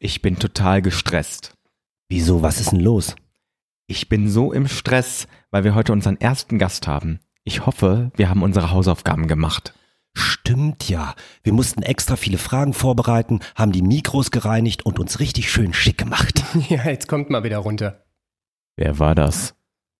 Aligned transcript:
Ich 0.00 0.22
bin 0.22 0.38
total 0.38 0.80
gestresst. 0.80 1.54
Wieso, 2.08 2.40
was 2.40 2.60
ist 2.60 2.70
denn 2.70 2.80
los? 2.80 3.16
Ich 3.88 4.08
bin 4.08 4.28
so 4.28 4.52
im 4.52 4.68
Stress, 4.68 5.26
weil 5.50 5.64
wir 5.64 5.74
heute 5.74 5.92
unseren 5.92 6.20
ersten 6.20 6.58
Gast 6.58 6.86
haben. 6.86 7.18
Ich 7.42 7.66
hoffe, 7.66 8.12
wir 8.14 8.30
haben 8.30 8.42
unsere 8.42 8.70
Hausaufgaben 8.70 9.26
gemacht. 9.26 9.74
Stimmt 10.14 10.88
ja. 10.88 11.14
Wir 11.42 11.52
mussten 11.52 11.82
extra 11.82 12.16
viele 12.16 12.38
Fragen 12.38 12.74
vorbereiten, 12.74 13.40
haben 13.56 13.72
die 13.72 13.82
Mikros 13.82 14.30
gereinigt 14.30 14.86
und 14.86 15.00
uns 15.00 15.18
richtig 15.18 15.50
schön 15.50 15.74
schick 15.74 15.98
gemacht. 15.98 16.44
Ja, 16.68 16.84
jetzt 16.84 17.08
kommt 17.08 17.30
mal 17.30 17.42
wieder 17.42 17.58
runter. 17.58 18.04
Wer 18.76 18.98
war 19.00 19.14
das? 19.16 19.54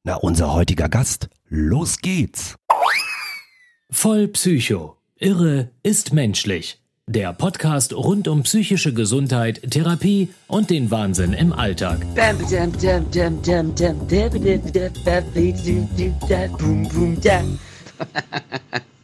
Na, 0.04 0.14
unser 0.14 0.52
heutiger 0.52 0.88
Gast. 0.88 1.28
Los 1.48 1.98
geht's. 1.98 2.56
Voll 3.90 4.28
Psycho. 4.28 4.96
Irre 5.16 5.72
ist 5.82 6.12
menschlich. 6.12 6.80
Der 7.10 7.32
Podcast 7.32 7.94
rund 7.94 8.28
um 8.28 8.42
psychische 8.42 8.92
Gesundheit, 8.92 9.62
Therapie 9.70 10.28
und 10.46 10.68
den 10.68 10.90
Wahnsinn 10.90 11.32
im 11.32 11.54
Alltag. 11.54 12.04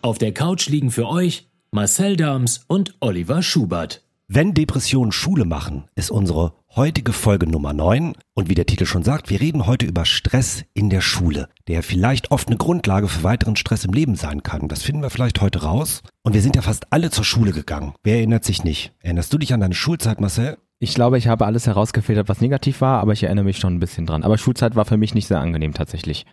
Auf 0.02 0.19
der 0.19 0.32
Couch 0.34 0.69
liegen 0.69 0.91
für 0.91 1.09
euch 1.09 1.48
Marcel 1.70 2.19
Dams 2.19 2.60
und 2.66 2.95
Oliver 3.01 3.43
Schubert. 3.43 4.02
Wenn 4.29 4.52
Depressionen 4.52 5.10
Schule 5.10 5.46
machen, 5.46 5.84
ist 5.95 6.10
unsere 6.10 6.52
heutige 6.77 7.12
Folge 7.12 7.46
Nummer 7.46 7.73
9. 7.73 8.14
Und 8.34 8.48
wie 8.48 8.55
der 8.55 8.66
Titel 8.66 8.87
schon 8.87 9.05
sagt, 9.05 9.30
wir 9.30 9.41
reden 9.41 9.66
heute 9.66 9.87
über 9.87 10.05
Stress 10.05 10.65
in 10.74 10.91
der 10.91 11.01
Schule, 11.01 11.48
der 11.69 11.82
vielleicht 11.82 12.30
oft 12.32 12.48
eine 12.48 12.56
Grundlage 12.56 13.09
für 13.09 13.23
weiteren 13.23 13.56
Stress 13.56 13.84
im 13.84 13.92
Leben 13.92 14.16
sein 14.16 14.42
kann. 14.42 14.69
Das 14.69 14.82
finden 14.82 15.02
wir 15.02 15.10
vielleicht 15.10 15.41
heute 15.41 15.62
raus. 15.62 16.02
Und 16.23 16.34
wir 16.34 16.42
sind 16.42 16.56
ja 16.56 16.62
fast 16.62 16.92
alle 16.92 17.10
zur 17.10 17.24
Schule 17.24 17.52
gegangen. 17.52 17.95
Wer 18.02 18.16
erinnert 18.16 18.45
sich 18.45 18.65
nicht? 18.65 18.92
Erinnerst 19.01 19.32
du 19.32 19.38
dich 19.38 19.55
an 19.55 19.60
deine 19.60 19.74
Schulzeit, 19.74 20.20
Marcel? 20.20 20.59
Ich 20.80 20.95
glaube, 20.95 21.16
ich 21.16 21.29
habe 21.29 21.46
alles 21.46 21.66
herausgefiltert, 21.66 22.29
was 22.29 22.41
negativ 22.41 22.80
war, 22.80 23.01
aber 23.01 23.12
ich 23.12 23.23
erinnere 23.23 23.45
mich 23.45 23.59
schon 23.59 23.74
ein 23.74 23.80
bisschen 23.80 24.06
dran. 24.06 24.24
Aber 24.24 24.37
Schulzeit 24.37 24.74
war 24.74 24.84
für 24.84 24.96
mich 24.96 25.15
nicht 25.15 25.29
sehr 25.29 25.40
angenehm 25.40 25.74
tatsächlich. 25.74 26.27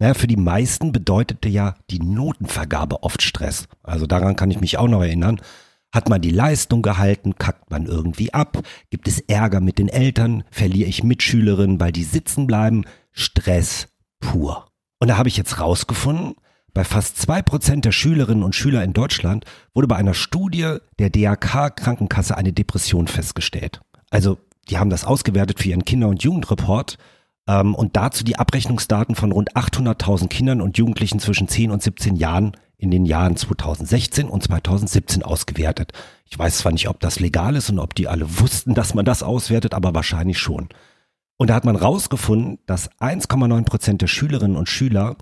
Naja, 0.00 0.14
für 0.14 0.26
die 0.26 0.36
meisten 0.36 0.90
bedeutete 0.90 1.48
ja 1.48 1.76
die 1.90 2.00
Notenvergabe 2.00 3.04
oft 3.04 3.22
Stress. 3.22 3.68
Also 3.84 4.06
daran 4.06 4.34
kann 4.34 4.50
ich 4.50 4.60
mich 4.60 4.76
auch 4.76 4.88
noch 4.88 5.02
erinnern. 5.02 5.40
Hat 5.94 6.08
man 6.08 6.20
die 6.20 6.30
Leistung 6.30 6.82
gehalten, 6.82 7.36
kackt 7.36 7.70
man 7.70 7.86
irgendwie 7.86 8.34
ab, 8.34 8.58
gibt 8.90 9.06
es 9.06 9.20
Ärger 9.20 9.60
mit 9.60 9.78
den 9.78 9.88
Eltern, 9.88 10.42
verliere 10.50 10.88
ich 10.88 11.04
Mitschülerinnen, 11.04 11.78
weil 11.78 11.92
die 11.92 12.02
sitzen 12.02 12.48
bleiben, 12.48 12.84
Stress 13.12 13.86
pur. 14.18 14.66
Und 14.98 15.06
da 15.06 15.16
habe 15.16 15.28
ich 15.28 15.36
jetzt 15.36 15.60
rausgefunden, 15.60 16.34
bei 16.72 16.82
fast 16.82 17.18
zwei 17.18 17.42
Prozent 17.42 17.84
der 17.84 17.92
Schülerinnen 17.92 18.42
und 18.42 18.56
Schüler 18.56 18.82
in 18.82 18.92
Deutschland 18.92 19.44
wurde 19.72 19.86
bei 19.86 19.94
einer 19.94 20.14
Studie 20.14 20.78
der 20.98 21.10
DAK 21.10 21.76
Krankenkasse 21.76 22.36
eine 22.36 22.52
Depression 22.52 23.06
festgestellt. 23.06 23.80
Also, 24.10 24.38
die 24.68 24.78
haben 24.78 24.90
das 24.90 25.04
ausgewertet 25.04 25.60
für 25.60 25.68
ihren 25.68 25.84
Kinder- 25.84 26.08
und 26.08 26.24
Jugendreport 26.24 26.98
ähm, 27.46 27.76
und 27.76 27.94
dazu 27.94 28.24
die 28.24 28.36
Abrechnungsdaten 28.36 29.14
von 29.14 29.30
rund 29.30 29.54
800.000 29.54 30.26
Kindern 30.26 30.60
und 30.60 30.76
Jugendlichen 30.76 31.20
zwischen 31.20 31.46
10 31.46 31.70
und 31.70 31.84
17 31.84 32.16
Jahren 32.16 32.56
in 32.84 32.90
den 32.90 33.06
Jahren 33.06 33.36
2016 33.36 34.28
und 34.28 34.42
2017 34.42 35.22
ausgewertet. 35.22 35.92
Ich 36.26 36.38
weiß 36.38 36.58
zwar 36.58 36.72
nicht, 36.72 36.88
ob 36.88 37.00
das 37.00 37.18
legal 37.18 37.56
ist 37.56 37.70
und 37.70 37.78
ob 37.78 37.94
die 37.94 38.06
alle 38.06 38.38
wussten, 38.38 38.74
dass 38.74 38.94
man 38.94 39.04
das 39.04 39.22
auswertet, 39.22 39.74
aber 39.74 39.94
wahrscheinlich 39.94 40.38
schon. 40.38 40.68
Und 41.36 41.50
da 41.50 41.54
hat 41.54 41.64
man 41.64 41.76
rausgefunden, 41.76 42.58
dass 42.66 42.90
1,9 43.00 43.64
Prozent 43.64 44.02
der 44.02 44.06
Schülerinnen 44.06 44.56
und 44.56 44.68
Schüler 44.68 45.16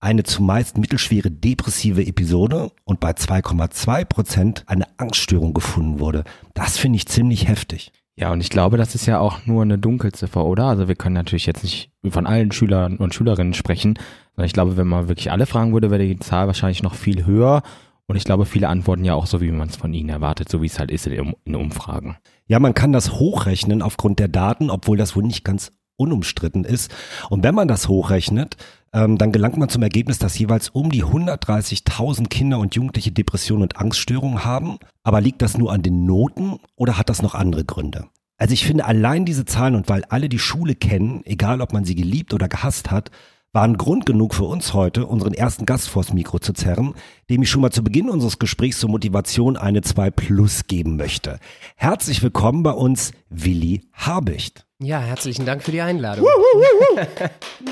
eine 0.00 0.22
zumeist 0.22 0.78
mittelschwere 0.78 1.30
depressive 1.30 2.06
Episode 2.06 2.70
und 2.84 3.00
bei 3.00 3.10
2,2 3.10 4.04
Prozent 4.04 4.64
eine 4.66 4.86
Angststörung 4.96 5.54
gefunden 5.54 5.98
wurde. 5.98 6.24
Das 6.54 6.78
finde 6.78 6.96
ich 6.96 7.06
ziemlich 7.06 7.48
heftig. 7.48 7.92
Ja, 8.18 8.32
und 8.32 8.40
ich 8.40 8.50
glaube, 8.50 8.76
das 8.76 8.96
ist 8.96 9.06
ja 9.06 9.20
auch 9.20 9.46
nur 9.46 9.62
eine 9.62 9.78
Dunkelziffer, 9.78 10.44
oder? 10.44 10.64
Also 10.64 10.88
wir 10.88 10.96
können 10.96 11.14
natürlich 11.14 11.46
jetzt 11.46 11.62
nicht 11.62 11.92
von 12.10 12.26
allen 12.26 12.50
Schülern 12.50 12.96
und 12.96 13.14
Schülerinnen 13.14 13.54
sprechen, 13.54 13.96
sondern 14.34 14.46
ich 14.46 14.52
glaube, 14.52 14.76
wenn 14.76 14.88
man 14.88 15.06
wirklich 15.06 15.30
alle 15.30 15.46
fragen 15.46 15.72
würde, 15.72 15.92
wäre 15.92 16.02
die 16.02 16.18
Zahl 16.18 16.48
wahrscheinlich 16.48 16.82
noch 16.82 16.96
viel 16.96 17.26
höher. 17.26 17.62
Und 18.08 18.16
ich 18.16 18.24
glaube, 18.24 18.44
viele 18.44 18.68
antworten 18.68 19.04
ja 19.04 19.14
auch 19.14 19.26
so, 19.26 19.40
wie 19.40 19.52
man 19.52 19.68
es 19.68 19.76
von 19.76 19.94
ihnen 19.94 20.08
erwartet, 20.08 20.48
so 20.48 20.60
wie 20.62 20.66
es 20.66 20.80
halt 20.80 20.90
ist 20.90 21.06
in, 21.06 21.54
Umfragen. 21.54 22.16
Ja, 22.48 22.58
man 22.58 22.74
kann 22.74 22.92
das 22.92 23.12
hochrechnen 23.12 23.82
aufgrund 23.82 24.18
der 24.18 24.28
Daten, 24.28 24.68
obwohl 24.68 24.96
das 24.96 25.14
wohl 25.14 25.22
nicht 25.22 25.44
ganz 25.44 25.70
unumstritten 25.98 26.64
ist. 26.64 26.90
Und 27.28 27.42
wenn 27.42 27.54
man 27.54 27.68
das 27.68 27.88
hochrechnet, 27.88 28.56
ähm, 28.92 29.18
dann 29.18 29.32
gelangt 29.32 29.58
man 29.58 29.68
zum 29.68 29.82
Ergebnis, 29.82 30.18
dass 30.18 30.38
jeweils 30.38 30.70
um 30.70 30.90
die 30.90 31.04
130.000 31.04 32.28
Kinder 32.28 32.58
und 32.58 32.74
Jugendliche 32.74 33.12
Depressionen 33.12 33.64
und 33.64 33.76
Angststörungen 33.76 34.44
haben. 34.44 34.78
Aber 35.02 35.20
liegt 35.20 35.42
das 35.42 35.58
nur 35.58 35.72
an 35.72 35.82
den 35.82 36.06
Noten 36.06 36.58
oder 36.76 36.96
hat 36.96 37.10
das 37.10 37.20
noch 37.20 37.34
andere 37.34 37.64
Gründe? 37.64 38.06
Also 38.38 38.54
ich 38.54 38.64
finde 38.64 38.86
allein 38.86 39.24
diese 39.24 39.44
Zahlen 39.44 39.74
und 39.74 39.88
weil 39.88 40.04
alle 40.08 40.28
die 40.28 40.38
Schule 40.38 40.74
kennen, 40.74 41.22
egal 41.24 41.60
ob 41.60 41.72
man 41.72 41.84
sie 41.84 41.96
geliebt 41.96 42.32
oder 42.32 42.48
gehasst 42.48 42.90
hat, 42.90 43.10
waren 43.52 43.76
Grund 43.76 44.06
genug 44.06 44.34
für 44.34 44.44
uns 44.44 44.74
heute, 44.74 45.06
unseren 45.06 45.34
ersten 45.34 45.66
Gast 45.66 45.88
vors 45.88 46.12
Mikro 46.12 46.38
zu 46.38 46.52
zerren, 46.52 46.94
dem 47.30 47.42
ich 47.42 47.50
schon 47.50 47.62
mal 47.62 47.72
zu 47.72 47.82
Beginn 47.82 48.10
unseres 48.10 48.38
Gesprächs 48.38 48.78
zur 48.78 48.90
Motivation 48.90 49.56
eine 49.56 49.82
2 49.82 50.10
Plus 50.10 50.66
geben 50.66 50.96
möchte. 50.96 51.40
Herzlich 51.74 52.22
willkommen 52.22 52.62
bei 52.62 52.72
uns, 52.72 53.12
Willi 53.30 53.82
Habicht. 53.92 54.67
Ja, 54.80 55.00
herzlichen 55.00 55.44
Dank 55.44 55.62
für 55.64 55.72
die 55.72 55.80
Einladung. 55.80 56.26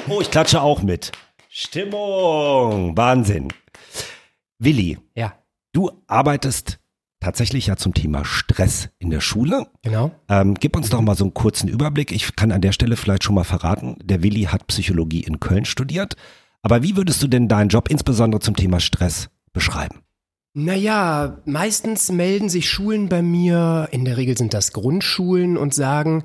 Oh, 0.09 0.21
ich 0.21 0.31
klatsche 0.31 0.61
auch 0.61 0.83
mit. 0.83 1.11
Stimmung, 1.49 2.97
Wahnsinn. 2.97 3.49
Willi, 4.59 4.99
Ja, 5.17 5.35
du 5.73 5.91
arbeitest 6.07 6.79
tatsächlich 7.21 7.67
ja 7.67 7.77
zum 7.77 7.93
Thema 7.95 8.25
Stress 8.25 8.89
in 8.99 9.11
der 9.11 9.21
Schule. 9.21 9.67
genau. 9.83 10.13
Ähm, 10.29 10.55
gib 10.55 10.77
uns 10.77 10.91
doch 10.91 11.01
mal 11.01 11.17
so 11.17 11.25
einen 11.25 11.35
kurzen 11.35 11.69
Überblick. 11.69 12.13
Ich 12.13 12.37
kann 12.37 12.53
an 12.53 12.61
der 12.61 12.73
Stelle 12.73 12.97
vielleicht 12.97 13.25
schon 13.25 13.35
mal 13.35 13.45
verraten, 13.45 13.97
der 14.03 14.23
Willi 14.23 14.43
hat 14.45 14.67
Psychologie 14.69 15.23
in 15.23 15.41
Köln 15.41 15.65
studiert. 15.65 16.15
Aber 16.63 16.83
wie 16.83 16.97
würdest 16.97 17.23
du 17.23 17.27
denn 17.29 17.49
deinen 17.49 17.69
Job 17.69 17.89
insbesondere 17.91 18.41
zum 18.41 18.55
Thema 18.55 18.79
Stress 18.81 19.29
beschreiben? 19.53 20.03
Naja, 20.55 21.43
meistens 21.45 22.11
melden 22.11 22.49
sich 22.49 22.71
Schulen 22.71 23.09
bei 23.11 23.21
mir, 23.23 23.89
in 23.91 24.05
der 24.07 24.17
Regel 24.17 24.39
sind 24.39 24.55
das 24.55 24.73
Grundschulen, 24.73 25.59
und 25.59 25.75
sagen, 25.75 26.23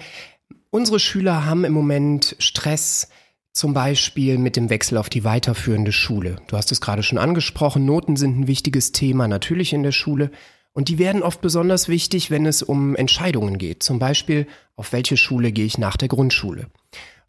unsere 0.71 0.99
Schüler 0.99 1.45
haben 1.45 1.63
im 1.63 1.73
Moment 1.73 2.35
Stress, 2.39 3.09
zum 3.53 3.73
Beispiel 3.73 4.37
mit 4.37 4.55
dem 4.55 4.69
Wechsel 4.69 4.97
auf 4.97 5.09
die 5.09 5.23
weiterführende 5.23 5.91
Schule. 5.91 6.37
Du 6.47 6.57
hast 6.57 6.71
es 6.71 6.81
gerade 6.81 7.03
schon 7.03 7.17
angesprochen, 7.17 7.85
Noten 7.85 8.15
sind 8.15 8.39
ein 8.39 8.47
wichtiges 8.47 8.93
Thema 8.93 9.27
natürlich 9.27 9.73
in 9.73 9.83
der 9.83 9.91
Schule. 9.91 10.31
Und 10.73 10.87
die 10.87 10.97
werden 10.97 11.21
oft 11.21 11.41
besonders 11.41 11.89
wichtig, 11.89 12.31
wenn 12.31 12.45
es 12.45 12.63
um 12.63 12.95
Entscheidungen 12.95 13.57
geht. 13.57 13.83
Zum 13.83 13.99
Beispiel, 13.99 14.47
auf 14.77 14.93
welche 14.93 15.17
Schule 15.17 15.51
gehe 15.51 15.65
ich 15.65 15.77
nach 15.77 15.97
der 15.97 16.07
Grundschule. 16.07 16.67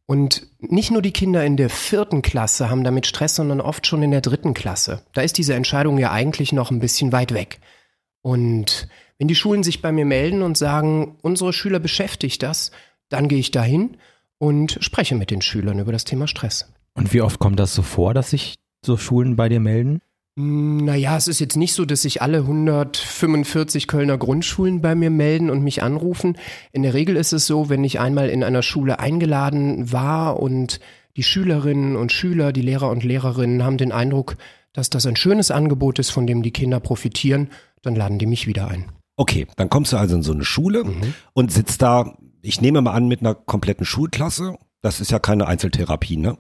Und 0.07 0.47
nicht 0.61 0.93
nur 0.93 1.03
die 1.03 1.13
Kinder 1.13 1.45
in 1.45 1.57
der 1.57 1.71
vierten 1.71 2.23
Klasse 2.23 2.71
haben 2.71 2.85
damit 2.85 3.07
Stress, 3.07 3.35
sondern 3.35 3.61
oft 3.61 3.87
schon 3.87 4.03
in 4.05 4.13
der 4.13 4.21
dritten 4.21 4.55
Klasse. 4.55 5.03
Da 5.13 5.23
ist 5.23 5.39
diese 5.39 5.55
Entscheidung 5.55 5.99
ja 5.99 6.13
eigentlich 6.13 6.53
noch 6.53 6.71
ein 6.71 6.79
bisschen 6.79 7.11
weit 7.11 7.35
weg. 7.35 7.61
Und 8.21 8.89
wenn 9.19 9.27
die 9.27 9.35
Schulen 9.35 9.65
sich 9.65 9.83
bei 9.83 9.91
mir 9.91 10.05
melden 10.05 10.43
und 10.43 10.57
sagen, 10.57 11.17
unsere 11.23 11.53
Schüler 11.53 11.81
beschäftigt 11.81 12.43
das, 12.43 12.71
dann 13.12 13.28
gehe 13.28 13.39
ich 13.39 13.50
dahin 13.50 13.97
und 14.39 14.78
spreche 14.81 15.15
mit 15.15 15.31
den 15.31 15.43
Schülern 15.43 15.78
über 15.78 15.93
das 15.93 16.05
Thema 16.05 16.27
Stress. 16.27 16.73
Und 16.95 17.12
wie 17.12 17.23
oft 17.23 17.39
kommt 17.39 17.59
das 17.59 17.75
so 17.75 17.83
vor, 17.83 18.15
dass 18.15 18.31
sich 18.31 18.56
so 18.84 18.97
Schulen 18.97 19.37
bei 19.37 19.49
dir 19.49 19.61
melden? 19.61 20.00
Hm, 20.39 20.78
Naja, 20.84 21.17
es 21.17 21.28
ist 21.28 21.41
jetzt 21.41 21.56
nicht 21.56 21.75
so, 21.75 21.84
dass 21.84 22.03
sich 22.03 22.23
alle 22.23 22.39
145 22.39 23.87
Kölner 23.87 24.19
Grundschulen 24.19 24.81
bei 24.81 24.95
mir 24.95 25.11
melden 25.11 25.50
und 25.50 25.62
mich 25.62 25.83
anrufen. 25.83 26.37
In 26.73 26.83
der 26.83 26.95
Regel 26.95 27.17
ist 27.17 27.33
es 27.33 27.47
so, 27.47 27.69
wenn 27.69 27.84
ich 27.84 28.00
einmal 28.00 28.28
in 28.28 28.43
einer 28.43 28.62
Schule 28.62 28.99
eingeladen 28.99 29.93
war 29.93 30.41
und 30.41 30.81
die 31.17 31.23
Schülerinnen 31.23 31.97
und 31.97 32.12
Schüler, 32.12 32.53
die 32.53 32.62
Lehrer 32.62 32.91
und 32.91 33.05
Lehrerinnen 33.05 33.62
haben 33.62 33.77
den 33.77 33.93
Eindruck, 33.93 34.37
dass 34.73 34.89
das 34.89 35.05
ein 35.06 35.17
schönes 35.17 35.50
Angebot 35.50 35.99
ist, 35.99 36.11
von 36.11 36.27
dem 36.27 36.43
die 36.43 36.53
Kinder 36.53 36.81
profitieren, 36.81 37.50
dann 37.83 37.94
laden 37.94 38.19
die 38.19 38.27
mich 38.27 38.47
wieder 38.47 38.69
ein. 38.69 38.87
Okay, 39.17 39.47
dann 39.56 39.69
kommst 39.69 39.93
du 39.93 39.99
also 39.99 40.17
in 40.17 40.23
so 40.23 40.33
eine 40.33 40.44
Schule 40.44 40.84
und 41.34 41.53
sitzt 41.53 41.83
da, 41.83 42.17
ich 42.43 42.61
nehme 42.61 42.81
mal 42.83 42.93
an, 42.93 43.09
mit 43.09 43.21
einer 43.21 43.35
kompletten 43.35 43.87
Schulklasse. 43.87 44.56
Das 44.83 45.00
ist 45.00 45.12
ja 45.12 45.21
keine 45.21 45.47
Einzeltherapie, 45.47 46.17
ne? 46.17 46.39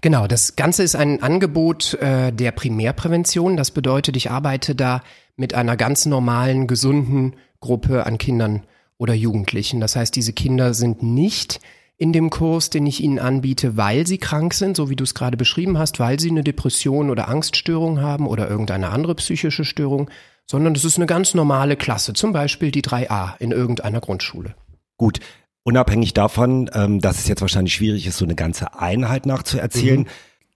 Genau, 0.00 0.26
das 0.26 0.56
Ganze 0.56 0.82
ist 0.82 0.96
ein 0.96 1.22
Angebot 1.22 1.94
äh, 1.94 2.32
der 2.32 2.50
Primärprävention. 2.50 3.56
Das 3.56 3.70
bedeutet, 3.70 4.16
ich 4.16 4.30
arbeite 4.30 4.74
da 4.74 5.02
mit 5.36 5.54
einer 5.54 5.76
ganz 5.76 6.04
normalen, 6.04 6.66
gesunden 6.66 7.36
Gruppe 7.60 8.04
an 8.04 8.18
Kindern 8.18 8.64
oder 8.98 9.14
Jugendlichen. 9.14 9.80
Das 9.80 9.94
heißt, 9.94 10.14
diese 10.16 10.32
Kinder 10.32 10.74
sind 10.74 11.02
nicht 11.02 11.60
in 11.96 12.12
dem 12.12 12.30
Kurs, 12.30 12.70
den 12.70 12.86
ich 12.86 13.00
ihnen 13.00 13.20
anbiete, 13.20 13.76
weil 13.76 14.06
sie 14.06 14.18
krank 14.18 14.54
sind, 14.54 14.76
so 14.76 14.90
wie 14.90 14.96
du 14.96 15.04
es 15.04 15.14
gerade 15.14 15.36
beschrieben 15.36 15.78
hast, 15.78 16.00
weil 16.00 16.18
sie 16.18 16.30
eine 16.30 16.42
Depression 16.42 17.10
oder 17.10 17.28
Angststörung 17.28 18.00
haben 18.00 18.26
oder 18.26 18.48
irgendeine 18.48 18.90
andere 18.90 19.14
psychische 19.14 19.64
Störung, 19.64 20.10
sondern 20.46 20.74
es 20.74 20.84
ist 20.84 20.96
eine 20.96 21.06
ganz 21.06 21.34
normale 21.34 21.76
Klasse, 21.76 22.12
zum 22.12 22.32
Beispiel 22.32 22.72
die 22.72 22.82
3a 22.82 23.36
in 23.38 23.52
irgendeiner 23.52 24.00
Grundschule. 24.00 24.56
Gut, 24.96 25.20
unabhängig 25.64 26.14
davon, 26.14 26.70
ähm, 26.72 27.00
dass 27.00 27.18
es 27.18 27.26
jetzt 27.28 27.40
wahrscheinlich 27.40 27.74
schwierig 27.74 28.06
ist, 28.06 28.18
so 28.18 28.24
eine 28.24 28.34
ganze 28.36 28.78
Einheit 28.78 29.26
nachzuerzählen, 29.26 30.06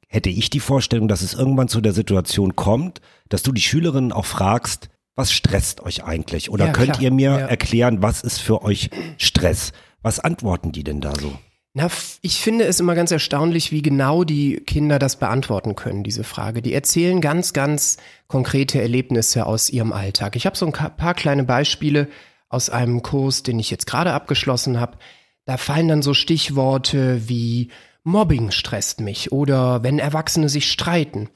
hätte 0.06 0.30
ich 0.30 0.48
die 0.50 0.60
Vorstellung, 0.60 1.08
dass 1.08 1.22
es 1.22 1.34
irgendwann 1.34 1.68
zu 1.68 1.80
der 1.80 1.92
Situation 1.92 2.54
kommt, 2.56 3.00
dass 3.28 3.42
du 3.42 3.52
die 3.52 3.60
Schülerinnen 3.60 4.12
auch 4.12 4.24
fragst, 4.26 4.88
was 5.16 5.32
stresst 5.32 5.80
euch 5.82 6.04
eigentlich? 6.04 6.48
Oder 6.50 6.66
Ja, 6.66 6.72
könnt 6.72 6.92
klar. 6.92 7.02
ihr 7.02 7.10
mir 7.10 7.30
Ja. 7.30 7.38
erklären, 7.38 8.02
was 8.02 8.22
ist 8.22 8.38
für 8.38 8.62
euch 8.62 8.88
Stress? 9.16 9.72
Was 10.00 10.20
antworten 10.20 10.70
die 10.70 10.84
denn 10.84 11.00
da 11.00 11.12
so? 11.18 11.36
Na, 11.74 11.88
ich 12.22 12.40
finde 12.40 12.64
es 12.64 12.80
immer 12.80 12.94
ganz 12.94 13.10
erstaunlich, 13.10 13.72
wie 13.72 13.82
genau 13.82 14.24
die 14.24 14.56
Kinder 14.66 14.98
das 14.98 15.16
beantworten 15.16 15.74
können, 15.74 16.02
diese 16.04 16.24
Frage. 16.24 16.62
Die 16.62 16.72
erzählen 16.72 17.20
ganz, 17.20 17.52
ganz 17.52 17.98
konkrete 18.26 18.80
Erlebnisse 18.80 19.44
aus 19.44 19.68
ihrem 19.70 19.92
Alltag. 19.92 20.34
Ich 20.36 20.46
habe 20.46 20.56
so 20.56 20.66
ein 20.66 20.72
paar 20.72 21.14
kleine 21.14 21.44
Beispiele 21.44 22.08
aus 22.48 22.70
einem 22.70 23.02
Kurs, 23.02 23.42
den 23.42 23.58
ich 23.58 23.70
jetzt 23.70 23.86
gerade 23.86 24.12
abgeschlossen 24.12 24.80
habe. 24.80 24.98
Da 25.44 25.56
fallen 25.56 25.88
dann 25.88 26.02
so 26.02 26.14
Stichworte 26.14 27.28
wie 27.28 27.70
Mobbing 28.04 28.50
stresst 28.50 29.00
mich 29.00 29.32
oder 29.32 29.82
wenn 29.82 29.98
Erwachsene 29.98 30.48
sich 30.48 30.70
streiten. 30.70 31.28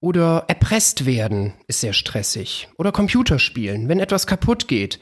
Oder 0.00 0.44
erpresst 0.48 1.06
werden 1.06 1.54
ist 1.66 1.80
sehr 1.80 1.92
stressig. 1.92 2.68
Oder 2.76 2.92
Computerspielen, 2.92 3.88
wenn 3.88 4.00
etwas 4.00 4.26
kaputt 4.26 4.68
geht. 4.68 5.00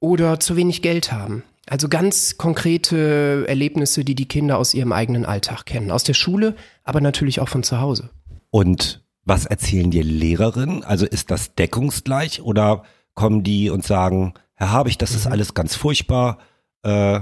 Oder 0.00 0.40
zu 0.40 0.56
wenig 0.56 0.82
Geld 0.82 1.12
haben. 1.12 1.44
Also 1.68 1.88
ganz 1.88 2.36
konkrete 2.38 3.44
Erlebnisse, 3.46 4.04
die 4.04 4.14
die 4.14 4.26
Kinder 4.26 4.58
aus 4.58 4.74
ihrem 4.74 4.92
eigenen 4.92 5.24
Alltag 5.24 5.66
kennen. 5.66 5.90
Aus 5.90 6.04
der 6.04 6.14
Schule, 6.14 6.56
aber 6.84 7.00
natürlich 7.00 7.40
auch 7.40 7.48
von 7.48 7.62
zu 7.62 7.80
Hause. 7.80 8.10
Und 8.50 9.04
was 9.24 9.46
erzählen 9.46 9.90
dir 9.90 10.02
Lehrerinnen? 10.02 10.82
Also 10.82 11.06
ist 11.06 11.30
das 11.30 11.54
deckungsgleich 11.54 12.42
oder 12.42 12.84
kommen 13.14 13.44
die 13.44 13.70
und 13.70 13.84
sagen, 13.84 14.34
Herr 14.60 14.70
Habich, 14.72 14.98
das 14.98 15.14
ist 15.14 15.26
Mhm. 15.26 15.32
alles 15.32 15.54
ganz 15.54 15.74
furchtbar 15.74 16.38
äh, 16.84 17.20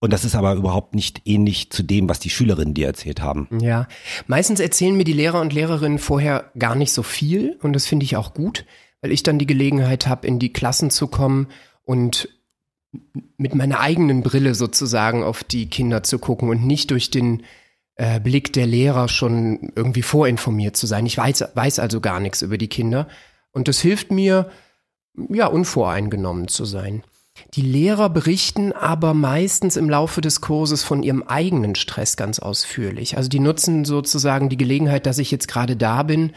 und 0.00 0.12
das 0.12 0.24
ist 0.24 0.34
aber 0.34 0.54
überhaupt 0.54 0.94
nicht 0.94 1.22
ähnlich 1.24 1.70
zu 1.70 1.82
dem, 1.82 2.08
was 2.08 2.20
die 2.20 2.30
Schülerinnen 2.30 2.74
dir 2.74 2.86
erzählt 2.86 3.20
haben. 3.20 3.48
Ja, 3.60 3.88
meistens 4.26 4.60
erzählen 4.60 4.96
mir 4.96 5.04
die 5.04 5.12
Lehrer 5.12 5.40
und 5.40 5.52
Lehrerinnen 5.52 5.98
vorher 5.98 6.50
gar 6.58 6.74
nicht 6.74 6.92
so 6.92 7.02
viel 7.02 7.58
und 7.62 7.72
das 7.74 7.86
finde 7.86 8.04
ich 8.04 8.16
auch 8.16 8.34
gut, 8.34 8.64
weil 9.02 9.12
ich 9.12 9.22
dann 9.22 9.38
die 9.38 9.46
Gelegenheit 9.46 10.06
habe, 10.06 10.26
in 10.26 10.38
die 10.38 10.52
Klassen 10.52 10.90
zu 10.90 11.08
kommen 11.08 11.48
und 11.84 12.28
mit 13.36 13.54
meiner 13.54 13.80
eigenen 13.80 14.22
Brille 14.22 14.54
sozusagen 14.54 15.24
auf 15.24 15.42
die 15.42 15.66
Kinder 15.68 16.02
zu 16.04 16.18
gucken 16.20 16.48
und 16.48 16.64
nicht 16.64 16.92
durch 16.92 17.10
den 17.10 17.42
äh, 17.96 18.20
Blick 18.20 18.52
der 18.52 18.66
Lehrer 18.66 19.08
schon 19.08 19.72
irgendwie 19.74 20.02
vorinformiert 20.02 20.76
zu 20.76 20.86
sein. 20.86 21.04
Ich 21.06 21.16
weiß, 21.18 21.44
weiß 21.54 21.80
also 21.80 22.00
gar 22.00 22.20
nichts 22.20 22.42
über 22.42 22.58
die 22.58 22.68
Kinder 22.68 23.08
und 23.52 23.66
das 23.68 23.80
hilft 23.80 24.12
mir, 24.12 24.50
ja, 25.28 25.46
unvoreingenommen 25.46 26.48
zu 26.48 26.64
sein. 26.64 27.02
Die 27.54 27.62
Lehrer 27.62 28.10
berichten 28.10 28.72
aber 28.72 29.12
meistens 29.12 29.76
im 29.76 29.90
Laufe 29.90 30.20
des 30.20 30.40
Kurses 30.40 30.84
von 30.84 31.02
ihrem 31.02 31.22
eigenen 31.24 31.74
Stress 31.74 32.16
ganz 32.16 32.38
ausführlich. 32.38 33.16
Also 33.16 33.28
die 33.28 33.40
nutzen 33.40 33.84
sozusagen 33.84 34.48
die 34.48 34.56
Gelegenheit, 34.56 35.06
dass 35.06 35.18
ich 35.18 35.30
jetzt 35.30 35.48
gerade 35.48 35.76
da 35.76 36.04
bin, 36.04 36.32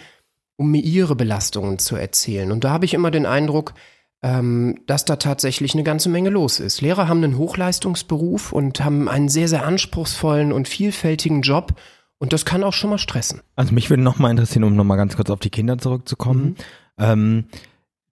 um 0.55 0.71
mir 0.71 0.81
ihre 0.81 1.15
Belastungen 1.15 1.77
zu 1.77 1.95
erzählen. 1.95 2.51
Und 2.51 2.63
da 2.63 2.71
habe 2.71 2.85
ich 2.85 2.95
immer 2.95 3.11
den 3.11 3.27
Eindruck, 3.27 3.75
ähm, 4.23 4.79
dass 4.87 5.05
da 5.05 5.17
tatsächlich 5.17 5.75
eine 5.75 5.83
ganze 5.83 6.09
Menge 6.09 6.31
los 6.31 6.59
ist. 6.59 6.81
Lehrer 6.81 7.07
haben 7.07 7.23
einen 7.23 7.37
Hochleistungsberuf 7.37 8.51
und 8.51 8.83
haben 8.83 9.07
einen 9.07 9.29
sehr, 9.29 9.47
sehr 9.47 9.65
anspruchsvollen 9.65 10.51
und 10.51 10.67
vielfältigen 10.67 11.43
Job. 11.43 11.79
Und 12.17 12.33
das 12.33 12.45
kann 12.45 12.63
auch 12.63 12.73
schon 12.73 12.89
mal 12.89 12.97
stressen. 12.97 13.41
Also 13.55 13.73
mich 13.75 13.91
würde 13.91 14.01
noch 14.01 14.17
mal 14.17 14.31
interessieren, 14.31 14.63
um 14.63 14.75
noch 14.75 14.83
mal 14.83 14.95
ganz 14.95 15.15
kurz 15.15 15.29
auf 15.29 15.39
die 15.39 15.51
Kinder 15.51 15.77
zurückzukommen. 15.77 16.55
Ähm, 16.97 17.45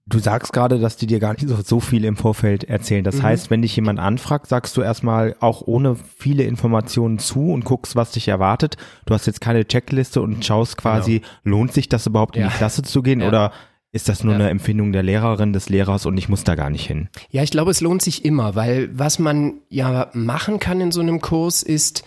du 0.07 0.19
sagst 0.19 0.53
gerade, 0.53 0.79
dass 0.79 0.97
die 0.97 1.07
dir 1.07 1.19
gar 1.19 1.33
nicht 1.33 1.47
so, 1.47 1.55
so 1.63 1.79
viel 1.79 2.05
im 2.05 2.15
Vorfeld 2.15 2.63
erzählen. 2.65 3.03
Das 3.03 3.15
Mhm. 3.17 3.23
heißt, 3.23 3.49
wenn 3.49 3.61
dich 3.63 3.75
jemand 3.75 3.99
anfragt, 3.99 4.47
sagst 4.47 4.77
du 4.77 4.81
erstmal 4.81 5.35
auch 5.39 5.61
ohne 5.65 5.95
viele 5.95 6.43
Informationen 6.43 7.17
zu 7.19 7.51
und 7.51 7.65
guckst, 7.65 7.95
was 7.95 8.11
dich 8.11 8.27
erwartet. 8.27 8.77
Du 9.05 9.13
hast 9.13 9.25
jetzt 9.25 9.41
keine 9.41 9.65
Checkliste 9.67 10.21
und 10.21 10.45
schaust 10.45 10.77
quasi, 10.77 11.21
lohnt 11.43 11.73
sich 11.73 11.89
das 11.89 12.05
überhaupt 12.07 12.35
in 12.35 12.43
Ja. 12.43 12.49
die 12.49 12.53
Klasse 12.55 12.83
zu 12.83 13.01
gehen 13.01 13.21
Ja. 13.21 13.27
oder 13.27 13.51
ist 13.91 14.09
das 14.09 14.23
nur 14.23 14.33
Ja. 14.33 14.39
eine 14.41 14.49
Empfindung 14.49 14.91
der 14.91 15.03
Lehrerin, 15.03 15.53
des 15.53 15.69
Lehrers 15.69 16.05
und 16.05 16.17
ich 16.17 16.27
muss 16.29 16.43
da 16.43 16.55
gar 16.55 16.69
nicht 16.69 16.85
hin? 16.85 17.07
Ja, 17.31 17.41
ich 17.43 17.49
glaube, 17.51 17.71
es 17.71 17.79
lohnt 17.81 18.01
sich 18.01 18.25
immer, 18.25 18.53
weil 18.55 18.89
was 18.97 19.19
man 19.19 19.53
ja 19.69 20.09
machen 20.13 20.59
kann 20.59 20.81
in 20.81 20.91
so 20.91 20.99
einem 21.01 21.21
Kurs 21.21 21.63
ist, 21.63 22.03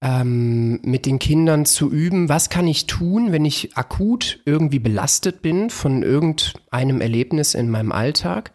ähm, 0.00 0.80
mit 0.82 1.06
den 1.06 1.18
Kindern 1.18 1.66
zu 1.66 1.90
üben, 1.90 2.28
was 2.28 2.50
kann 2.50 2.68
ich 2.68 2.86
tun, 2.86 3.32
wenn 3.32 3.44
ich 3.44 3.76
akut 3.76 4.40
irgendwie 4.44 4.78
belastet 4.78 5.42
bin 5.42 5.70
von 5.70 6.02
irgendeinem 6.02 7.00
Erlebnis 7.00 7.54
in 7.54 7.68
meinem 7.68 7.92
Alltag. 7.92 8.52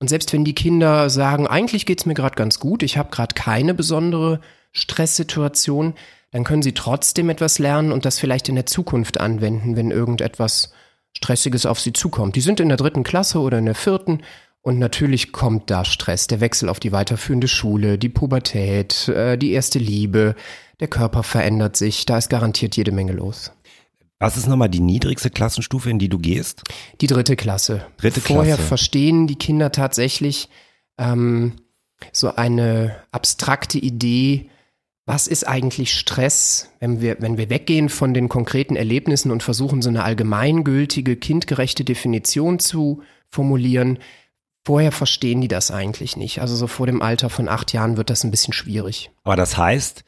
Und 0.00 0.08
selbst 0.08 0.32
wenn 0.32 0.44
die 0.44 0.54
Kinder 0.54 1.08
sagen, 1.08 1.46
eigentlich 1.46 1.86
geht's 1.86 2.06
mir 2.06 2.14
gerade 2.14 2.34
ganz 2.34 2.58
gut, 2.58 2.82
ich 2.82 2.98
habe 2.98 3.10
gerade 3.10 3.34
keine 3.34 3.72
besondere 3.72 4.40
Stresssituation, 4.72 5.94
dann 6.30 6.44
können 6.44 6.62
sie 6.62 6.72
trotzdem 6.72 7.30
etwas 7.30 7.58
lernen 7.58 7.92
und 7.92 8.04
das 8.04 8.18
vielleicht 8.18 8.48
in 8.48 8.54
der 8.54 8.66
Zukunft 8.66 9.20
anwenden, 9.20 9.76
wenn 9.76 9.90
irgendetwas 9.90 10.72
Stressiges 11.16 11.66
auf 11.66 11.78
sie 11.78 11.92
zukommt. 11.92 12.36
Die 12.36 12.40
sind 12.40 12.58
in 12.58 12.68
der 12.68 12.78
dritten 12.78 13.02
Klasse 13.02 13.38
oder 13.38 13.58
in 13.58 13.66
der 13.66 13.74
vierten 13.74 14.22
und 14.62 14.78
natürlich 14.78 15.32
kommt 15.32 15.70
da 15.70 15.84
Stress, 15.84 16.28
der 16.28 16.40
Wechsel 16.40 16.68
auf 16.68 16.80
die 16.80 16.92
weiterführende 16.92 17.48
Schule, 17.48 17.98
die 17.98 18.08
Pubertät, 18.08 19.08
äh, 19.08 19.36
die 19.36 19.52
erste 19.52 19.78
Liebe, 19.78 20.36
der 20.82 20.88
Körper 20.88 21.22
verändert 21.22 21.76
sich, 21.76 22.06
da 22.06 22.18
ist 22.18 22.28
garantiert 22.28 22.76
jede 22.76 22.90
Menge 22.90 23.12
los. 23.12 23.52
Was 24.18 24.36
ist 24.36 24.48
nochmal 24.48 24.68
die 24.68 24.80
niedrigste 24.80 25.30
Klassenstufe, 25.30 25.88
in 25.88 26.00
die 26.00 26.08
du 26.08 26.18
gehst? 26.18 26.62
Die 27.00 27.06
dritte 27.06 27.36
Klasse. 27.36 27.86
Dritte 27.98 28.20
Vorher 28.20 28.56
Klasse. 28.56 28.68
verstehen 28.68 29.28
die 29.28 29.36
Kinder 29.36 29.70
tatsächlich 29.70 30.48
ähm, 30.98 31.52
so 32.12 32.34
eine 32.34 32.96
abstrakte 33.12 33.78
Idee, 33.78 34.50
was 35.06 35.28
ist 35.28 35.46
eigentlich 35.46 35.94
Stress, 35.94 36.68
wenn 36.80 37.00
wir, 37.00 37.16
wenn 37.20 37.38
wir 37.38 37.48
weggehen 37.48 37.88
von 37.88 38.12
den 38.12 38.28
konkreten 38.28 38.74
Erlebnissen 38.74 39.30
und 39.30 39.44
versuchen, 39.44 39.82
so 39.82 39.88
eine 39.88 40.02
allgemeingültige, 40.02 41.14
kindgerechte 41.14 41.84
Definition 41.84 42.58
zu 42.58 43.02
formulieren. 43.28 44.00
Vorher 44.64 44.90
verstehen 44.90 45.40
die 45.40 45.48
das 45.48 45.70
eigentlich 45.70 46.16
nicht. 46.16 46.40
Also 46.40 46.56
so 46.56 46.66
vor 46.66 46.86
dem 46.86 47.02
Alter 47.02 47.30
von 47.30 47.48
acht 47.48 47.72
Jahren 47.72 47.96
wird 47.96 48.10
das 48.10 48.24
ein 48.24 48.32
bisschen 48.32 48.52
schwierig. 48.52 49.12
Aber 49.22 49.36
das 49.36 49.56
heißt, 49.56 50.04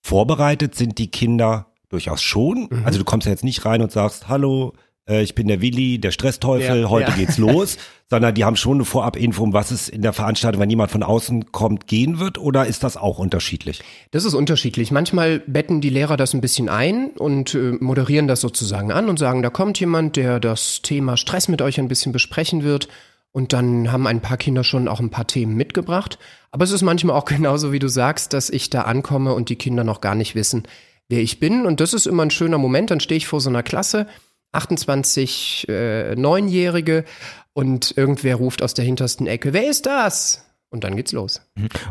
vorbereitet 0.00 0.74
sind 0.74 0.98
die 0.98 1.10
Kinder 1.10 1.66
durchaus 1.88 2.22
schon. 2.22 2.68
Mhm. 2.70 2.82
Also 2.84 2.98
du 2.98 3.04
kommst 3.04 3.26
ja 3.26 3.32
jetzt 3.32 3.44
nicht 3.44 3.64
rein 3.64 3.82
und 3.82 3.92
sagst, 3.92 4.28
hallo, 4.28 4.72
äh, 5.10 5.22
ich 5.22 5.34
bin 5.34 5.48
der 5.48 5.60
Willi, 5.60 5.98
der 5.98 6.12
Stressteufel, 6.12 6.82
Ja, 6.82 6.88
heute 6.88 7.10
ja. 7.10 7.16
geht's 7.16 7.36
los, 7.36 7.76
sondern 8.10 8.34
die 8.34 8.44
haben 8.44 8.56
schon 8.56 8.78
eine 8.78 8.84
Vorab-Info, 8.84 9.42
um 9.42 9.52
was 9.52 9.70
es 9.70 9.88
in 9.88 10.02
der 10.02 10.12
Veranstaltung, 10.12 10.60
wenn 10.60 10.70
jemand 10.70 10.90
von 10.90 11.02
außen 11.02 11.52
kommt, 11.52 11.86
gehen 11.86 12.18
wird 12.18 12.38
oder 12.38 12.66
ist 12.66 12.82
das 12.82 12.96
auch 12.96 13.18
unterschiedlich? 13.18 13.82
Das 14.10 14.24
ist 14.24 14.34
unterschiedlich. 14.34 14.90
Manchmal 14.90 15.40
betten 15.40 15.80
die 15.80 15.90
Lehrer 15.90 16.16
das 16.16 16.32
ein 16.32 16.40
bisschen 16.40 16.68
ein 16.68 17.10
und 17.10 17.54
äh, 17.54 17.76
moderieren 17.80 18.28
das 18.28 18.40
sozusagen 18.40 18.92
an 18.92 19.08
und 19.08 19.18
sagen, 19.18 19.42
da 19.42 19.50
kommt 19.50 19.78
jemand, 19.80 20.16
der 20.16 20.40
das 20.40 20.82
Thema 20.82 21.16
Stress 21.16 21.48
mit 21.48 21.60
euch 21.60 21.78
ein 21.78 21.88
bisschen 21.88 22.12
besprechen 22.12 22.62
wird. 22.62 22.88
Und 23.32 23.52
dann 23.52 23.92
haben 23.92 24.06
ein 24.06 24.20
paar 24.20 24.36
Kinder 24.36 24.64
schon 24.64 24.88
auch 24.88 25.00
ein 25.00 25.10
paar 25.10 25.26
Themen 25.26 25.54
mitgebracht. 25.54 26.18
Aber 26.50 26.64
es 26.64 26.72
ist 26.72 26.82
manchmal 26.82 27.16
auch 27.16 27.24
genauso, 27.26 27.72
wie 27.72 27.78
du 27.78 27.88
sagst, 27.88 28.32
dass 28.32 28.50
ich 28.50 28.70
da 28.70 28.82
ankomme 28.82 29.34
und 29.34 29.48
die 29.48 29.56
Kinder 29.56 29.84
noch 29.84 30.00
gar 30.00 30.14
nicht 30.14 30.34
wissen, 30.34 30.64
wer 31.08 31.20
ich 31.20 31.40
bin. 31.40 31.66
Und 31.66 31.80
das 31.80 31.94
ist 31.94 32.06
immer 32.06 32.24
ein 32.24 32.30
schöner 32.30 32.58
Moment. 32.58 32.90
Dann 32.90 33.00
stehe 33.00 33.16
ich 33.16 33.26
vor 33.26 33.40
so 33.40 33.50
einer 33.50 33.62
Klasse, 33.62 34.06
28 34.52 35.68
äh, 35.68 36.16
Neunjährige 36.16 37.04
und 37.52 37.96
irgendwer 37.96 38.36
ruft 38.36 38.62
aus 38.62 38.74
der 38.74 38.84
hintersten 38.84 39.26
Ecke, 39.26 39.52
wer 39.52 39.68
ist 39.68 39.86
das? 39.86 40.49
Und 40.72 40.84
dann 40.84 40.94
geht's 40.94 41.10
los. 41.10 41.42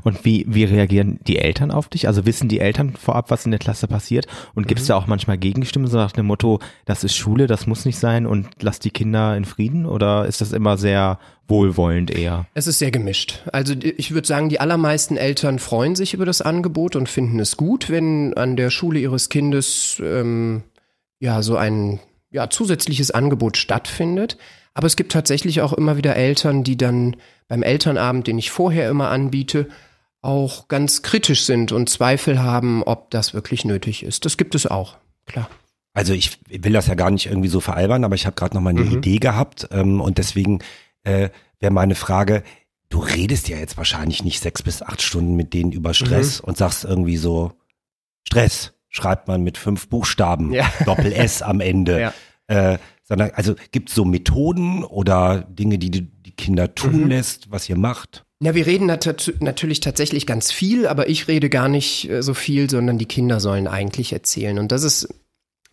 Und 0.03 0.23
wie, 0.23 0.45
wie 0.47 0.63
reagieren 0.63 1.19
die 1.27 1.37
Eltern 1.37 1.69
auf 1.69 1.89
dich? 1.89 2.07
Also 2.07 2.25
wissen 2.25 2.47
die 2.47 2.61
Eltern 2.61 2.93
vorab, 2.93 3.29
was 3.29 3.43
in 3.43 3.51
der 3.51 3.59
Klasse 3.59 3.87
passiert? 3.87 4.25
Und 4.55 4.69
gibt 4.69 4.79
es 4.79 4.87
da 4.87 4.95
auch 4.95 5.05
manchmal 5.05 5.37
Gegenstimmen, 5.37 5.87
so 5.87 5.97
nach 5.97 6.13
dem 6.13 6.25
Motto, 6.25 6.59
das 6.85 7.03
ist 7.03 7.15
Schule, 7.15 7.47
das 7.47 7.67
muss 7.67 7.83
nicht 7.83 7.99
sein 7.99 8.25
und 8.25 8.47
lass 8.61 8.79
die 8.79 8.91
Kinder 8.91 9.35
in 9.35 9.43
Frieden? 9.43 9.85
Oder 9.85 10.27
ist 10.27 10.39
das 10.39 10.53
immer 10.53 10.77
sehr 10.77 11.19
wohlwollend 11.49 12.09
eher? 12.09 12.47
Es 12.53 12.67
ist 12.67 12.79
sehr 12.79 12.91
gemischt. 12.91 13.43
Also 13.51 13.75
ich 13.81 14.11
würde 14.11 14.27
sagen, 14.27 14.47
die 14.47 14.61
allermeisten 14.61 15.17
Eltern 15.17 15.59
freuen 15.59 15.95
sich 15.95 16.13
über 16.13 16.25
das 16.25 16.41
Angebot 16.41 16.95
und 16.95 17.09
finden 17.09 17.39
es 17.41 17.57
gut, 17.57 17.89
wenn 17.89 18.33
an 18.35 18.55
der 18.55 18.69
Schule 18.69 18.99
ihres 18.99 19.27
Kindes 19.27 20.01
ähm, 20.01 20.63
ja 21.19 21.41
so 21.41 21.57
ein 21.57 21.99
ja, 22.31 22.49
zusätzliches 22.49 23.11
Angebot 23.11 23.57
stattfindet. 23.57 24.37
Aber 24.73 24.87
es 24.87 24.95
gibt 24.95 25.11
tatsächlich 25.11 25.61
auch 25.61 25.73
immer 25.73 25.97
wieder 25.97 26.15
Eltern, 26.15 26.63
die 26.63 26.77
dann 26.77 27.15
beim 27.47 27.63
Elternabend, 27.63 28.27
den 28.27 28.37
ich 28.37 28.51
vorher 28.51 28.89
immer 28.89 29.09
anbiete, 29.09 29.67
auch 30.21 30.67
ganz 30.67 31.01
kritisch 31.01 31.45
sind 31.45 31.71
und 31.71 31.89
Zweifel 31.89 32.41
haben, 32.41 32.83
ob 32.83 33.09
das 33.11 33.33
wirklich 33.33 33.65
nötig 33.65 34.03
ist. 34.03 34.25
Das 34.25 34.37
gibt 34.37 34.53
es 34.55 34.67
auch, 34.67 34.97
klar. 35.25 35.49
Also 35.93 36.13
ich 36.13 36.39
will 36.49 36.73
das 36.73 36.87
ja 36.87 36.93
gar 36.95 37.09
nicht 37.09 37.25
irgendwie 37.25 37.47
so 37.49 37.59
veralbern, 37.61 38.03
aber 38.03 38.15
ich 38.15 38.25
habe 38.25 38.35
gerade 38.35 38.55
noch 38.55 38.61
mal 38.61 38.69
eine 38.71 38.81
Mhm. 38.81 38.97
Idee 38.97 39.17
gehabt 39.17 39.67
ähm, 39.71 39.99
und 40.01 40.17
deswegen 40.17 40.59
äh, 41.03 41.29
wäre 41.59 41.73
meine 41.73 41.95
Frage, 41.95 42.43
du 42.89 42.99
redest 42.99 43.49
ja 43.49 43.57
jetzt 43.57 43.77
wahrscheinlich 43.77 44.23
nicht 44.23 44.39
sechs 44.41 44.61
bis 44.61 44.81
acht 44.81 45.01
Stunden 45.01 45.35
mit 45.35 45.53
denen 45.53 45.71
über 45.71 45.93
Stress 45.93 46.39
und 46.39 46.57
sagst 46.57 46.85
irgendwie 46.85 47.17
so, 47.17 47.53
Stress 48.27 48.73
schreibt 48.89 49.27
man 49.27 49.41
mit 49.43 49.57
fünf 49.57 49.87
Buchstaben, 49.89 50.51
Ja. 50.53 50.71
Doppel 50.85 51.11
S 51.13 51.41
am 51.41 51.59
Ende. 51.59 51.99
Ja. 52.49 52.73
Äh, 52.73 52.79
sondern, 53.09 53.31
also 53.31 53.55
gibt 53.71 53.89
es 53.89 53.95
so 53.95 54.05
Methoden 54.05 54.85
oder 54.85 55.41
Dinge, 55.49 55.77
die 55.79 55.89
die 55.91 56.07
Kinder 56.37 56.73
tun 56.73 57.01
Mhm. 57.03 57.07
lässt, 57.09 57.51
was 57.51 57.67
ihr 57.67 57.77
macht? 57.77 58.23
Ja, 58.41 58.55
wir 58.55 58.65
reden 58.65 58.85
nat 58.85 59.33
natürlich 59.41 59.81
tatsächlich 59.81 60.25
ganz 60.25 60.49
viel, 60.53 60.87
aber 60.87 61.09
ich 61.09 61.27
rede 61.27 61.49
gar 61.49 61.67
nicht 61.67 62.09
äh, 62.09 62.23
so 62.23 62.33
viel, 62.33 62.69
sondern 62.69 62.97
die 62.97 63.05
Kinder 63.07 63.41
sollen 63.41 63.67
eigentlich 63.67 64.13
erzählen. 64.13 64.57
Und 64.57 64.71
das 64.71 64.83
ist, 64.83 65.09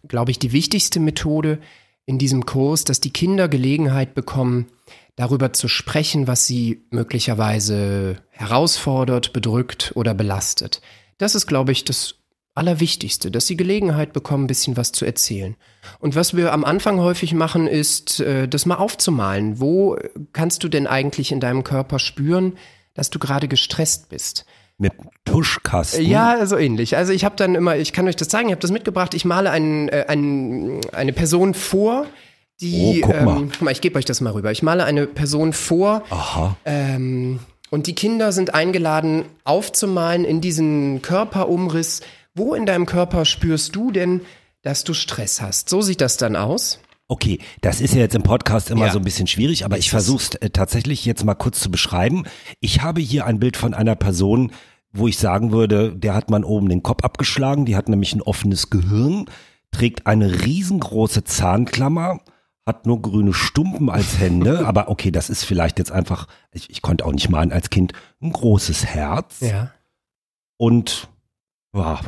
glaube 0.09 0.33
ich, 0.33 0.41
die 0.41 0.51
wichtigste 0.51 0.99
Methode 0.99 1.61
in 2.07 2.19
diesem 2.19 2.45
Kurs, 2.45 2.83
dass 2.83 3.01
die 3.01 3.13
Kinder 3.13 3.49
Gelegenheit 3.49 4.15
bekommen, 4.15 4.67
darüber 5.15 5.53
zu 5.53 5.69
sprechen, 5.69 6.27
was 6.27 6.47
sie 6.47 6.83
möglicherweise 6.91 8.17
herausfordert, 8.31 9.33
bedrückt 9.33 9.93
oder 9.95 10.15
belastet. 10.15 10.81
Das 11.19 11.35
ist, 11.35 11.47
glaube 11.47 11.73
ich, 11.73 11.85
das 11.85 12.17
Allerwichtigste, 12.57 13.31
dass 13.31 13.47
sie 13.47 13.57
Gelegenheit 13.57 14.13
bekommen, 14.13 14.45
ein 14.45 14.49
bisschen 14.49 14.77
was 14.77 14.93
zu 14.93 15.05
erzählen. 15.05 15.57
Und 15.99 16.17
was 16.17 16.35
wir 16.37 16.53
am 16.53 16.65
Anfang 16.65 16.99
häufig 17.01 17.35
machen, 17.35 17.67
ist, 17.67 18.21
äh, 18.21 18.49
das 18.49 18.67
mal 18.67 18.77
aufzumalen. 18.77 19.61
Wo 19.61 19.97
kannst 20.33 20.65
du 20.65 20.69
denn 20.69 20.87
eigentlich 20.87 21.33
in 21.33 21.41
deinem 21.41 21.65
Körper 21.65 21.99
spüren, 21.99 22.55
dass 22.95 23.11
du 23.11 23.19
gerade 23.19 23.47
gestresst 23.47 24.09
bist? 24.09 24.47
Mit 24.79 24.93
Tuschkasten. 25.25 26.05
Ja, 26.05 26.45
so 26.47 26.57
ähnlich. 26.57 26.97
Also 26.97 27.13
ich 27.13 27.25
habe 27.25 27.37
dann 27.37 27.55
immer, 27.55 27.77
ich 27.77 27.93
kann 27.93 28.09
euch 28.09 28.17
das 28.17 28.29
zeigen, 28.29 28.49
ich 28.49 28.53
habe 28.53 28.61
das 28.61 28.71
mitgebracht, 28.71 29.15
ich 29.15 29.25
male 29.25 29.51
einen, 29.51 29.89
äh, 29.89 30.05
einen, 30.09 30.81
eine 30.93 31.13
Person 31.13 31.55
vor, 31.55 32.07
die, 32.61 33.03
Oh, 33.03 33.07
guck 33.07 33.23
mal. 33.23 33.37
Ähm, 33.37 33.51
guck 33.53 33.63
mal, 33.63 33.71
ich 33.71 33.81
gebe 33.81 33.99
euch 33.99 34.05
das 34.05 34.21
mal 34.21 34.33
rüber. 34.33 34.51
Ich 34.51 34.63
male 34.63 34.85
eine 34.85 35.07
Person 35.07 35.53
vor, 35.53 36.05
Aha. 36.11 36.57
ähm, 36.65 37.41
und 37.71 37.87
die 37.87 37.95
Kinder 37.95 38.33
sind 38.33 38.55
eingeladen, 38.55 39.25
aufzumalen 39.45 40.25
in 40.25 40.41
diesen 40.41 41.03
Körperumriss. 41.03 42.01
Wo 42.37 42.55
in 42.55 42.67
deinem 42.67 42.85
Körper 42.87 43.25
spürst 43.25 43.75
du 43.75 43.91
denn, 43.91 44.21
dass 44.63 44.85
du 44.85 44.93
Stress 44.93 45.41
hast? 45.41 45.71
So 45.71 45.81
sieht 45.81 46.01
das 46.03 46.19
dann 46.19 46.37
aus. 46.37 46.81
Okay, 47.09 47.39
das 47.63 47.81
ist 47.81 47.95
ja 47.95 48.01
jetzt 48.01 48.15
im 48.15 48.23
Podcast 48.25 48.71
immer 48.71 48.87
Ja. 48.87 48.93
so 48.93 48.99
ein 48.99 49.05
bisschen 49.05 49.27
schwierig, 49.27 49.65
aber 49.65 49.79
ich 49.79 49.89
versuche 49.91 50.23
es 50.23 50.35
äh, 50.35 50.51
tatsächlich 50.51 51.05
jetzt 51.07 51.25
mal 51.25 51.35
kurz 51.35 51.61
zu 51.61 51.71
beschreiben. 51.71 52.25
Ich 52.61 52.83
habe 52.83 53.01
hier 53.01 53.25
ein 53.27 53.39
Bild 53.39 53.57
von 53.57 53.75
einer 53.75 53.95
Person, 53.95 54.53
wo 54.93 55.09
ich 55.09 55.17
sagen 55.19 55.51
würde, 55.53 55.95
der 55.97 56.15
hat 56.15 56.31
man 56.31 56.45
oben 56.45 56.69
den 56.69 56.83
Kopf 56.83 57.05
abgeschlagen, 57.05 57.65
die 57.65 57.75
hat 57.77 57.89
nämlich 57.89 58.15
ein 58.15 58.23
offenes 58.23 58.69
Gehirn, 58.71 59.27
trägt 59.71 60.07
eine 60.07 60.45
riesengroße 60.45 61.25
Zahnklammer, 61.25 62.19
hat 62.67 62.85
nur 62.87 63.01
grüne 63.01 63.33
Stumpen 63.33 63.89
als 63.89 64.19
Hände, 64.19 64.67
aber 64.67 64.89
okay, 64.89 65.11
das 65.13 65.31
ist 65.31 65.45
vielleicht 65.45 65.79
jetzt 65.79 65.93
einfach, 65.93 66.27
ich, 66.53 66.69
ich 66.71 66.83
konnte 66.83 67.07
auch 67.07 67.13
nicht 67.13 67.31
malen 67.31 67.53
als 67.53 67.71
Kind, 67.71 67.93
ein 68.21 68.33
großes 68.33 68.85
Herz 68.85 69.41
Ja. 69.41 69.71
und 70.59 71.09
ja, 71.75 72.01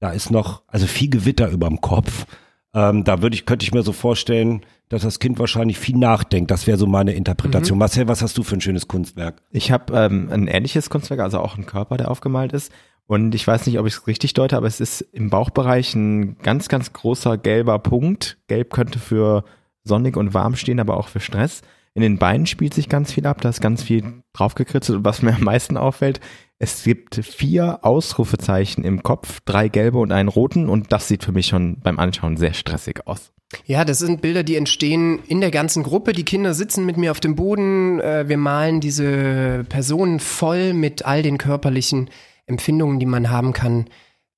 da 0.00 0.10
ist 0.10 0.30
noch, 0.30 0.62
also 0.66 0.86
viel 0.86 1.10
Gewitter 1.10 1.48
überm 1.50 1.80
Kopf. 1.80 2.26
Ähm, 2.72 3.04
da 3.04 3.22
würde 3.22 3.34
ich, 3.34 3.46
könnte 3.46 3.64
ich 3.64 3.72
mir 3.72 3.82
so 3.82 3.92
vorstellen, 3.92 4.62
dass 4.88 5.02
das 5.02 5.18
Kind 5.18 5.38
wahrscheinlich 5.38 5.78
viel 5.78 5.96
nachdenkt. 5.96 6.50
Das 6.50 6.66
wäre 6.66 6.78
so 6.78 6.86
meine 6.86 7.12
Interpretation. 7.12 7.78
Marcel, 7.78 8.08
was 8.08 8.22
hast 8.22 8.36
du 8.38 8.42
für 8.42 8.56
ein 8.56 8.60
schönes 8.60 8.88
Kunstwerk? 8.88 9.42
Ich 9.50 9.70
habe 9.70 9.96
ähm, 9.96 10.28
ein 10.32 10.48
ähnliches 10.48 10.90
Kunstwerk, 10.90 11.20
also 11.20 11.38
auch 11.38 11.56
ein 11.56 11.66
Körper, 11.66 11.96
der 11.96 12.10
aufgemalt 12.10 12.52
ist. 12.52 12.72
Und 13.06 13.34
ich 13.34 13.46
weiß 13.46 13.66
nicht, 13.66 13.78
ob 13.78 13.86
ich 13.86 13.94
es 13.94 14.06
richtig 14.06 14.34
deute, 14.34 14.56
aber 14.56 14.66
es 14.66 14.80
ist 14.80 15.00
im 15.00 15.30
Bauchbereich 15.30 15.94
ein 15.94 16.38
ganz, 16.38 16.68
ganz 16.68 16.92
großer 16.92 17.38
gelber 17.38 17.78
Punkt. 17.80 18.38
Gelb 18.46 18.72
könnte 18.72 18.98
für 18.98 19.44
sonnig 19.82 20.16
und 20.16 20.32
warm 20.32 20.56
stehen, 20.56 20.80
aber 20.80 20.96
auch 20.96 21.08
für 21.08 21.20
Stress. 21.20 21.62
In 21.94 22.02
den 22.02 22.18
Beinen 22.18 22.46
spielt 22.46 22.74
sich 22.74 22.88
ganz 22.88 23.12
viel 23.12 23.26
ab, 23.26 23.40
da 23.40 23.48
ist 23.48 23.60
ganz 23.60 23.82
viel 23.82 24.22
draufgekritzelt. 24.32 24.98
Und 24.98 25.04
was 25.04 25.22
mir 25.22 25.34
am 25.34 25.42
meisten 25.42 25.76
auffällt, 25.76 26.20
es 26.58 26.84
gibt 26.84 27.16
vier 27.16 27.80
Ausrufezeichen 27.82 28.84
im 28.84 29.02
Kopf, 29.02 29.40
drei 29.44 29.68
gelbe 29.68 29.98
und 29.98 30.12
einen 30.12 30.28
roten. 30.28 30.68
Und 30.68 30.92
das 30.92 31.08
sieht 31.08 31.24
für 31.24 31.32
mich 31.32 31.46
schon 31.46 31.80
beim 31.80 31.98
Anschauen 31.98 32.36
sehr 32.36 32.54
stressig 32.54 33.06
aus. 33.06 33.32
Ja, 33.64 33.84
das 33.84 33.98
sind 33.98 34.22
Bilder, 34.22 34.44
die 34.44 34.54
entstehen 34.56 35.18
in 35.26 35.40
der 35.40 35.50
ganzen 35.50 35.82
Gruppe. 35.82 36.12
Die 36.12 36.24
Kinder 36.24 36.54
sitzen 36.54 36.86
mit 36.86 36.96
mir 36.96 37.10
auf 37.10 37.18
dem 37.18 37.34
Boden. 37.34 37.98
Äh, 38.00 38.28
Wir 38.28 38.36
malen 38.36 38.80
diese 38.80 39.64
Personen 39.68 40.20
voll 40.20 40.72
mit 40.72 41.04
all 41.04 41.22
den 41.22 41.38
körperlichen 41.38 42.10
Empfindungen, 42.46 43.00
die 43.00 43.06
man 43.06 43.30
haben 43.30 43.52
kann, 43.52 43.86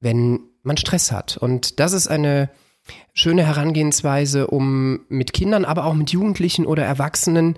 wenn 0.00 0.40
man 0.62 0.78
Stress 0.78 1.12
hat. 1.12 1.36
Und 1.36 1.80
das 1.80 1.92
ist 1.92 2.06
eine 2.06 2.50
schöne 3.12 3.46
Herangehensweise, 3.46 4.46
um 4.46 5.00
mit 5.08 5.32
Kindern, 5.32 5.64
aber 5.64 5.84
auch 5.84 5.94
mit 5.94 6.10
Jugendlichen 6.10 6.66
oder 6.66 6.84
Erwachsenen 6.84 7.56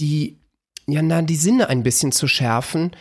die, 0.00 0.38
ja, 0.86 1.02
na, 1.02 1.22
die 1.22 1.36
Sinne 1.36 1.68
ein 1.68 1.82
bisschen 1.82 2.12
zu 2.12 2.26
schärfen 2.26 2.92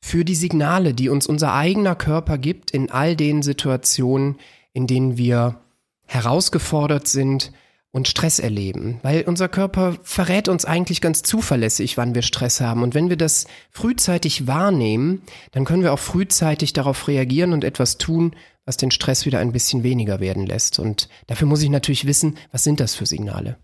für 0.00 0.24
die 0.24 0.34
Signale, 0.34 0.94
die 0.94 1.08
uns 1.08 1.26
unser 1.26 1.52
eigener 1.54 1.94
Körper 1.94 2.38
gibt 2.38 2.70
in 2.70 2.90
all 2.90 3.16
den 3.16 3.42
Situationen, 3.42 4.36
in 4.72 4.86
denen 4.86 5.16
wir 5.16 5.60
herausgefordert 6.06 7.08
sind 7.08 7.52
und 7.96 8.08
Stress 8.08 8.38
erleben. 8.38 9.00
Weil 9.02 9.22
unser 9.22 9.48
Körper 9.48 9.96
verrät 10.02 10.48
uns 10.48 10.66
eigentlich 10.66 11.00
ganz 11.00 11.22
zuverlässig, 11.22 11.96
wann 11.96 12.14
wir 12.14 12.20
Stress 12.20 12.60
haben. 12.60 12.82
Und 12.82 12.94
wenn 12.94 13.08
wir 13.08 13.16
das 13.16 13.46
frühzeitig 13.70 14.46
wahrnehmen, 14.46 15.22
dann 15.52 15.64
können 15.64 15.82
wir 15.82 15.94
auch 15.94 15.98
frühzeitig 15.98 16.74
darauf 16.74 17.08
reagieren 17.08 17.54
und 17.54 17.64
etwas 17.64 17.96
tun, 17.96 18.36
was 18.66 18.76
den 18.76 18.90
Stress 18.90 19.24
wieder 19.24 19.38
ein 19.38 19.52
bisschen 19.52 19.82
weniger 19.82 20.20
werden 20.20 20.44
lässt. 20.44 20.78
Und 20.78 21.08
dafür 21.26 21.48
muss 21.48 21.62
ich 21.62 21.70
natürlich 21.70 22.06
wissen, 22.06 22.36
was 22.52 22.64
sind 22.64 22.80
das 22.80 22.94
für 22.94 23.06
Signale? 23.06 23.56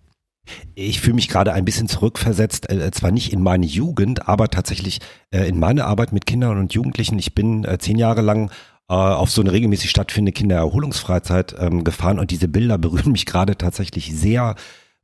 Ich 0.74 1.02
fühle 1.02 1.14
mich 1.14 1.28
gerade 1.28 1.52
ein 1.52 1.66
bisschen 1.66 1.86
zurückversetzt, 1.86 2.70
äh, 2.70 2.90
zwar 2.90 3.10
nicht 3.10 3.34
in 3.34 3.42
meine 3.42 3.66
Jugend, 3.66 4.28
aber 4.28 4.48
tatsächlich 4.48 5.00
äh, 5.30 5.46
in 5.46 5.60
meine 5.60 5.84
Arbeit 5.84 6.12
mit 6.12 6.24
Kindern 6.24 6.58
und 6.58 6.72
Jugendlichen. 6.72 7.18
Ich 7.18 7.34
bin 7.34 7.64
äh, 7.64 7.76
zehn 7.78 7.98
Jahre 7.98 8.22
lang 8.22 8.50
auf 8.94 9.30
so 9.30 9.40
eine 9.40 9.52
regelmäßig 9.52 9.90
stattfindende 9.90 10.32
Kindererholungsfreizeit 10.32 11.54
ähm, 11.58 11.84
gefahren. 11.84 12.18
Und 12.18 12.30
diese 12.30 12.48
Bilder 12.48 12.78
berühren 12.78 13.12
mich 13.12 13.26
gerade 13.26 13.56
tatsächlich 13.56 14.14
sehr, 14.14 14.54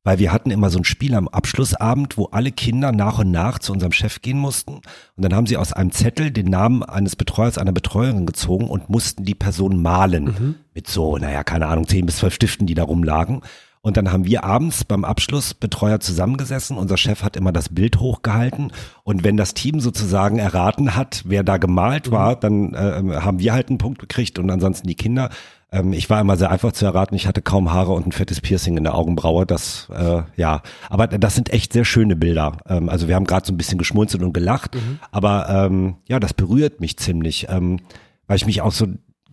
weil 0.04 0.18
wir 0.18 0.32
hatten 0.32 0.50
immer 0.50 0.70
so 0.70 0.78
ein 0.78 0.84
Spiel 0.84 1.14
am 1.14 1.28
Abschlussabend, 1.28 2.16
wo 2.16 2.26
alle 2.26 2.52
Kinder 2.52 2.92
nach 2.92 3.18
und 3.18 3.30
nach 3.30 3.58
zu 3.58 3.72
unserem 3.72 3.92
Chef 3.92 4.22
gehen 4.22 4.38
mussten. 4.38 4.74
Und 4.74 4.82
dann 5.16 5.34
haben 5.34 5.46
sie 5.46 5.56
aus 5.56 5.72
einem 5.72 5.92
Zettel 5.92 6.30
den 6.30 6.46
Namen 6.46 6.82
eines 6.82 7.16
Betreuers, 7.16 7.58
einer 7.58 7.72
Betreuerin 7.72 8.26
gezogen 8.26 8.68
und 8.68 8.88
mussten 8.88 9.24
die 9.24 9.34
Person 9.34 9.82
malen 9.82 10.56
mit 10.74 10.88
so, 10.88 11.18
naja, 11.18 11.42
keine 11.44 11.66
Ahnung, 11.66 11.86
zehn 11.86 12.06
bis 12.06 12.18
zwölf 12.18 12.34
Stiften, 12.34 12.66
die 12.66 12.74
da 12.74 12.84
rumlagen. 12.84 13.42
Und 13.88 13.96
dann 13.96 14.12
haben 14.12 14.26
wir 14.26 14.44
abends 14.44 14.84
beim 14.84 15.02
Abschluss 15.02 15.54
Betreuer 15.54 15.98
zusammengesessen. 15.98 16.76
Unser 16.76 16.98
Chef 16.98 17.22
hat 17.22 17.38
immer 17.38 17.52
das 17.52 17.70
Bild 17.70 18.00
hochgehalten. 18.00 18.70
Und 19.02 19.24
wenn 19.24 19.38
das 19.38 19.54
Team 19.54 19.80
sozusagen 19.80 20.38
erraten 20.38 20.94
hat, 20.94 21.22
wer 21.24 21.42
da 21.42 21.56
gemalt 21.56 22.10
war, 22.10 22.36
dann 22.36 22.74
äh, 22.74 23.16
haben 23.20 23.38
wir 23.38 23.54
halt 23.54 23.70
einen 23.70 23.78
Punkt 23.78 23.98
gekriegt 23.98 24.38
und 24.38 24.50
ansonsten 24.50 24.86
die 24.86 24.94
Kinder. 24.94 25.30
Ähm, 25.72 25.94
ich 25.94 26.10
war 26.10 26.20
immer 26.20 26.36
sehr 26.36 26.50
einfach 26.50 26.72
zu 26.72 26.84
erraten. 26.84 27.14
Ich 27.14 27.26
hatte 27.26 27.40
kaum 27.40 27.72
Haare 27.72 27.92
und 27.92 28.06
ein 28.06 28.12
fettes 28.12 28.42
Piercing 28.42 28.76
in 28.76 28.84
der 28.84 28.94
Augenbraue. 28.94 29.46
Das, 29.46 29.88
äh, 29.90 30.20
ja. 30.36 30.60
Aber 30.90 31.06
das 31.06 31.34
sind 31.34 31.50
echt 31.54 31.72
sehr 31.72 31.86
schöne 31.86 32.14
Bilder. 32.14 32.58
Ähm, 32.68 32.90
also 32.90 33.08
wir 33.08 33.14
haben 33.14 33.24
gerade 33.24 33.46
so 33.46 33.54
ein 33.54 33.56
bisschen 33.56 33.78
geschmunzelt 33.78 34.22
und 34.22 34.34
gelacht. 34.34 34.76
Aber 35.12 35.48
ähm, 35.48 35.96
ja, 36.06 36.20
das 36.20 36.34
berührt 36.34 36.82
mich 36.82 36.98
ziemlich, 36.98 37.46
ähm, 37.48 37.80
weil 38.26 38.36
ich 38.36 38.44
mich 38.44 38.60
auch 38.60 38.72
so 38.72 38.86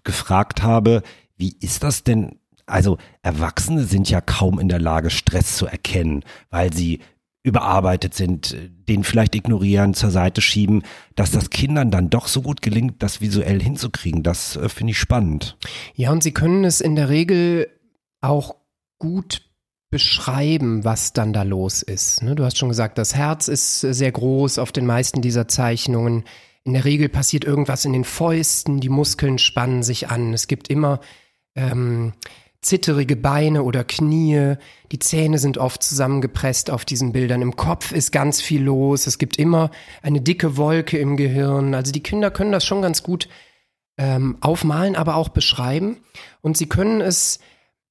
gefragt 0.06 0.64
habe, 0.64 1.02
wie 1.36 1.58
ist 1.60 1.84
das 1.84 2.06
denn 2.06 2.40
also 2.66 2.98
Erwachsene 3.22 3.84
sind 3.84 4.10
ja 4.10 4.22
kaum 4.22 4.60
in 4.60 4.70
der 4.70 4.80
Lage, 4.80 5.10
Stress 5.10 5.58
zu 5.58 5.68
erkennen, 5.68 6.24
weil 6.50 6.74
sie 6.74 7.00
überarbeitet 7.44 8.16
sind, 8.16 8.58
den 8.90 9.04
vielleicht 9.04 9.36
ignorieren, 9.36 9.94
zur 9.94 10.10
Seite 10.10 10.42
schieben, 10.42 10.82
dass 11.16 11.30
das 11.30 11.52
Kindern 11.52 11.92
dann 11.92 12.10
doch 12.10 12.28
so 12.28 12.42
gut 12.42 12.64
gelingt, 12.64 13.04
das 13.04 13.22
visuell 13.22 13.62
hinzukriegen. 13.62 14.24
Das 14.24 14.56
äh, 14.56 14.68
finde 14.68 14.92
ich 14.92 14.98
spannend. 14.98 15.56
Ja, 15.94 16.12
und 16.12 16.24
sie 16.24 16.32
können 16.32 16.66
es 16.66 16.82
in 16.82 16.96
der 16.96 17.10
Regel 17.10 17.68
auch 18.22 18.56
gut 18.98 19.44
beschreiben, 19.92 20.84
was 20.84 21.14
dann 21.14 21.34
da 21.34 21.44
los 21.44 21.84
ist. 21.84 22.24
Ne, 22.24 22.34
Du 22.34 22.44
hast 22.44 22.58
schon 22.58 22.70
gesagt, 22.70 22.98
das 22.98 23.14
Herz 23.14 23.48
ist 23.48 23.84
äh, 23.84 23.94
sehr 23.94 24.12
groß 24.12 24.58
auf 24.58 24.72
den 24.72 24.88
meisten 24.88 25.22
dieser 25.22 25.48
Zeichnungen. 25.48 26.24
In 26.64 26.74
der 26.74 26.84
Regel 26.84 27.10
passiert 27.10 27.46
irgendwas 27.46 27.86
in 27.86 27.94
den 27.94 28.06
Fäusten, 28.06 28.80
die 28.80 28.90
Muskeln 28.90 29.38
spannen 29.38 29.84
sich 29.84 30.10
an. 30.10 30.34
Es 30.34 30.48
gibt 30.48 30.68
immer 30.68 31.00
ähm, 31.56 32.14
zitterige 32.66 33.16
Beine 33.16 33.64
oder 33.64 33.84
Knie. 33.84 34.56
Die 34.92 35.00
Zähne 35.00 35.38
sind 35.38 35.58
oft 35.58 35.84
zusammengepresst 35.84 36.72
auf 36.72 36.84
diesen 36.84 37.12
Bildern. 37.12 37.42
Im 37.42 37.56
Kopf 37.56 37.92
ist 37.92 38.12
ganz 38.12 38.42
viel 38.42 38.64
los. 38.64 39.06
Es 39.06 39.20
gibt 39.20 39.38
immer 39.38 39.70
eine 40.02 40.20
dicke 40.20 40.58
Wolke 40.58 40.98
im 40.98 41.16
Gehirn. 41.16 41.76
Also 41.76 41.92
die 41.92 42.04
Kinder 42.04 42.32
können 42.32 42.52
das 42.52 42.66
schon 42.66 42.82
ganz 42.82 43.04
gut 43.04 43.30
ähm, 43.98 44.38
aufmalen, 44.42 44.96
aber 44.96 45.16
auch 45.16 45.30
beschreiben. 45.30 45.98
Und 46.42 46.58
sie 46.58 46.66
können 46.66 47.02
es 47.02 47.40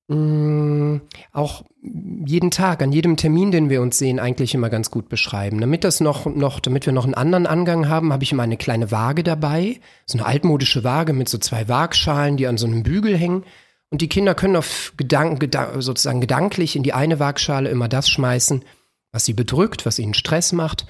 mh, 0.09 1.00
auch 1.33 1.62
jeden 1.81 2.50
Tag, 2.50 2.83
an 2.83 2.90
jedem 2.90 3.16
Termin, 3.16 3.52
den 3.52 3.71
wir 3.71 3.81
uns 3.81 3.99
sehen, 3.99 4.19
eigentlich 4.19 4.54
immer 4.54 4.71
ganz 4.71 4.90
gut 4.90 5.09
beschreiben. 5.09 5.61
Damit 5.61 5.85
das 5.85 6.00
noch, 6.00 6.26
noch, 6.26 6.59
damit 6.59 6.85
wir 6.87 6.93
noch 6.93 7.04
einen 7.04 7.14
anderen 7.14 7.47
Angang 7.47 7.88
haben, 7.88 8.12
habe 8.12 8.25
ich 8.25 8.33
immer 8.33 8.43
eine 8.43 8.57
kleine 8.57 8.90
Waage 8.90 9.23
dabei. 9.23 9.78
So 10.04 10.19
eine 10.19 10.26
altmodische 10.26 10.83
Waage 10.83 11.12
mit 11.12 11.28
so 11.28 11.38
zwei 11.38 11.69
Waagschalen, 11.69 12.37
die 12.37 12.49
an 12.49 12.57
so 12.57 12.66
einem 12.66 12.83
Bügel 12.83 13.16
hängen. 13.16 13.45
Und 13.94 14.00
die 14.02 14.08
Kinder 14.08 14.34
können 14.34 14.56
auf 14.56 14.92
Gedanken, 14.96 15.38
gedan 15.38 15.80
sozusagen 15.80 16.20
gedanklich 16.20 16.74
in 16.74 16.82
die 16.82 16.94
eine 16.94 17.20
Waagschale 17.20 17.70
immer 17.70 17.86
das 17.86 18.10
schmeißen, 18.10 18.64
was 19.12 19.24
sie 19.24 19.34
bedrückt, 19.34 19.86
was 19.86 20.00
ihnen 20.00 20.14
Stress 20.14 20.50
macht. 20.50 20.84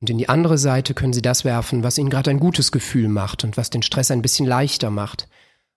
Und 0.00 0.10
in 0.10 0.18
die 0.18 0.28
andere 0.28 0.58
Seite 0.58 0.92
können 0.92 1.12
sie 1.12 1.22
das 1.22 1.44
werfen, 1.44 1.84
was 1.84 1.96
ihnen 1.96 2.10
gerade 2.10 2.28
ein 2.28 2.40
gutes 2.40 2.72
Gefühl 2.72 3.06
macht 3.06 3.44
und 3.44 3.56
was 3.56 3.70
den 3.70 3.84
Stress 3.84 4.10
ein 4.10 4.20
bisschen 4.20 4.46
leichter 4.46 4.90
macht. 4.90 5.28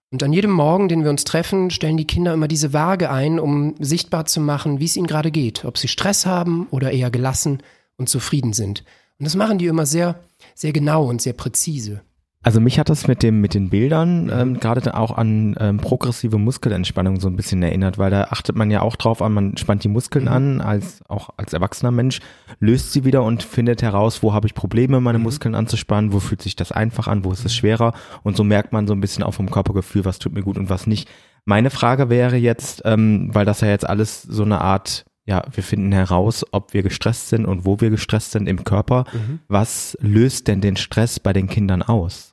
Und 0.10 0.24
an 0.24 0.34
jedem 0.34 0.50
Morgen, 0.50 0.88
den 0.88 1.04
wir 1.04 1.12
uns 1.12 1.26
treffen, 1.26 1.70
stellen 1.70 1.98
die 1.98 2.08
Kinder 2.08 2.34
immer 2.34 2.48
diese 2.48 2.74
Waage 2.74 3.12
ein, 3.12 3.40
um 3.40 3.76
sichtbar 3.78 4.26
zu 4.26 4.42
machen, 4.42 4.80
wie 4.80 4.86
es 4.86 4.96
ihnen 4.96 5.06
gerade 5.06 5.30
geht, 5.30 5.66
ob 5.66 5.78
sie 5.78 5.88
Stress 5.88 6.26
haben 6.26 6.66
oder 6.72 6.90
eher 6.90 7.12
gelassen 7.12 7.62
und 7.98 8.10
zufrieden 8.10 8.54
sind. 8.54 8.84
Und 9.20 9.26
das 9.26 9.36
machen 9.36 9.60
die 9.60 9.68
immer 9.68 9.86
sehr, 9.86 10.24
sehr 10.56 10.74
genau 10.74 11.06
und 11.08 11.22
sehr 11.22 11.34
präzise. 11.34 12.02
Also 12.46 12.60
mich 12.60 12.78
hat 12.78 12.90
das 12.90 13.08
mit 13.08 13.24
dem 13.24 13.40
mit 13.40 13.54
den 13.54 13.70
Bildern 13.70 14.30
ähm, 14.30 14.60
gerade 14.60 14.96
auch 14.96 15.18
an 15.18 15.56
ähm, 15.62 15.78
progressive 15.78 16.38
Muskelentspannung 16.38 17.18
so 17.22 17.30
ein 17.30 17.38
bisschen 17.38 17.64
erinnert, 17.64 17.98
weil 17.98 18.12
da 18.12 18.26
achtet 18.32 18.58
man 18.58 18.70
ja 18.70 18.82
auch 18.82 18.98
drauf 18.98 19.22
an, 19.22 19.32
man 19.32 19.56
spannt 19.56 19.86
die 19.86 19.88
Muskeln 19.88 20.28
an, 20.28 20.60
als 20.60 21.02
auch 21.08 21.30
als 21.38 21.54
erwachsener 21.54 21.92
Mensch, 21.92 22.20
löst 22.60 22.92
sie 22.92 23.06
wieder 23.06 23.24
und 23.24 23.44
findet 23.44 23.82
heraus, 23.82 24.24
wo 24.24 24.34
habe 24.34 24.46
ich 24.48 24.56
Probleme, 24.56 25.00
meine 25.00 25.20
Muskeln 25.20 25.56
anzuspannen, 25.56 26.12
wo 26.12 26.20
fühlt 26.20 26.42
sich 26.42 26.58
das 26.58 26.74
einfach 26.74 27.08
an, 27.08 27.24
wo 27.24 27.32
ist 27.32 27.46
es 27.46 27.56
schwerer 27.56 27.94
und 28.24 28.36
so 28.36 28.44
merkt 28.44 28.74
man 28.74 28.88
so 28.88 28.94
ein 28.94 29.00
bisschen 29.00 29.24
auch 29.24 29.34
vom 29.34 29.50
Körpergefühl, 29.50 30.04
was 30.04 30.20
tut 30.20 30.34
mir 30.34 30.44
gut 30.44 30.58
und 30.58 30.70
was 30.70 30.86
nicht. 30.86 31.10
Meine 31.46 31.70
Frage 31.70 32.10
wäre 32.10 32.36
jetzt, 32.36 32.82
ähm, 32.84 33.30
weil 33.32 33.46
das 33.46 33.62
ja 33.62 33.70
jetzt 33.70 33.88
alles 33.88 34.22
so 34.22 34.44
eine 34.44 34.60
Art 34.60 35.06
ja, 35.26 35.42
wir 35.54 35.64
finden 35.64 35.94
heraus, 35.94 36.46
ob 36.52 36.74
wir 36.74 36.84
gestresst 36.84 37.30
sind 37.30 37.46
und 37.46 37.64
wo 37.64 37.80
wir 37.80 37.90
gestresst 37.90 38.32
sind 38.32 38.48
im 38.50 38.66
Körper. 38.66 39.06
Was 39.48 39.98
löst 40.02 40.50
denn 40.50 40.60
den 40.60 40.76
Stress 40.76 41.18
bei 41.22 41.32
den 41.32 41.48
Kindern 41.48 41.82
aus? 41.82 42.33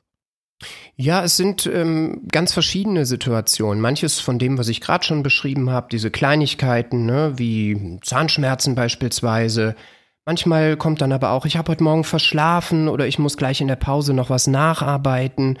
Ja, 0.95 1.23
es 1.23 1.37
sind 1.37 1.65
ähm, 1.65 2.27
ganz 2.31 2.53
verschiedene 2.53 3.05
Situationen. 3.05 3.81
Manches 3.81 4.19
von 4.19 4.39
dem, 4.39 4.57
was 4.57 4.67
ich 4.67 4.81
gerade 4.81 5.03
schon 5.03 5.23
beschrieben 5.23 5.69
habe, 5.69 5.87
diese 5.91 6.11
Kleinigkeiten, 6.11 7.05
ne, 7.05 7.33
wie 7.37 7.99
Zahnschmerzen 8.03 8.75
beispielsweise. 8.75 9.75
Manchmal 10.25 10.77
kommt 10.77 11.01
dann 11.01 11.11
aber 11.11 11.31
auch, 11.31 11.45
ich 11.45 11.57
habe 11.57 11.71
heute 11.71 11.83
Morgen 11.83 12.03
verschlafen 12.03 12.87
oder 12.87 13.07
ich 13.07 13.17
muss 13.17 13.37
gleich 13.37 13.61
in 13.61 13.67
der 13.67 13.75
Pause 13.75 14.13
noch 14.13 14.29
was 14.29 14.47
nacharbeiten. 14.47 15.57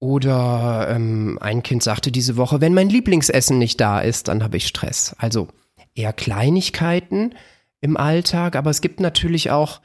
Oder 0.00 0.86
ähm, 0.90 1.38
ein 1.40 1.64
Kind 1.64 1.82
sagte 1.82 2.12
diese 2.12 2.36
Woche, 2.36 2.60
wenn 2.60 2.74
mein 2.74 2.88
Lieblingsessen 2.88 3.58
nicht 3.58 3.80
da 3.80 3.98
ist, 4.00 4.28
dann 4.28 4.44
habe 4.44 4.56
ich 4.56 4.68
Stress. 4.68 5.16
Also 5.18 5.48
eher 5.94 6.12
Kleinigkeiten 6.12 7.34
im 7.80 7.96
Alltag, 7.96 8.54
aber 8.54 8.70
es 8.70 8.80
gibt 8.80 9.00
natürlich 9.00 9.50
auch 9.50 9.80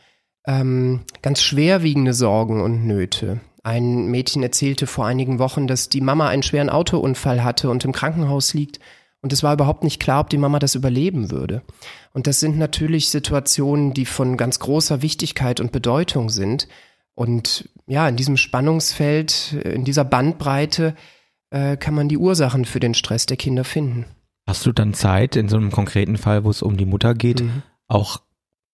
ähm, 0.45 1.01
ganz 1.21 1.41
schwerwiegende 1.41 2.13
Sorgen 2.13 2.61
und 2.61 2.85
Nöte. 2.85 3.39
Ein 3.63 4.07
Mädchen 4.07 4.43
erzählte 4.43 4.87
vor 4.87 5.05
einigen 5.05 5.39
Wochen, 5.39 5.67
dass 5.67 5.87
die 5.89 6.01
Mama 6.01 6.27
einen 6.27 6.43
schweren 6.43 6.69
Autounfall 6.69 7.43
hatte 7.43 7.69
und 7.69 7.85
im 7.85 7.93
Krankenhaus 7.93 8.53
liegt. 8.53 8.79
Und 9.21 9.31
es 9.31 9.41
war 9.41 9.53
überhaupt 9.53 9.85
nicht 9.85 10.01
klar, 10.01 10.19
ob 10.19 10.29
die 10.29 10.37
Mama 10.37 10.59
das 10.59 10.75
überleben 10.75 11.31
würde. 11.31 11.61
Und 12.11 12.27
das 12.27 12.41
sind 12.41 12.57
natürlich 12.57 13.07
Situationen, 13.07 13.93
die 13.93 14.05
von 14.05 14.35
ganz 14.35 14.59
großer 14.59 15.01
Wichtigkeit 15.01 15.61
und 15.61 15.71
Bedeutung 15.71 16.29
sind. 16.29 16.67
Und 17.15 17.69
ja, 17.87 18.07
in 18.09 18.17
diesem 18.17 18.35
Spannungsfeld, 18.35 19.53
in 19.63 19.85
dieser 19.85 20.03
Bandbreite 20.03 20.93
äh, 21.51 21.77
kann 21.77 21.93
man 21.93 22.09
die 22.09 22.17
Ursachen 22.17 22.65
für 22.65 22.81
den 22.81 22.93
Stress 22.93 23.25
der 23.25 23.37
Kinder 23.37 23.63
finden. 23.63 24.05
Hast 24.45 24.65
du 24.65 24.73
dann 24.73 24.93
Zeit, 24.93 25.37
in 25.37 25.47
so 25.47 25.55
einem 25.55 25.71
konkreten 25.71 26.17
Fall, 26.17 26.43
wo 26.43 26.49
es 26.49 26.61
um 26.61 26.75
die 26.75 26.85
Mutter 26.85 27.13
geht, 27.13 27.41
Mhm. 27.41 27.63
auch 27.87 28.19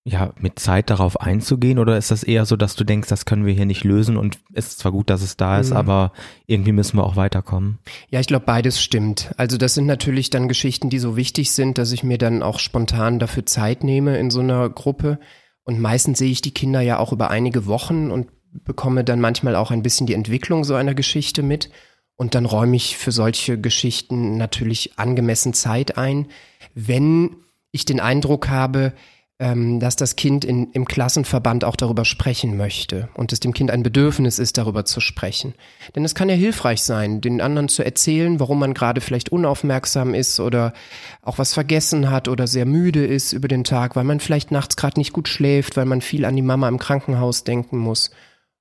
ja, 0.05 0.33
mit 0.39 0.59
Zeit 0.59 0.89
darauf 0.89 1.19
einzugehen? 1.21 1.77
Oder 1.77 1.97
ist 1.97 2.09
das 2.09 2.23
eher 2.23 2.45
so, 2.45 2.55
dass 2.55 2.75
du 2.75 2.83
denkst, 2.83 3.09
das 3.09 3.25
können 3.25 3.45
wir 3.45 3.53
hier 3.53 3.65
nicht 3.65 3.83
lösen 3.83 4.17
und 4.17 4.39
es 4.53 4.67
ist 4.69 4.79
zwar 4.79 4.91
gut, 4.91 5.09
dass 5.09 5.21
es 5.21 5.37
da 5.37 5.59
ist, 5.59 5.71
Mhm. 5.71 5.77
aber 5.77 6.13
irgendwie 6.47 6.71
müssen 6.71 6.97
wir 6.97 7.03
auch 7.03 7.15
weiterkommen? 7.15 7.79
Ja, 8.09 8.19
ich 8.19 8.27
glaube, 8.27 8.45
beides 8.45 8.81
stimmt. 8.81 9.31
Also 9.37 9.57
das 9.57 9.73
sind 9.75 9.85
natürlich 9.85 10.29
dann 10.29 10.47
Geschichten, 10.47 10.89
die 10.89 10.99
so 10.99 11.15
wichtig 11.15 11.51
sind, 11.51 11.77
dass 11.77 11.91
ich 11.91 12.03
mir 12.03 12.17
dann 12.17 12.41
auch 12.41 12.59
spontan 12.59 13.19
dafür 13.19 13.45
Zeit 13.45 13.83
nehme 13.83 14.17
in 14.17 14.31
so 14.31 14.39
einer 14.39 14.69
Gruppe. 14.69 15.19
Und 15.63 15.79
meistens 15.79 16.17
sehe 16.17 16.31
ich 16.31 16.41
die 16.41 16.53
Kinder 16.53 16.81
ja 16.81 16.97
auch 16.97 17.11
über 17.11 17.29
einige 17.29 17.67
Wochen 17.67 18.09
und 18.09 18.27
bekomme 18.51 19.03
dann 19.03 19.21
manchmal 19.21 19.55
auch 19.55 19.69
ein 19.69 19.83
bisschen 19.83 20.07
die 20.07 20.15
Entwicklung 20.15 20.63
so 20.63 20.73
einer 20.73 20.95
Geschichte 20.95 21.43
mit. 21.43 21.69
Und 22.15 22.33
dann 22.35 22.45
räume 22.45 22.75
ich 22.75 22.97
für 22.97 23.11
solche 23.11 23.59
Geschichten 23.61 24.37
natürlich 24.37 24.97
angemessen 24.97 25.53
Zeit 25.53 25.97
ein. 25.97 26.27
Wenn 26.73 27.35
ich 27.71 27.85
den 27.85 27.99
Eindruck 27.99 28.49
habe, 28.49 28.93
ähm, 29.39 29.79
dass 29.79 29.95
das 29.95 30.17
Kind 30.17 30.43
in, 30.43 30.71
im 30.73 30.85
Klassenverband 30.85 31.63
auch 31.63 31.77
darüber 31.77 32.03
sprechen 32.03 32.57
möchte 32.57 33.07
und 33.13 33.31
es 33.31 33.39
dem 33.39 33.53
Kind 33.53 33.71
ein 33.71 33.83
Bedürfnis 33.83 34.37
ist, 34.37 34.57
darüber 34.57 34.83
zu 34.83 34.99
sprechen. 34.99 35.55
Denn 35.95 36.03
es 36.03 36.13
kann 36.13 36.27
ja 36.27 36.35
hilfreich 36.35 36.83
sein, 36.83 37.21
den 37.21 37.39
anderen 37.39 37.69
zu 37.69 37.83
erzählen, 37.83 38.41
warum 38.41 38.59
man 38.59 38.73
gerade 38.73 38.99
vielleicht 38.99 39.31
unaufmerksam 39.31 40.13
ist 40.13 40.41
oder 40.41 40.73
auch 41.21 41.37
was 41.37 41.53
vergessen 41.53 42.11
hat 42.11 42.27
oder 42.27 42.47
sehr 42.47 42.65
müde 42.65 43.05
ist 43.05 43.31
über 43.31 43.47
den 43.47 43.63
Tag, 43.63 43.95
weil 43.95 44.03
man 44.03 44.19
vielleicht 44.19 44.51
nachts 44.51 44.75
gerade 44.75 44.99
nicht 44.99 45.13
gut 45.13 45.29
schläft, 45.29 45.77
weil 45.77 45.85
man 45.85 46.01
viel 46.01 46.25
an 46.25 46.35
die 46.35 46.41
Mama 46.41 46.67
im 46.67 46.77
Krankenhaus 46.77 47.45
denken 47.45 47.77
muss. 47.77 48.11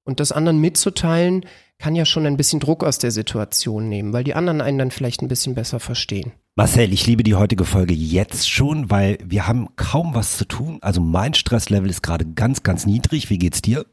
Und 0.09 0.21
das 0.21 0.33
anderen 0.33 0.59
mitzuteilen, 0.59 1.45
kann 1.79 1.95
ja 1.95 2.07
schon 2.07 2.25
ein 2.25 2.38
bisschen 2.38 2.61
Druck 2.61 2.83
aus 2.83 2.97
der 2.97 3.11
Situation 3.11 3.91
nehmen, 3.91 4.15
weil 4.15 4.25
die 4.25 4.35
anderen 4.35 4.62
einen 4.62 4.79
dann 4.79 4.91
vielleicht 4.91 5.21
ein 5.21 5.29
bisschen 5.29 5.55
besser 5.55 5.81
verstehen. 5.81 6.33
Marcel, 6.57 6.94
ich 6.94 7.07
liebe 7.07 7.23
die 7.23 7.35
heutige 7.35 7.66
Folge 7.66 7.92
jetzt 7.92 8.51
schon, 8.51 8.90
weil 8.90 9.18
wir 9.23 9.47
haben 9.47 9.68
kaum 9.77 10.14
was 10.14 10.38
zu 10.38 10.47
tun. 10.47 10.79
Also 10.81 11.03
mein 11.03 11.35
Stresslevel 11.35 11.90
ist 11.90 12.03
gerade 12.03 12.25
ganz, 12.25 12.62
ganz 12.62 12.87
niedrig. 12.87 13.29
Wie 13.29 13.37
geht's 13.37 13.61
dir? 13.61 13.85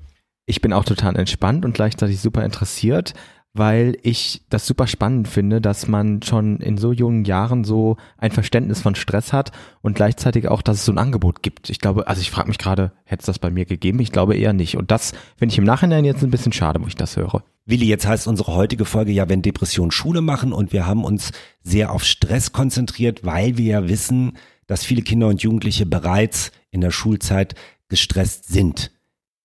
Ich 0.45 0.61
bin 0.61 0.71
auch 0.71 0.85
total 0.85 1.17
entspannt 1.17 1.65
und 1.65 1.73
gleichzeitig 1.73 2.21
super 2.21 2.45
interessiert, 2.45 3.13
weil 3.55 3.97
ich 4.03 4.43
das 4.49 4.67
super 4.67 4.85
spannend 4.85 5.29
finde, 5.29 5.61
dass 5.61 5.87
man 5.87 6.21
schon 6.21 6.57
in 6.57 6.77
so 6.77 6.91
jungen 6.91 7.23
Jahren 7.23 7.63
so 7.63 7.95
ein 8.17 8.31
Verständnis 8.31 8.81
von 8.81 8.95
Stress 8.95 9.31
hat 9.31 9.51
und 9.81 9.95
gleichzeitig 9.95 10.49
auch, 10.49 10.61
dass 10.61 10.77
es 10.77 10.85
so 10.85 10.91
ein 10.91 10.97
Angebot 10.97 11.41
gibt. 11.41 11.69
Ich 11.69 11.79
glaube, 11.79 12.07
also 12.07 12.21
ich 12.21 12.29
frage 12.29 12.49
mich 12.49 12.57
gerade, 12.57 12.91
hätte 13.05 13.21
es 13.21 13.25
das 13.25 13.39
bei 13.39 13.49
mir 13.49 13.65
gegeben? 13.65 13.99
Ich 13.99 14.11
glaube 14.11 14.35
eher 14.35 14.51
nicht. 14.51 14.75
Und 14.77 14.91
das 14.91 15.13
finde 15.37 15.53
ich 15.53 15.57
im 15.57 15.63
Nachhinein 15.63 16.03
jetzt 16.03 16.21
ein 16.21 16.31
bisschen 16.31 16.51
schade, 16.51 16.81
wo 16.81 16.87
ich 16.87 16.95
das 16.95 17.15
höre. 17.15 17.43
Willi, 17.65 17.85
jetzt 17.85 18.05
heißt 18.05 18.27
unsere 18.27 18.53
heutige 18.53 18.85
Folge 18.85 19.13
ja, 19.13 19.29
wenn 19.29 19.41
Depressionen 19.41 19.91
Schule 19.91 20.21
machen 20.21 20.51
und 20.51 20.73
wir 20.73 20.85
haben 20.85 21.05
uns 21.05 21.31
sehr 21.63 21.91
auf 21.91 22.03
Stress 22.03 22.51
konzentriert, 22.51 23.23
weil 23.23 23.57
wir 23.57 23.65
ja 23.65 23.87
wissen, 23.87 24.33
dass 24.67 24.83
viele 24.83 25.01
Kinder 25.01 25.27
und 25.27 25.41
Jugendliche 25.41 25.85
bereits 25.85 26.51
in 26.71 26.81
der 26.81 26.91
Schulzeit 26.91 27.55
gestresst 27.87 28.49
sind. 28.51 28.91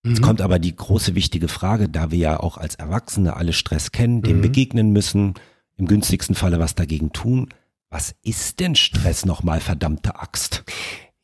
Jetzt 0.04 0.22
kommt 0.22 0.40
aber 0.40 0.58
die 0.58 0.74
große 0.74 1.14
wichtige 1.14 1.48
Frage, 1.48 1.88
da 1.88 2.10
wir 2.10 2.18
ja 2.18 2.40
auch 2.40 2.56
als 2.56 2.74
Erwachsene 2.76 3.36
alle 3.36 3.52
Stress 3.52 3.92
kennen, 3.92 4.22
dem 4.22 4.38
Mhm. 4.38 4.42
begegnen 4.42 4.90
müssen, 4.92 5.34
im 5.76 5.86
günstigsten 5.86 6.34
Falle 6.34 6.58
was 6.58 6.74
dagegen 6.74 7.12
tun. 7.12 7.48
Was 7.90 8.14
ist 8.22 8.60
denn 8.60 8.76
Stress 8.76 9.26
nochmal, 9.26 9.60
verdammte 9.60 10.16
Axt? 10.20 10.64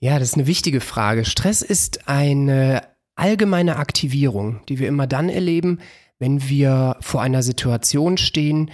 Ja, 0.01 0.19
das 0.19 0.29
ist 0.31 0.35
eine 0.35 0.47
wichtige 0.47 0.81
Frage. 0.81 1.25
Stress 1.25 1.63
ist 1.63 2.09
eine 2.09 2.83
allgemeine 3.15 3.77
Aktivierung, 3.77 4.61
die 4.69 4.79
wir 4.79 4.89
immer 4.89 5.07
dann 5.07 5.29
erleben, 5.31 5.79
wenn 6.19 6.49
wir 6.49 6.97
vor 7.01 7.23
einer 7.23 7.43
Situation 7.43 8.19
stehen, 8.19 8.71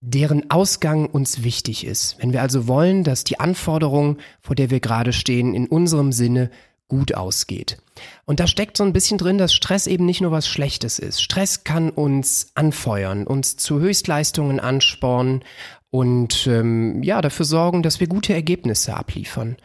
deren 0.00 0.50
Ausgang 0.50 1.06
uns 1.06 1.42
wichtig 1.44 1.86
ist. 1.86 2.16
Wenn 2.20 2.32
wir 2.32 2.42
also 2.42 2.66
wollen, 2.66 3.04
dass 3.04 3.24
die 3.24 3.38
Anforderung, 3.40 4.18
vor 4.40 4.56
der 4.56 4.70
wir 4.70 4.80
gerade 4.80 5.12
stehen, 5.12 5.54
in 5.54 5.66
unserem 5.68 6.12
Sinne 6.12 6.50
gut 6.88 7.14
ausgeht. 7.14 7.78
Und 8.24 8.40
da 8.40 8.46
steckt 8.46 8.76
so 8.76 8.84
ein 8.84 8.92
bisschen 8.92 9.18
drin, 9.18 9.38
dass 9.38 9.54
Stress 9.54 9.86
eben 9.86 10.06
nicht 10.06 10.20
nur 10.20 10.30
was 10.30 10.48
Schlechtes 10.48 10.98
ist. 10.98 11.22
Stress 11.22 11.64
kann 11.64 11.90
uns 11.90 12.48
anfeuern, 12.54 13.26
uns 13.26 13.56
zu 13.56 13.80
Höchstleistungen 13.80 14.60
anspornen 14.60 15.42
und 15.90 16.46
ähm, 16.46 17.02
ja 17.02 17.22
dafür 17.22 17.46
sorgen, 17.46 17.82
dass 17.82 18.00
wir 18.00 18.06
gute 18.06 18.34
Ergebnisse 18.34 18.94
abliefern. 18.94 19.56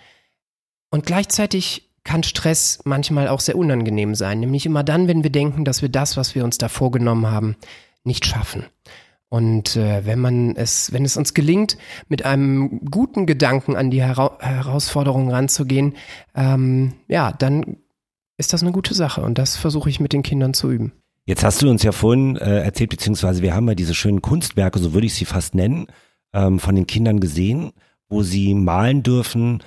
Und 0.89 1.05
gleichzeitig 1.05 1.89
kann 2.03 2.23
Stress 2.23 2.79
manchmal 2.84 3.27
auch 3.27 3.39
sehr 3.39 3.57
unangenehm 3.57 4.15
sein, 4.15 4.39
nämlich 4.39 4.65
immer 4.65 4.84
dann, 4.84 5.07
wenn 5.07 5.23
wir 5.23 5.29
denken, 5.29 5.65
dass 5.65 5.81
wir 5.81 5.89
das, 5.89 6.17
was 6.17 6.34
wir 6.36 6.43
uns 6.43 6.57
da 6.57 6.67
vorgenommen 6.67 7.27
haben, 7.27 7.55
nicht 8.03 8.25
schaffen. 8.25 8.65
Und 9.32 9.78
äh, 9.78 10.06
wenn 10.06 10.20
man 10.20 10.58
es, 10.58 10.91
wenn 10.91 11.06
es 11.06 11.15
uns 11.15 11.34
gelingt, 11.34 11.78
mit 12.10 12.26
einem 12.26 12.82
guten 12.91 13.26
Gedanken 13.26 13.78
an 13.78 13.89
die 13.89 14.04
Hera 14.04 14.38
Herausforderung 14.41 15.32
ranzugehen, 15.32 15.94
ähm, 16.36 16.96
ja, 17.08 17.32
dann 17.32 17.78
ist 18.38 18.52
das 18.52 18.62
eine 18.62 18.74
gute 18.74 18.94
Sache 18.94 19.22
und 19.22 19.38
das 19.38 19.56
versuche 19.56 19.89
ich 19.89 20.02
mit 20.02 20.12
den 20.12 20.22
Kindern 20.22 20.54
zu 20.54 20.70
üben. 20.70 20.91
Jetzt 21.26 21.46
hast 21.46 21.62
du 21.62 21.70
uns 21.70 21.82
ja 21.82 21.94
vorhin 21.94 22.36
äh, 22.36 22.60
erzählt, 22.60 22.89
beziehungsweise 22.89 23.41
wir 23.41 23.56
haben 23.56 23.70
ja 23.70 23.76
diese 23.76 23.94
schönen 23.94 24.22
Kunstwerke, 24.22 24.80
so 24.80 24.94
würde 24.94 25.08
ich 25.08 25.13
sie 25.13 25.24
fast 25.24 25.56
nennen, 25.56 25.88
ähm, 26.34 26.60
von 26.60 26.76
den 26.76 26.86
Kindern 26.86 27.22
gesehen, 27.22 27.72
wo 28.10 28.24
sie 28.24 28.54
malen 28.54 29.02
dürfen, 29.02 29.63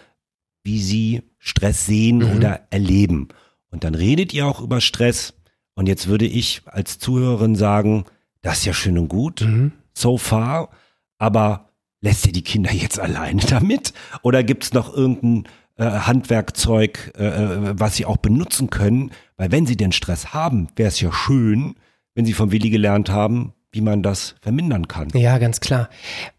wie 0.62 0.78
sie 0.78 1.22
Stress 1.38 1.86
sehen 1.86 2.18
Mhm. 2.18 2.36
oder 2.36 2.66
erleben. 2.68 3.28
Und 3.70 3.84
dann 3.84 3.94
redet 3.94 4.34
ihr 4.34 4.46
auch 4.46 4.60
über 4.60 4.82
Stress. 4.82 5.32
Und 5.74 5.88
jetzt 5.88 6.06
würde 6.06 6.26
ich 6.26 6.60
als 6.66 6.98
Zuhörerin 6.98 7.56
sagen, 7.56 8.04
das 8.44 8.58
ist 8.58 8.64
ja 8.66 8.72
schön 8.72 8.96
und 8.98 9.08
gut, 9.08 9.40
Mhm. 9.40 9.72
so 9.92 10.16
far, 10.18 10.68
aber 11.18 11.70
lässt 12.00 12.26
ihr 12.26 12.32
die 12.32 12.42
Kinder 12.42 12.72
jetzt 12.72 13.00
alleine 13.00 13.40
damit? 13.48 13.92
Oder 14.22 14.44
gibt 14.44 14.62
es 14.64 14.72
noch 14.72 14.94
irgendein 14.94 15.44
äh, 15.76 15.84
Handwerkzeug, 15.84 17.12
äh, 17.18 17.24
äh, 17.26 17.80
was 17.80 17.96
sie 17.96 18.04
auch 18.06 18.18
benutzen 18.18 18.70
können? 18.70 19.10
Weil 19.36 19.50
wenn 19.50 19.66
sie 19.66 19.76
den 19.76 19.92
Stress 19.92 20.32
haben, 20.32 20.68
wäre 20.76 20.88
es 20.88 21.00
ja 21.00 21.12
schön, 21.12 21.74
wenn 22.14 22.26
sie 22.26 22.32
vom 22.32 22.52
Willi 22.52 22.70
gelernt 22.70 23.08
haben, 23.08 23.52
wie 23.72 23.80
man 23.80 24.02
das 24.02 24.36
vermindern 24.40 24.86
kann. 24.86 25.08
Ja, 25.14 25.38
ganz 25.38 25.58
klar. 25.60 25.88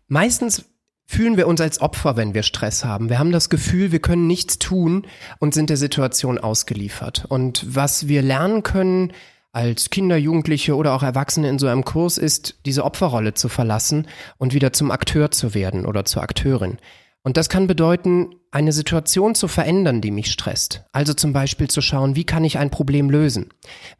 Meistens 0.07 0.65
fühlen 1.07 1.35
wir 1.37 1.47
uns 1.47 1.59
als 1.61 1.81
Opfer, 1.81 2.15
wenn 2.15 2.33
wir 2.33 2.43
Stress 2.43 2.85
haben. 2.85 3.09
Wir 3.09 3.19
haben 3.19 3.31
das 3.31 3.49
Gefühl, 3.49 3.91
wir 3.91 3.99
können 3.99 4.25
nichts 4.27 4.57
tun 4.57 5.05
und 5.39 5.53
sind 5.53 5.69
der 5.69 5.77
Situation 5.77 6.37
ausgeliefert. 6.37 7.25
Und 7.27 7.65
was 7.67 8.07
wir 8.07 8.21
lernen 8.21 8.63
können 8.63 9.11
als 9.55 9.89
Kinder, 9.89 10.17
Jugendliche 10.17 10.75
oder 10.75 10.93
auch 10.93 11.01
Erwachsene 11.01 11.47
in 11.47 11.59
so 11.59 11.67
einem 11.67 11.85
Kurs 11.85 12.17
ist, 12.17 12.55
diese 12.65 12.83
Opferrolle 12.83 13.35
zu 13.35 13.47
verlassen 13.47 14.05
und 14.37 14.53
wieder 14.53 14.73
zum 14.73 14.91
Akteur 14.91 15.31
zu 15.31 15.53
werden 15.53 15.85
oder 15.85 16.03
zur 16.03 16.23
Akteurin. 16.23 16.77
Und 17.23 17.37
das 17.37 17.47
kann 17.47 17.65
bedeuten, 17.65 18.35
eine 18.51 18.73
Situation 18.73 19.33
zu 19.33 19.47
verändern, 19.47 20.01
die 20.01 20.11
mich 20.11 20.29
stresst. 20.29 20.83
Also 20.91 21.13
zum 21.13 21.31
Beispiel 21.31 21.69
zu 21.69 21.81
schauen, 21.81 22.17
wie 22.17 22.25
kann 22.25 22.43
ich 22.43 22.57
ein 22.57 22.69
Problem 22.69 23.09
lösen. 23.09 23.49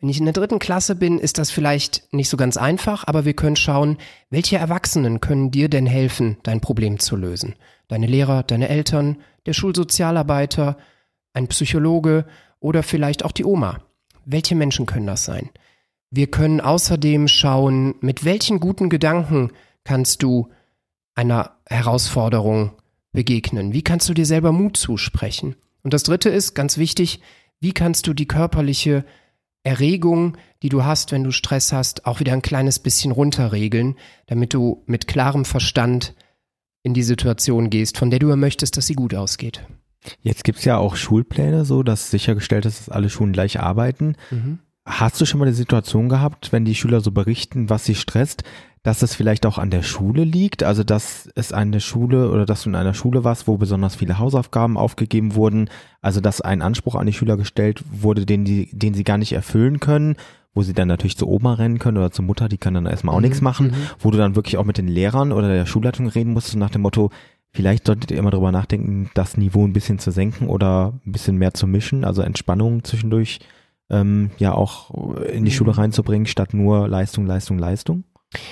Wenn 0.02 0.10
ich 0.10 0.20
in 0.20 0.26
der 0.26 0.34
dritten 0.34 0.60
Klasse 0.60 0.94
bin, 0.94 1.20
ist 1.20 1.38
das 1.38 1.52
vielleicht 1.52 2.14
nicht 2.14 2.28
so 2.28 2.36
ganz 2.36 2.58
einfach, 2.58 3.08
aber 3.08 3.24
wir 3.24 3.34
können 3.34 3.56
schauen, 3.56 3.98
welche 4.30 4.58
Erwachsenen 4.58 5.22
können 5.22 5.52
dir 5.52 5.70
denn 5.70 5.88
helfen, 5.88 6.36
dein 6.44 6.60
Problem 6.60 7.00
zu 7.00 7.16
lösen. 7.16 7.56
Deine 7.88 8.08
Lehrer, 8.08 8.44
deine 8.44 8.68
Eltern, 8.68 9.20
der 9.46 9.54
Schulsozialarbeiter, 9.54 10.76
ein 11.34 11.48
Psychologe 11.48 12.26
oder 12.60 12.84
vielleicht 12.84 13.24
auch 13.24 13.32
die 13.32 13.46
Oma. 13.46 13.80
Welche 14.26 14.56
Menschen 14.56 14.86
können 14.86 15.08
das 15.08 15.24
sein? 15.26 15.50
Wir 16.10 16.28
können 16.28 16.62
außerdem 16.62 17.28
schauen, 17.28 17.96
mit 18.02 18.26
welchen 18.26 18.60
guten 18.60 18.90
Gedanken 18.90 19.52
kannst 19.84 20.24
du 20.24 20.50
einer 21.14 21.58
Herausforderung 21.68 22.72
begegnen? 23.12 23.74
Wie 23.74 23.82
kannst 23.82 24.08
du 24.10 24.14
dir 24.14 24.26
selber 24.26 24.52
Mut 24.52 24.78
zusprechen? 24.78 25.56
Und 25.84 25.94
das 25.94 26.04
Dritte 26.04 26.30
ist 26.30 26.54
ganz 26.54 26.78
wichtig, 26.78 27.22
wie 27.60 27.72
kannst 27.72 28.08
du 28.08 28.14
die 28.14 28.28
körperliche 28.28 29.06
Erregung, 29.64 30.38
die 30.62 30.70
du 30.70 30.84
hast, 30.84 31.12
wenn 31.12 31.24
du 31.24 31.32
Stress 31.32 31.72
hast, 31.72 32.06
auch 32.06 32.20
wieder 32.20 32.34
ein 32.34 32.44
kleines 32.44 32.80
bisschen 32.80 33.12
runterregeln, 33.12 33.96
damit 34.28 34.54
du 34.54 34.84
mit 34.86 35.08
klarem 35.08 35.46
Verstand 35.46 36.14
in 36.84 36.94
die 36.94 37.04
Situation 37.04 37.72
gehst, 37.72 37.98
von 37.98 38.12
der 38.12 38.20
du 38.20 38.36
möchtest, 38.36 38.78
dass 38.78 38.86
sie 38.86 38.94
gut 38.94 39.16
ausgeht. 39.16 39.66
Jetzt 40.22 40.44
gibt 40.44 40.60
es 40.60 40.66
ja 40.66 40.78
auch 40.78 40.96
Schulpläne, 40.96 41.66
so 41.66 41.84
dass 41.84 42.12
sichergestellt 42.12 42.66
ist, 42.66 42.80
dass 42.80 42.90
alle 42.90 43.10
Schulen 43.10 43.34
gleich 43.34 43.60
arbeiten. 43.60 44.16
Mhm. 44.32 44.60
Hast 44.86 45.20
du 45.20 45.26
schon 45.26 45.40
mal 45.40 45.48
die 45.48 45.54
Situation 45.54 46.10
gehabt, 46.10 46.52
wenn 46.52 46.66
die 46.66 46.76
Schüler 46.76 47.02
so 47.02 47.12
berichten, 47.12 47.70
was 47.70 47.86
sie 47.86 47.96
stresst, 47.96 48.44
dass 48.86 49.02
es 49.02 49.16
vielleicht 49.16 49.48
auch 49.48 49.58
an 49.58 49.72
der 49.72 49.82
Schule 49.82 50.24
liegt, 50.24 50.62
also 50.62 50.84
dass 50.84 51.28
es 51.34 51.52
eine 51.52 51.82
Schule 51.82 52.30
oder 52.30 52.46
dass 52.46 52.64
du 52.64 52.70
in 52.70 52.76
einer 52.76 52.94
Schule 52.94 53.24
warst, 53.24 53.48
wo 53.48 53.58
besonders 53.58 53.96
viele 53.96 54.20
Hausaufgaben 54.20 54.78
aufgegeben 54.78 55.34
wurden, 55.34 55.72
also 56.04 56.22
dass 56.22 56.40
ein 56.40 56.62
Anspruch 56.62 56.94
an 56.94 57.08
die 57.08 57.14
Schüler 57.14 57.36
gestellt 57.36 57.84
wurde, 57.90 58.28
den, 58.28 58.46
die, 58.46 58.70
den 58.72 58.94
sie 58.94 59.04
gar 59.04 59.18
nicht 59.18 59.34
erfüllen 59.34 59.80
können, 59.80 60.18
wo 60.54 60.62
sie 60.62 60.74
dann 60.74 60.88
natürlich 60.88 61.18
zur 61.18 61.30
Oma 61.30 61.56
rennen 61.56 61.80
können 61.80 61.98
oder 61.98 62.12
zur 62.12 62.26
Mutter, 62.26 62.48
die 62.48 62.60
kann 62.60 62.76
dann 62.76 62.86
erstmal 62.86 63.16
auch 63.16 63.20
mhm. 63.20 63.26
nichts 63.26 63.42
machen, 63.42 63.68
mhm. 63.70 63.74
wo 63.98 64.12
du 64.12 64.20
dann 64.20 64.36
wirklich 64.36 64.58
auch 64.58 64.66
mit 64.66 64.78
den 64.78 64.88
Lehrern 64.88 65.32
oder 65.32 65.48
der 65.48 65.66
Schulleitung 65.66 66.08
reden 66.08 66.34
musst 66.34 66.56
nach 66.56 66.70
dem 66.70 66.82
Motto, 66.82 67.10
vielleicht 67.56 67.88
solltet 67.88 68.12
ihr 68.12 68.18
immer 68.18 68.32
drüber 68.32 68.52
nachdenken, 68.52 69.10
das 69.14 69.38
Niveau 69.38 69.66
ein 69.66 69.74
bisschen 69.74 69.98
zu 69.98 70.12
senken 70.12 70.48
oder 70.48 70.94
ein 71.06 71.12
bisschen 71.12 71.38
mehr 71.38 71.54
zu 71.54 71.68
mischen, 71.68 72.04
also 72.04 72.22
Entspannung 72.22 72.84
zwischendurch 72.84 73.40
ähm, 73.90 74.32
ja 74.38 74.54
auch 74.54 75.16
in 75.26 75.46
die 75.46 75.52
mhm. 75.52 75.56
Schule 75.56 75.78
reinzubringen, 75.78 76.28
statt 76.28 76.54
nur 76.54 76.88
Leistung, 76.88 77.26
Leistung, 77.26 77.58
Leistung? 77.58 78.04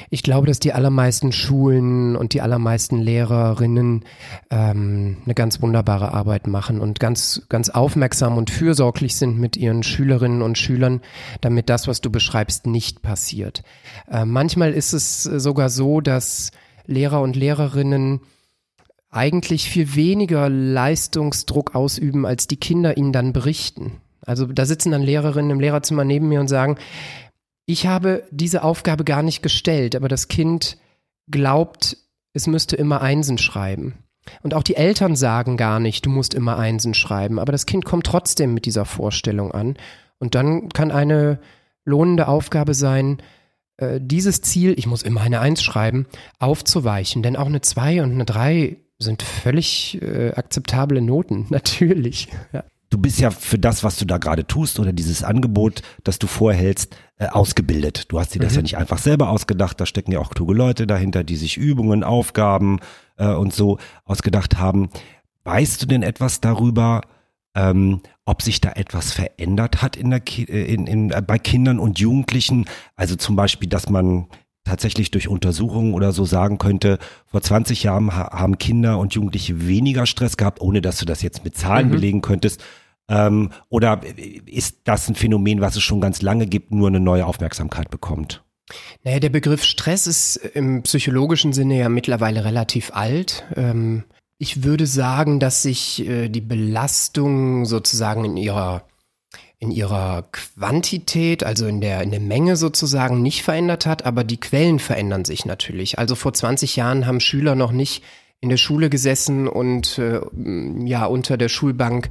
Ich 0.09 0.23
glaube, 0.23 0.47
dass 0.47 0.59
die 0.59 0.71
allermeisten 0.71 1.33
Schulen 1.33 2.15
und 2.15 2.33
die 2.33 2.41
allermeisten 2.41 2.99
Lehrerinnen 2.99 4.05
ähm, 4.49 5.17
eine 5.25 5.33
ganz 5.33 5.61
wunderbare 5.61 6.13
Arbeit 6.13 6.47
machen 6.47 6.79
und 6.79 7.01
ganz, 7.01 7.45
ganz 7.49 7.69
aufmerksam 7.69 8.37
und 8.37 8.49
fürsorglich 8.49 9.15
sind 9.15 9.37
mit 9.37 9.57
ihren 9.57 9.83
Schülerinnen 9.83 10.41
und 10.41 10.57
Schülern, 10.57 11.01
damit 11.41 11.69
das, 11.69 11.87
was 11.87 11.99
du 11.99 12.09
beschreibst, 12.09 12.65
nicht 12.65 13.01
passiert. 13.01 13.63
Äh, 14.09 14.23
manchmal 14.23 14.71
ist 14.71 14.93
es 14.93 15.23
sogar 15.23 15.69
so, 15.69 15.99
dass 15.99 16.51
Lehrer 16.85 17.21
und 17.21 17.35
Lehrerinnen 17.35 18.21
eigentlich 19.13 19.69
viel 19.69 19.95
weniger 19.95 20.49
Leistungsdruck 20.49 21.75
ausüben, 21.75 22.25
als 22.25 22.47
die 22.47 22.57
Kinder 22.57 22.97
ihnen 22.97 23.13
dann 23.13 23.33
berichten. 23.33 24.01
Also 24.21 24.45
da 24.45 24.65
sitzen 24.65 24.91
dann 24.91 25.01
Lehrerinnen 25.01 25.51
im 25.51 25.59
Lehrerzimmer 25.59 26.03
neben 26.03 26.29
mir 26.29 26.39
und 26.39 26.47
sagen, 26.47 26.77
ich 27.65 27.87
habe 27.87 28.23
diese 28.31 28.63
Aufgabe 28.63 29.03
gar 29.03 29.23
nicht 29.23 29.41
gestellt, 29.41 29.95
aber 29.95 30.07
das 30.07 30.27
Kind 30.27 30.77
glaubt, 31.29 31.97
es 32.33 32.47
müsste 32.47 32.75
immer 32.75 33.01
Einsen 33.01 33.37
schreiben. 33.37 33.95
Und 34.41 34.53
auch 34.53 34.63
die 34.63 34.75
Eltern 34.75 35.15
sagen 35.15 35.57
gar 35.57 35.79
nicht, 35.79 36.05
du 36.05 36.09
musst 36.09 36.33
immer 36.33 36.57
Einsen 36.57 36.93
schreiben, 36.93 37.39
aber 37.39 37.51
das 37.51 37.65
Kind 37.65 37.85
kommt 37.85 38.05
trotzdem 38.05 38.53
mit 38.53 38.65
dieser 38.65 38.85
Vorstellung 38.85 39.51
an. 39.51 39.75
Und 40.17 40.35
dann 40.35 40.69
kann 40.69 40.91
eine 40.91 41.39
lohnende 41.85 42.27
Aufgabe 42.27 42.73
sein, 42.73 43.21
äh, 43.77 43.99
dieses 44.01 44.41
Ziel, 44.41 44.73
ich 44.77 44.87
muss 44.87 45.03
immer 45.03 45.21
eine 45.21 45.41
Eins 45.41 45.61
schreiben, 45.61 46.07
aufzuweichen. 46.39 47.23
Denn 47.23 47.35
auch 47.35 47.47
eine 47.47 47.61
Zwei 47.61 48.01
und 48.01 48.11
eine 48.11 48.25
Drei 48.25 48.77
sind 48.99 49.21
völlig 49.21 50.01
äh, 50.01 50.31
akzeptable 50.33 51.01
Noten, 51.01 51.47
natürlich. 51.49 52.27
Ja 52.51 52.63
du 52.93 52.99
bist 52.99 53.19
ja 53.19 53.31
für 53.31 53.57
das, 53.57 53.83
was 53.83 53.97
du 53.97 54.05
da 54.05 54.19
gerade 54.19 54.45
tust 54.45 54.79
oder 54.79 54.93
dieses 54.93 55.23
Angebot, 55.23 55.81
das 56.03 56.19
du 56.19 56.27
vorhältst, 56.27 56.95
äh, 57.17 57.25
ausgebildet. 57.25 58.11
Du 58.11 58.19
hast 58.19 58.35
dir 58.35 58.39
das 58.39 58.53
mhm. 58.53 58.57
ja 58.57 58.61
nicht 58.61 58.77
einfach 58.77 58.99
selber 58.99 59.29
ausgedacht, 59.29 59.81
da 59.81 59.85
stecken 59.85 60.11
ja 60.11 60.19
auch 60.19 60.29
kluge 60.29 60.53
Leute 60.53 60.85
dahinter, 60.85 61.23
die 61.23 61.35
sich 61.35 61.57
Übungen, 61.57 62.03
Aufgaben 62.03 62.79
äh, 63.17 63.33
und 63.33 63.53
so 63.53 63.79
ausgedacht 64.05 64.59
haben. 64.59 64.89
Weißt 65.43 65.81
du 65.81 65.87
denn 65.87 66.03
etwas 66.03 66.39
darüber, 66.39 67.01
ähm, 67.55 68.01
ob 68.25 68.43
sich 68.43 68.61
da 68.61 68.71
etwas 68.73 69.11
verändert 69.11 69.81
hat 69.81 69.97
in 69.97 70.11
der 70.11 70.19
Ki 70.19 70.43
äh, 70.43 70.71
in, 70.71 70.85
in, 70.85 71.11
äh, 71.11 71.21
bei 71.25 71.39
Kindern 71.39 71.79
und 71.79 71.99
Jugendlichen? 71.99 72.65
Also 72.95 73.15
zum 73.15 73.35
Beispiel, 73.35 73.69
dass 73.69 73.89
man 73.89 74.27
tatsächlich 74.63 75.11
durch 75.11 75.27
Untersuchungen 75.27 75.93
oder 75.93 76.11
so 76.11 76.25
sagen 76.25 76.57
könnte, 76.57 76.99
vor 77.25 77.41
20 77.41 77.83
Jahren 77.83 78.15
haben 78.15 78.57
Kinder 78.57 78.97
und 78.97 79.13
Jugendliche 79.13 79.67
weniger 79.67 80.05
Stress 80.05 80.37
gehabt, 80.37 80.61
ohne 80.61 80.81
dass 80.81 80.97
du 80.97 81.05
das 81.05 81.21
jetzt 81.21 81.43
mit 81.43 81.57
Zahlen 81.57 81.87
mhm. 81.87 81.91
belegen 81.91 82.21
könntest. 82.21 82.63
Ähm, 83.09 83.49
oder 83.69 84.01
ist 84.45 84.77
das 84.85 85.09
ein 85.09 85.15
Phänomen, 85.15 85.61
was 85.61 85.75
es 85.75 85.83
schon 85.83 86.01
ganz 86.01 86.21
lange 86.21 86.47
gibt, 86.47 86.71
nur 86.71 86.87
eine 86.87 86.99
neue 86.99 87.25
Aufmerksamkeit 87.25 87.89
bekommt? 87.89 88.43
Naja, 89.03 89.19
der 89.19 89.29
Begriff 89.29 89.63
Stress 89.63 90.07
ist 90.07 90.37
im 90.37 90.83
psychologischen 90.83 91.51
Sinne 91.51 91.77
ja 91.77 91.89
mittlerweile 91.89 92.45
relativ 92.45 92.91
alt. 92.93 93.43
Ähm, 93.55 94.05
ich 94.37 94.63
würde 94.63 94.87
sagen, 94.87 95.39
dass 95.39 95.61
sich 95.61 96.07
äh, 96.07 96.29
die 96.29 96.41
Belastung 96.41 97.65
sozusagen 97.65 98.25
in 98.25 98.37
ihrer 98.37 98.83
in 99.63 99.71
ihrer 99.71 100.25
Quantität, 100.33 101.45
also 101.45 101.67
in 101.67 101.79
der, 101.79 102.01
in 102.01 102.11
der 102.11 102.19
Menge 102.19 102.57
sozusagen 102.57 103.21
nicht 103.21 103.43
verändert 103.43 103.85
hat, 103.85 104.05
aber 104.05 104.25
die 104.25 104.39
Quellen 104.39 104.77
verändern 104.77 105.23
sich 105.23 105.45
natürlich. 105.45 105.97
Also 105.97 106.15
vor 106.15 106.33
20 106.33 106.75
Jahren 106.75 107.07
haben 107.07 107.21
Schüler 107.21 107.55
noch 107.55 107.71
nicht 107.71 108.03
in 108.41 108.49
der 108.49 108.57
Schule 108.57 108.89
gesessen 108.89 109.47
und 109.47 109.97
äh, 109.99 110.19
ja 110.85 111.05
unter 111.05 111.37
der 111.37 111.47
Schulbank 111.47 112.09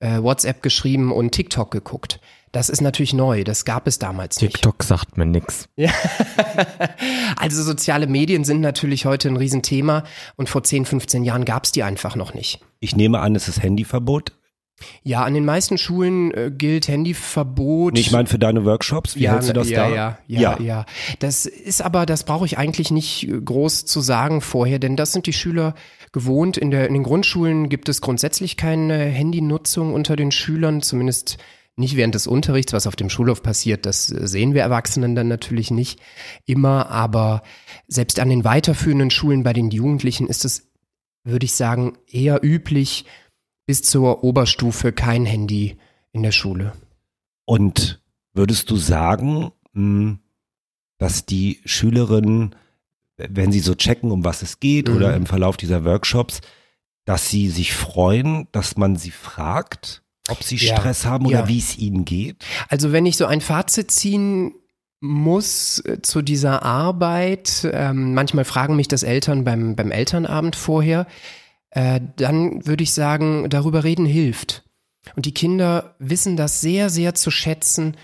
äh, 0.00 0.22
WhatsApp 0.22 0.62
geschrieben 0.62 1.10
und 1.10 1.32
TikTok 1.32 1.70
geguckt. 1.70 2.20
Das 2.52 2.68
ist 2.68 2.82
natürlich 2.82 3.14
neu, 3.14 3.44
das 3.44 3.64
gab 3.64 3.86
es 3.86 3.98
damals 3.98 4.38
nicht. 4.42 4.56
TikTok 4.56 4.82
sagt 4.82 5.16
mir 5.16 5.24
nix. 5.24 5.70
Ja. 5.76 5.90
also 7.36 7.62
soziale 7.62 8.08
Medien 8.08 8.44
sind 8.44 8.60
natürlich 8.60 9.06
heute 9.06 9.28
ein 9.28 9.38
Riesenthema 9.38 10.04
und 10.36 10.50
vor 10.50 10.62
10, 10.62 10.84
15 10.84 11.24
Jahren 11.24 11.46
gab 11.46 11.64
es 11.64 11.72
die 11.72 11.82
einfach 11.82 12.14
noch 12.14 12.34
nicht. 12.34 12.60
Ich 12.78 12.94
nehme 12.94 13.20
an, 13.20 13.34
es 13.36 13.48
ist 13.48 13.62
Handyverbot. 13.62 14.32
Ja, 15.02 15.24
an 15.24 15.34
den 15.34 15.44
meisten 15.44 15.78
Schulen 15.78 16.32
äh, 16.32 16.50
gilt 16.56 16.88
Handyverbot. 16.88 17.98
Ich 17.98 18.10
meine 18.10 18.26
für 18.26 18.38
deine 18.38 18.64
Workshops, 18.64 19.16
wie 19.16 19.22
ja, 19.22 19.32
hältst 19.32 19.48
du 19.48 19.52
das 19.52 19.70
ja, 19.70 19.88
da? 19.88 19.94
Ja, 19.94 20.18
ja, 20.26 20.40
ja, 20.40 20.60
ja. 20.60 20.86
Das 21.18 21.46
ist 21.46 21.82
aber, 21.82 22.06
das 22.06 22.24
brauche 22.24 22.46
ich 22.46 22.58
eigentlich 22.58 22.90
nicht 22.90 23.28
äh, 23.28 23.40
groß 23.40 23.86
zu 23.86 24.00
sagen 24.00 24.40
vorher, 24.40 24.78
denn 24.78 24.96
das 24.96 25.12
sind 25.12 25.26
die 25.26 25.32
Schüler 25.32 25.74
gewohnt. 26.12 26.56
In, 26.56 26.70
der, 26.70 26.86
in 26.86 26.94
den 26.94 27.02
Grundschulen 27.02 27.68
gibt 27.68 27.88
es 27.88 28.00
grundsätzlich 28.00 28.56
keine 28.56 28.96
Handynutzung 29.04 29.94
unter 29.94 30.16
den 30.16 30.32
Schülern, 30.32 30.82
zumindest 30.82 31.38
nicht 31.76 31.96
während 31.96 32.14
des 32.14 32.26
Unterrichts, 32.26 32.72
was 32.72 32.86
auf 32.86 32.94
dem 32.94 33.10
Schulhof 33.10 33.42
passiert, 33.42 33.86
das 33.86 34.06
sehen 34.06 34.54
wir 34.54 34.62
Erwachsenen 34.62 35.14
dann 35.14 35.28
natürlich 35.28 35.70
nicht 35.70 36.00
immer, 36.46 36.90
aber 36.90 37.42
selbst 37.88 38.20
an 38.20 38.28
den 38.28 38.44
weiterführenden 38.44 39.10
Schulen 39.10 39.42
bei 39.42 39.52
den 39.52 39.70
Jugendlichen 39.70 40.26
ist 40.26 40.44
es, 40.44 40.70
würde 41.24 41.46
ich 41.46 41.54
sagen, 41.54 41.98
eher 42.06 42.44
üblich, 42.44 43.06
bis 43.70 43.84
zur 43.84 44.24
Oberstufe 44.24 44.90
kein 44.90 45.24
Handy 45.24 45.76
in 46.10 46.24
der 46.24 46.32
Schule. 46.32 46.72
Und 47.44 48.02
würdest 48.32 48.68
du 48.68 48.76
sagen, 48.76 49.52
hm, 49.74 50.18
dass 50.98 51.24
die 51.24 51.60
Schülerinnen, 51.64 52.56
wenn 53.16 53.52
sie 53.52 53.60
so 53.60 53.76
checken, 53.76 54.10
um 54.10 54.24
was 54.24 54.42
es 54.42 54.58
geht 54.58 54.88
mhm. 54.88 54.96
oder 54.96 55.14
im 55.14 55.24
Verlauf 55.24 55.56
dieser 55.56 55.84
Workshops, 55.84 56.40
dass 57.04 57.28
sie 57.28 57.48
sich 57.48 57.72
freuen, 57.72 58.48
dass 58.50 58.76
man 58.76 58.96
sie 58.96 59.12
fragt, 59.12 60.02
ob 60.28 60.42
sie 60.42 60.58
Stress 60.58 61.04
ja, 61.04 61.10
haben 61.10 61.26
oder 61.26 61.42
ja. 61.42 61.48
wie 61.48 61.58
es 61.58 61.78
ihnen 61.78 62.04
geht? 62.04 62.44
Also 62.68 62.90
wenn 62.90 63.06
ich 63.06 63.16
so 63.16 63.26
ein 63.26 63.40
Fazit 63.40 63.92
ziehen 63.92 64.52
muss 64.98 65.78
äh, 65.84 66.02
zu 66.02 66.22
dieser 66.22 66.64
Arbeit, 66.64 67.70
ähm, 67.72 68.14
manchmal 68.14 68.44
fragen 68.44 68.74
mich 68.74 68.88
das 68.88 69.04
Eltern 69.04 69.44
beim, 69.44 69.76
beim 69.76 69.92
Elternabend 69.92 70.56
vorher, 70.56 71.06
äh, 71.70 72.00
dann 72.16 72.66
würde 72.66 72.82
ich 72.82 72.92
sagen, 72.92 73.48
darüber 73.48 73.84
reden 73.84 74.06
hilft. 74.06 74.64
Und 75.16 75.26
die 75.26 75.34
Kinder 75.34 75.94
wissen 75.98 76.36
das 76.36 76.60
sehr, 76.60 76.90
sehr 76.90 77.14
zu 77.14 77.30
schätzen, 77.30 77.96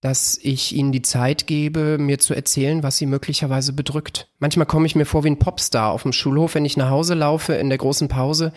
dass 0.00 0.38
ich 0.40 0.74
ihnen 0.74 0.92
die 0.92 1.02
Zeit 1.02 1.46
gebe, 1.46 1.96
mir 1.96 2.18
zu 2.18 2.34
erzählen, 2.34 2.82
was 2.82 2.98
sie 2.98 3.06
möglicherweise 3.06 3.72
bedrückt. 3.72 4.28
Manchmal 4.38 4.66
komme 4.66 4.86
ich 4.86 4.94
mir 4.94 5.06
vor 5.06 5.24
wie 5.24 5.30
ein 5.30 5.38
Popstar 5.38 5.92
auf 5.92 6.02
dem 6.02 6.12
Schulhof, 6.12 6.54
wenn 6.54 6.66
ich 6.66 6.76
nach 6.76 6.90
Hause 6.90 7.14
laufe 7.14 7.54
in 7.54 7.70
der 7.70 7.78
großen 7.78 8.08
Pause. 8.08 8.52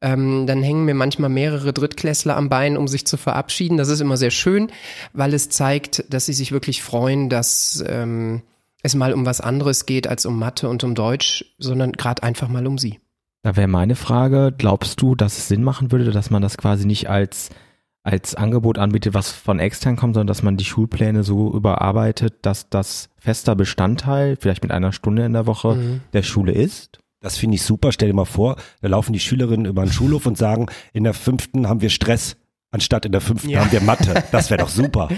Ähm, 0.00 0.46
dann 0.46 0.62
hängen 0.62 0.84
mir 0.84 0.94
manchmal 0.94 1.28
mehrere 1.28 1.72
Drittklässler 1.72 2.36
am 2.36 2.48
Bein, 2.48 2.76
um 2.76 2.86
sich 2.86 3.04
zu 3.04 3.16
verabschieden. 3.16 3.78
Das 3.78 3.88
ist 3.88 4.00
immer 4.00 4.16
sehr 4.16 4.30
schön, 4.30 4.70
weil 5.12 5.34
es 5.34 5.48
zeigt, 5.48 6.04
dass 6.08 6.26
sie 6.26 6.32
sich 6.32 6.52
wirklich 6.52 6.82
freuen, 6.82 7.28
dass 7.28 7.82
ähm, 7.86 8.42
es 8.82 8.94
mal 8.94 9.12
um 9.12 9.26
was 9.26 9.40
anderes 9.40 9.86
geht 9.86 10.06
als 10.06 10.24
um 10.24 10.38
Mathe 10.38 10.68
und 10.68 10.84
um 10.84 10.94
Deutsch, 10.94 11.44
sondern 11.58 11.92
gerade 11.92 12.22
einfach 12.22 12.48
mal 12.48 12.66
um 12.66 12.78
sie. 12.78 13.00
Da 13.42 13.56
wäre 13.56 13.68
meine 13.68 13.96
Frage, 13.96 14.54
glaubst 14.56 15.00
du, 15.02 15.14
dass 15.14 15.36
es 15.38 15.48
Sinn 15.48 15.64
machen 15.64 15.90
würde, 15.90 16.10
dass 16.12 16.30
man 16.30 16.42
das 16.42 16.56
quasi 16.56 16.86
nicht 16.86 17.10
als, 17.10 17.50
als 18.04 18.34
Angebot 18.36 18.78
anbietet, 18.78 19.14
was 19.14 19.32
von 19.32 19.58
extern 19.58 19.96
kommt, 19.96 20.14
sondern 20.14 20.28
dass 20.28 20.42
man 20.44 20.56
die 20.56 20.64
Schulpläne 20.64 21.24
so 21.24 21.52
überarbeitet, 21.52 22.34
dass 22.42 22.68
das 22.70 23.08
fester 23.18 23.56
Bestandteil, 23.56 24.36
vielleicht 24.40 24.62
mit 24.62 24.70
einer 24.70 24.92
Stunde 24.92 25.24
in 25.24 25.32
der 25.32 25.46
Woche, 25.46 25.74
Mhm. 25.74 26.00
der 26.12 26.22
Schule 26.22 26.52
ist? 26.52 27.00
Das 27.20 27.36
finde 27.36 27.56
ich 27.56 27.62
super. 27.62 27.90
Stell 27.92 28.08
dir 28.08 28.14
mal 28.14 28.24
vor, 28.24 28.56
da 28.80 28.88
laufen 28.88 29.12
die 29.12 29.20
Schülerinnen 29.20 29.66
über 29.66 29.84
den 29.84 29.92
Schulhof 29.92 30.26
und 30.26 30.38
sagen, 30.38 30.66
in 30.92 31.04
der 31.04 31.14
fünften 31.14 31.68
haben 31.68 31.80
wir 31.80 31.90
Stress, 31.90 32.36
anstatt 32.70 33.06
in 33.06 33.12
der 33.12 33.20
fünften 33.20 33.48
Ja. 33.50 33.60
haben 33.60 33.72
wir 33.72 33.80
Mathe. 33.80 34.22
Das 34.32 34.50
wäre 34.50 34.58
doch 34.62 34.68
super. 34.68 35.08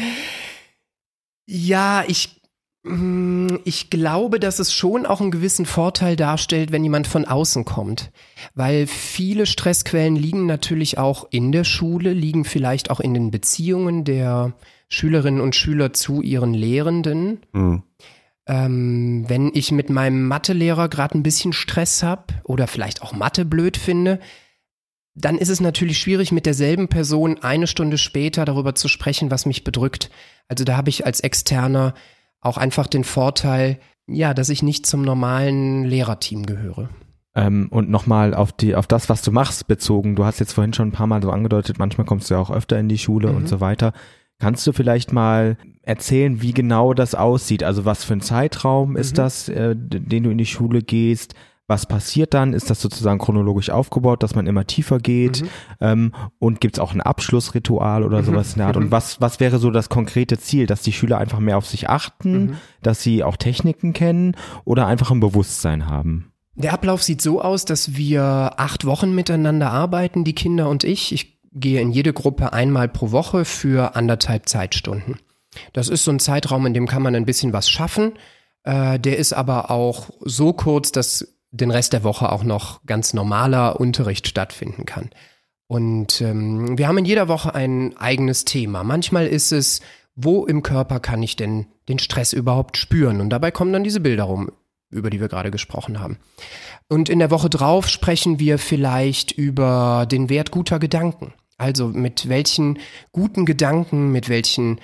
Ja, 1.46 2.04
ich, 2.06 2.40
ich 2.86 3.88
glaube, 3.88 4.38
dass 4.38 4.58
es 4.58 4.74
schon 4.74 5.06
auch 5.06 5.22
einen 5.22 5.30
gewissen 5.30 5.64
Vorteil 5.64 6.16
darstellt, 6.16 6.70
wenn 6.70 6.84
jemand 6.84 7.06
von 7.06 7.24
außen 7.24 7.64
kommt. 7.64 8.12
Weil 8.54 8.86
viele 8.86 9.46
Stressquellen 9.46 10.16
liegen 10.16 10.44
natürlich 10.44 10.98
auch 10.98 11.26
in 11.30 11.50
der 11.50 11.64
Schule, 11.64 12.12
liegen 12.12 12.44
vielleicht 12.44 12.90
auch 12.90 13.00
in 13.00 13.14
den 13.14 13.30
Beziehungen 13.30 14.04
der 14.04 14.52
Schülerinnen 14.90 15.40
und 15.40 15.56
Schüler 15.56 15.94
zu 15.94 16.20
ihren 16.20 16.52
Lehrenden. 16.52 17.40
Hm. 17.54 17.84
Ähm, 18.46 19.24
wenn 19.28 19.50
ich 19.54 19.72
mit 19.72 19.88
meinem 19.88 20.28
Mathelehrer 20.28 20.90
gerade 20.90 21.16
ein 21.16 21.22
bisschen 21.22 21.54
Stress 21.54 22.02
habe 22.02 22.34
oder 22.44 22.66
vielleicht 22.66 23.00
auch 23.00 23.14
Mathe 23.14 23.46
blöd 23.46 23.78
finde, 23.78 24.20
dann 25.14 25.38
ist 25.38 25.48
es 25.48 25.60
natürlich 25.60 25.98
schwierig, 25.98 26.32
mit 26.32 26.44
derselben 26.44 26.88
Person 26.88 27.38
eine 27.42 27.66
Stunde 27.66 27.96
später 27.96 28.44
darüber 28.44 28.74
zu 28.74 28.88
sprechen, 28.88 29.30
was 29.30 29.46
mich 29.46 29.64
bedrückt. 29.64 30.10
Also 30.48 30.64
da 30.64 30.76
habe 30.76 30.90
ich 30.90 31.06
als 31.06 31.20
Externer 31.20 31.94
auch 32.44 32.56
einfach 32.58 32.86
den 32.86 33.04
Vorteil, 33.04 33.78
ja, 34.06 34.34
dass 34.34 34.48
ich 34.48 34.62
nicht 34.62 34.86
zum 34.86 35.02
normalen 35.02 35.84
Lehrerteam 35.84 36.44
gehöre. 36.46 36.88
Ähm, 37.34 37.68
und 37.70 37.90
nochmal 37.90 38.32
auf 38.34 38.52
die, 38.52 38.76
auf 38.76 38.86
das, 38.86 39.08
was 39.08 39.22
du 39.22 39.32
machst, 39.32 39.66
bezogen. 39.66 40.14
Du 40.14 40.24
hast 40.24 40.38
jetzt 40.38 40.52
vorhin 40.52 40.72
schon 40.72 40.88
ein 40.88 40.92
paar 40.92 41.06
Mal 41.08 41.22
so 41.22 41.30
angedeutet, 41.30 41.78
manchmal 41.78 42.06
kommst 42.06 42.30
du 42.30 42.34
ja 42.34 42.40
auch 42.40 42.50
öfter 42.50 42.78
in 42.78 42.88
die 42.88 42.98
Schule 42.98 43.30
Mhm. 43.30 43.36
und 43.38 43.48
so 43.48 43.60
weiter. 43.60 43.92
Kannst 44.38 44.66
du 44.66 44.72
vielleicht 44.72 45.12
mal 45.12 45.56
erzählen, 45.82 46.42
wie 46.42 46.52
genau 46.52 46.92
das 46.94 47.14
aussieht? 47.14 47.62
Also 47.64 47.84
was 47.84 48.04
für 48.04 48.12
ein 48.14 48.20
Zeitraum 48.20 48.96
ist 48.96 49.12
Mhm. 49.12 49.16
das, 49.16 49.48
äh, 49.48 49.74
den 49.76 50.22
du 50.24 50.30
in 50.30 50.38
die 50.38 50.46
Schule 50.46 50.82
gehst? 50.82 51.34
Was 51.66 51.86
passiert 51.86 52.34
dann? 52.34 52.52
Ist 52.52 52.68
das 52.68 52.80
sozusagen 52.82 53.18
chronologisch 53.18 53.70
aufgebaut, 53.70 54.22
dass 54.22 54.34
man 54.34 54.46
immer 54.46 54.66
tiefer 54.66 54.98
geht? 54.98 55.42
Mhm. 55.42 55.48
Ähm, 55.80 56.12
und 56.38 56.60
gibt 56.60 56.76
es 56.76 56.80
auch 56.80 56.92
ein 56.92 57.00
Abschlussritual 57.00 58.02
oder 58.04 58.20
Mhm. 58.20 58.24
sowas 58.26 58.52
in 58.52 58.58
der 58.58 58.66
Art? 58.66 58.76
Und 58.76 58.90
was, 58.90 59.20
was 59.20 59.40
wäre 59.40 59.58
so 59.58 59.70
das 59.70 59.88
konkrete 59.88 60.38
Ziel? 60.38 60.66
Dass 60.66 60.82
die 60.82 60.92
Schüler 60.92 61.18
einfach 61.18 61.38
mehr 61.38 61.56
auf 61.56 61.66
sich 61.66 61.88
achten, 61.88 62.32
Mhm. 62.44 62.56
dass 62.82 63.02
sie 63.02 63.24
auch 63.24 63.36
Techniken 63.36 63.94
kennen 63.94 64.36
oder 64.64 64.86
einfach 64.86 65.10
ein 65.10 65.20
Bewusstsein 65.20 65.86
haben? 65.86 66.30
Der 66.54 66.72
Ablauf 66.74 67.02
sieht 67.02 67.22
so 67.22 67.40
aus, 67.40 67.64
dass 67.64 67.96
wir 67.96 68.22
acht 68.58 68.84
Wochen 68.84 69.14
miteinander 69.14 69.70
arbeiten, 69.72 70.22
die 70.22 70.34
Kinder 70.34 70.68
und 70.68 70.84
ich. 70.84 71.12
Ich 71.12 71.38
gehe 71.52 71.80
in 71.80 71.90
jede 71.92 72.12
Gruppe 72.12 72.52
einmal 72.52 72.88
pro 72.88 73.10
Woche 73.10 73.44
für 73.44 73.96
anderthalb 73.96 74.48
Zeitstunden. 74.48 75.16
Das 75.72 75.88
ist 75.88 76.04
so 76.04 76.10
ein 76.10 76.18
Zeitraum, 76.20 76.66
in 76.66 76.74
dem 76.74 76.86
kann 76.86 77.02
man 77.02 77.14
ein 77.14 77.24
bisschen 77.26 77.52
was 77.52 77.70
schaffen. 77.70 78.12
Äh, 78.64 78.98
der 78.98 79.18
ist 79.18 79.32
aber 79.32 79.70
auch 79.70 80.10
so 80.20 80.52
kurz, 80.52 80.92
dass 80.92 81.36
den 81.54 81.70
Rest 81.70 81.92
der 81.92 82.04
Woche 82.04 82.30
auch 82.30 82.44
noch 82.44 82.84
ganz 82.84 83.14
normaler 83.14 83.80
Unterricht 83.80 84.26
stattfinden 84.28 84.84
kann. 84.84 85.10
Und 85.66 86.20
ähm, 86.20 86.76
wir 86.76 86.88
haben 86.88 86.98
in 86.98 87.04
jeder 87.04 87.28
Woche 87.28 87.54
ein 87.54 87.96
eigenes 87.96 88.44
Thema. 88.44 88.84
Manchmal 88.84 89.26
ist 89.26 89.52
es, 89.52 89.80
wo 90.14 90.44
im 90.44 90.62
Körper 90.62 91.00
kann 91.00 91.22
ich 91.22 91.36
denn 91.36 91.66
den 91.88 91.98
Stress 91.98 92.32
überhaupt 92.32 92.76
spüren? 92.76 93.20
Und 93.20 93.30
dabei 93.30 93.50
kommen 93.50 93.72
dann 93.72 93.84
diese 93.84 94.00
Bilder 94.00 94.24
rum, 94.24 94.50
über 94.90 95.10
die 95.10 95.20
wir 95.20 95.28
gerade 95.28 95.50
gesprochen 95.50 96.00
haben. 96.00 96.18
Und 96.88 97.08
in 97.08 97.18
der 97.18 97.30
Woche 97.30 97.48
drauf 97.48 97.88
sprechen 97.88 98.38
wir 98.38 98.58
vielleicht 98.58 99.32
über 99.32 100.06
den 100.10 100.28
Wert 100.28 100.50
guter 100.50 100.78
Gedanken. 100.78 101.32
Also 101.56 101.88
mit 101.88 102.28
welchen 102.28 102.78
guten 103.12 103.46
Gedanken, 103.46 104.12
mit 104.12 104.28
welchen 104.28 104.80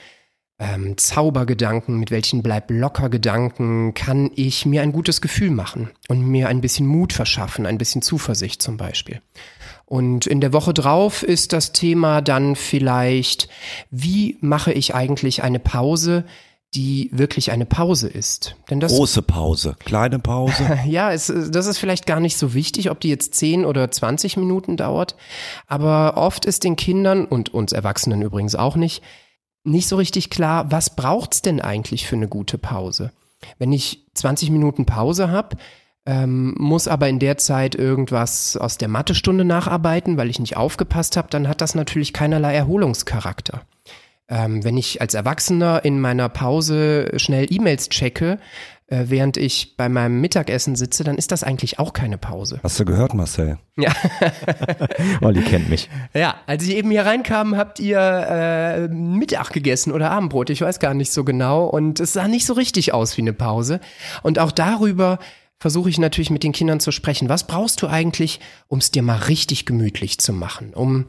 ähm, 0.60 0.98
Zaubergedanken, 0.98 1.98
mit 1.98 2.10
welchen 2.10 2.42
bleib 2.42 2.70
locker 2.70 3.08
Gedanken 3.08 3.94
kann 3.94 4.30
ich 4.36 4.66
mir 4.66 4.82
ein 4.82 4.92
gutes 4.92 5.22
Gefühl 5.22 5.50
machen 5.50 5.90
und 6.08 6.20
mir 6.20 6.48
ein 6.48 6.60
bisschen 6.60 6.86
Mut 6.86 7.14
verschaffen, 7.14 7.64
ein 7.66 7.78
bisschen 7.78 8.02
Zuversicht 8.02 8.60
zum 8.60 8.76
Beispiel. 8.76 9.22
Und 9.86 10.26
in 10.26 10.40
der 10.40 10.52
Woche 10.52 10.74
drauf 10.74 11.22
ist 11.22 11.54
das 11.54 11.72
Thema 11.72 12.20
dann 12.20 12.54
vielleicht, 12.54 13.48
wie 13.90 14.36
mache 14.40 14.72
ich 14.72 14.94
eigentlich 14.94 15.42
eine 15.42 15.58
Pause, 15.58 16.24
die 16.74 17.08
wirklich 17.12 17.50
eine 17.50 17.66
Pause 17.66 18.08
ist? 18.08 18.54
Denn 18.68 18.78
das 18.78 18.92
Große 18.92 19.22
Pause, 19.22 19.74
kleine 19.80 20.18
Pause. 20.18 20.78
ja, 20.86 21.10
es, 21.10 21.32
das 21.50 21.66
ist 21.66 21.78
vielleicht 21.78 22.06
gar 22.06 22.20
nicht 22.20 22.36
so 22.36 22.54
wichtig, 22.54 22.90
ob 22.90 23.00
die 23.00 23.08
jetzt 23.08 23.34
10 23.34 23.64
oder 23.64 23.90
20 23.90 24.36
Minuten 24.36 24.76
dauert. 24.76 25.16
Aber 25.66 26.18
oft 26.18 26.44
ist 26.44 26.64
den 26.64 26.76
Kindern 26.76 27.24
und 27.24 27.52
uns 27.52 27.72
Erwachsenen 27.72 28.22
übrigens 28.22 28.54
auch 28.54 28.76
nicht, 28.76 29.02
nicht 29.64 29.88
so 29.88 29.96
richtig 29.96 30.30
klar, 30.30 30.70
was 30.70 30.96
braucht's 30.96 31.42
denn 31.42 31.60
eigentlich 31.60 32.06
für 32.06 32.16
eine 32.16 32.28
gute 32.28 32.58
Pause? 32.58 33.12
Wenn 33.58 33.72
ich 33.72 34.06
20 34.14 34.50
Minuten 34.50 34.86
Pause 34.86 35.30
habe, 35.30 35.56
ähm, 36.06 36.54
muss 36.58 36.88
aber 36.88 37.08
in 37.08 37.18
der 37.18 37.36
Zeit 37.36 37.74
irgendwas 37.74 38.56
aus 38.56 38.78
der 38.78 38.88
Mathestunde 38.88 39.44
nacharbeiten, 39.44 40.16
weil 40.16 40.30
ich 40.30 40.38
nicht 40.38 40.56
aufgepasst 40.56 41.16
habe, 41.16 41.28
dann 41.30 41.46
hat 41.46 41.60
das 41.60 41.74
natürlich 41.74 42.12
keinerlei 42.12 42.54
Erholungscharakter. 42.54 43.62
Ähm, 44.28 44.64
wenn 44.64 44.78
ich 44.78 45.00
als 45.00 45.14
Erwachsener 45.14 45.84
in 45.84 46.00
meiner 46.00 46.28
Pause 46.28 47.12
schnell 47.16 47.52
E-Mails 47.52 47.88
checke, 47.88 48.38
äh, 48.90 49.04
während 49.06 49.36
ich 49.36 49.76
bei 49.76 49.88
meinem 49.88 50.20
Mittagessen 50.20 50.74
sitze, 50.74 51.04
dann 51.04 51.16
ist 51.16 51.30
das 51.30 51.44
eigentlich 51.44 51.78
auch 51.78 51.92
keine 51.92 52.18
Pause. 52.18 52.58
Hast 52.62 52.78
du 52.80 52.84
gehört, 52.84 53.14
Marcel? 53.14 53.58
Ja, 53.76 53.92
Olli 55.20 55.42
kennt 55.42 55.70
mich. 55.70 55.88
ja 56.12 56.34
als 56.46 56.64
ich 56.64 56.74
eben 56.76 56.90
hier 56.90 57.06
reinkam, 57.06 57.56
habt 57.56 57.78
ihr 57.78 57.98
äh, 58.00 58.88
Mittag 58.88 59.52
gegessen 59.52 59.92
oder 59.92 60.10
Abendbrot, 60.10 60.50
ich 60.50 60.60
weiß 60.60 60.80
gar 60.80 60.94
nicht 60.94 61.12
so 61.12 61.24
genau. 61.24 61.66
Und 61.66 62.00
es 62.00 62.12
sah 62.12 62.26
nicht 62.26 62.44
so 62.44 62.54
richtig 62.54 62.92
aus 62.92 63.16
wie 63.16 63.22
eine 63.22 63.32
Pause. 63.32 63.80
Und 64.22 64.40
auch 64.40 64.50
darüber 64.50 65.20
versuche 65.60 65.88
ich 65.88 65.98
natürlich 65.98 66.30
mit 66.30 66.42
den 66.42 66.52
Kindern 66.52 66.80
zu 66.80 66.90
sprechen. 66.90 67.28
Was 67.28 67.46
brauchst 67.46 67.82
du 67.82 67.86
eigentlich, 67.86 68.40
um 68.66 68.80
es 68.80 68.90
dir 68.90 69.02
mal 69.02 69.18
richtig 69.18 69.66
gemütlich 69.66 70.18
zu 70.18 70.32
machen, 70.32 70.74
um 70.74 71.06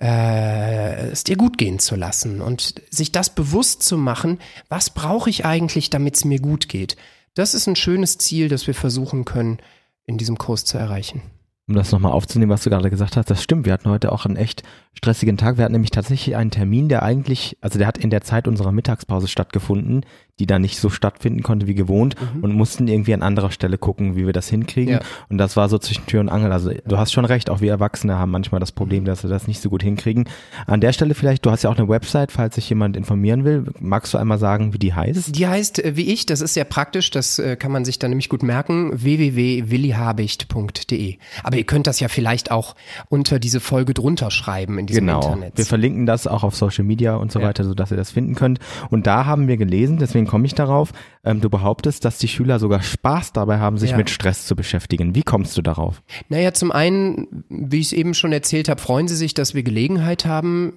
äh, 0.00 1.08
es 1.10 1.24
dir 1.24 1.36
gut 1.36 1.58
gehen 1.58 1.78
zu 1.78 1.96
lassen 1.96 2.40
und 2.40 2.74
sich 2.90 3.10
das 3.10 3.34
bewusst 3.34 3.82
zu 3.82 3.96
machen, 3.96 4.38
was 4.68 4.90
brauche 4.90 5.30
ich 5.30 5.44
eigentlich, 5.44 5.90
damit 5.90 6.16
es 6.16 6.24
mir 6.24 6.38
gut 6.38 6.68
geht. 6.68 6.96
Das 7.36 7.52
ist 7.52 7.68
ein 7.68 7.76
schönes 7.76 8.16
Ziel, 8.16 8.48
das 8.48 8.66
wir 8.66 8.74
versuchen 8.74 9.26
können, 9.26 9.58
in 10.06 10.16
diesem 10.16 10.38
Kurs 10.38 10.64
zu 10.64 10.78
erreichen. 10.78 11.20
Um 11.68 11.74
das 11.74 11.92
nochmal 11.92 12.12
aufzunehmen, 12.12 12.50
was 12.50 12.62
du 12.62 12.70
gerade 12.70 12.88
gesagt 12.88 13.16
hast, 13.16 13.28
das 13.28 13.42
stimmt. 13.42 13.66
Wir 13.66 13.74
hatten 13.74 13.90
heute 13.90 14.10
auch 14.10 14.24
einen 14.24 14.36
echt 14.36 14.62
stressigen 14.94 15.36
Tag. 15.36 15.58
Wir 15.58 15.64
hatten 15.64 15.74
nämlich 15.74 15.90
tatsächlich 15.90 16.34
einen 16.34 16.50
Termin, 16.50 16.88
der 16.88 17.02
eigentlich, 17.02 17.58
also 17.60 17.78
der 17.78 17.88
hat 17.88 17.98
in 17.98 18.08
der 18.08 18.22
Zeit 18.22 18.48
unserer 18.48 18.72
Mittagspause 18.72 19.28
stattgefunden, 19.28 20.06
die 20.38 20.46
da 20.46 20.58
nicht 20.58 20.78
so 20.78 20.90
stattfinden 20.90 21.42
konnte 21.42 21.66
wie 21.66 21.74
gewohnt 21.74 22.14
und 22.42 22.52
mussten 22.54 22.88
irgendwie 22.88 23.14
an 23.14 23.22
anderer 23.22 23.50
Stelle 23.50 23.78
gucken, 23.78 24.16
wie 24.16 24.26
wir 24.26 24.34
das 24.34 24.48
hinkriegen. 24.48 24.94
Ja. 24.94 25.00
Und 25.30 25.38
das 25.38 25.56
war 25.56 25.68
so 25.70 25.78
zwischen 25.78 26.04
Tür 26.06 26.20
und 26.20 26.28
Angel. 26.28 26.52
Also 26.52 26.72
du 26.86 26.98
hast 26.98 27.12
schon 27.12 27.24
recht, 27.24 27.48
auch 27.48 27.60
wir 27.62 27.70
Erwachsene 27.70 28.18
haben 28.18 28.30
manchmal 28.32 28.60
das 28.60 28.70
Problem, 28.72 29.06
dass 29.06 29.22
wir 29.22 29.30
das 29.30 29.46
nicht 29.48 29.62
so 29.62 29.70
gut 29.70 29.82
hinkriegen. 29.82 30.28
An 30.66 30.80
der 30.82 30.92
Stelle 30.92 31.14
vielleicht, 31.14 31.46
du 31.46 31.50
hast 31.50 31.62
ja 31.62 31.70
auch 31.70 31.78
eine 31.78 31.88
Website, 31.88 32.32
falls 32.32 32.56
sich 32.56 32.68
jemand 32.68 32.96
informieren 32.98 33.44
will. 33.44 33.64
Magst 33.80 34.12
du 34.12 34.18
einmal 34.18 34.36
sagen, 34.38 34.74
wie 34.74 34.78
die 34.78 34.92
heißt? 34.92 35.34
Die 35.34 35.46
heißt 35.46 35.82
äh, 35.82 35.96
wie 35.96 36.12
ich, 36.12 36.26
das 36.26 36.42
ist 36.42 36.52
sehr 36.54 36.64
praktisch, 36.64 37.10
das 37.10 37.38
äh, 37.38 37.56
kann 37.56 37.72
man 37.72 37.84
sich 37.86 37.98
dann 37.98 38.10
nämlich 38.10 38.28
gut 38.28 38.42
merken, 38.42 38.90
www.willihabicht.de. 38.94 41.16
Aber 41.42 41.56
ihr 41.56 41.64
könnt 41.64 41.86
das 41.86 42.00
ja 42.00 42.08
vielleicht 42.08 42.50
auch 42.50 42.74
unter 43.08 43.38
diese 43.38 43.60
Folge 43.60 43.94
drunter 43.94 44.30
schreiben 44.30 44.78
in 44.78 44.86
diesem 44.86 45.06
Genau. 45.06 45.20
Internet. 45.22 45.56
Wir 45.56 45.66
verlinken 45.66 46.06
das 46.06 46.26
auch 46.26 46.42
auf 46.44 46.54
Social 46.56 46.84
Media 46.84 47.16
und 47.16 47.32
so 47.32 47.40
Ja. 47.40 47.46
weiter, 47.46 47.64
sodass 47.64 47.90
ihr 47.90 47.96
das 47.96 48.10
finden 48.10 48.34
könnt. 48.34 48.58
Und 48.90 49.06
da 49.06 49.26
haben 49.26 49.48
wir 49.48 49.56
gelesen, 49.56 49.98
deswegen 49.98 50.25
komme 50.26 50.46
ich 50.46 50.54
darauf, 50.54 50.92
ähm, 51.24 51.40
du 51.40 51.48
behauptest, 51.50 52.04
dass 52.04 52.18
die 52.18 52.28
Schüler 52.28 52.58
sogar 52.58 52.82
Spaß 52.82 53.32
dabei 53.32 53.58
haben, 53.58 53.78
sich 53.78 53.90
Ja. 53.92 53.96
mit 53.96 54.10
Stress 54.10 54.46
zu 54.46 54.56
beschäftigen. 54.56 55.14
Wie 55.14 55.22
kommst 55.22 55.56
du 55.56 55.62
darauf? 55.62 56.02
Naja, 56.28 56.52
zum 56.52 56.72
einen, 56.72 57.44
wie 57.48 57.80
ich 57.80 57.86
es 57.86 57.92
eben 57.92 58.14
schon 58.14 58.32
erzählt 58.32 58.68
habe, 58.68 58.80
freuen 58.80 59.08
sie 59.08 59.16
sich, 59.16 59.34
dass 59.34 59.54
wir 59.54 59.62
Gelegenheit 59.62 60.26
haben, 60.26 60.74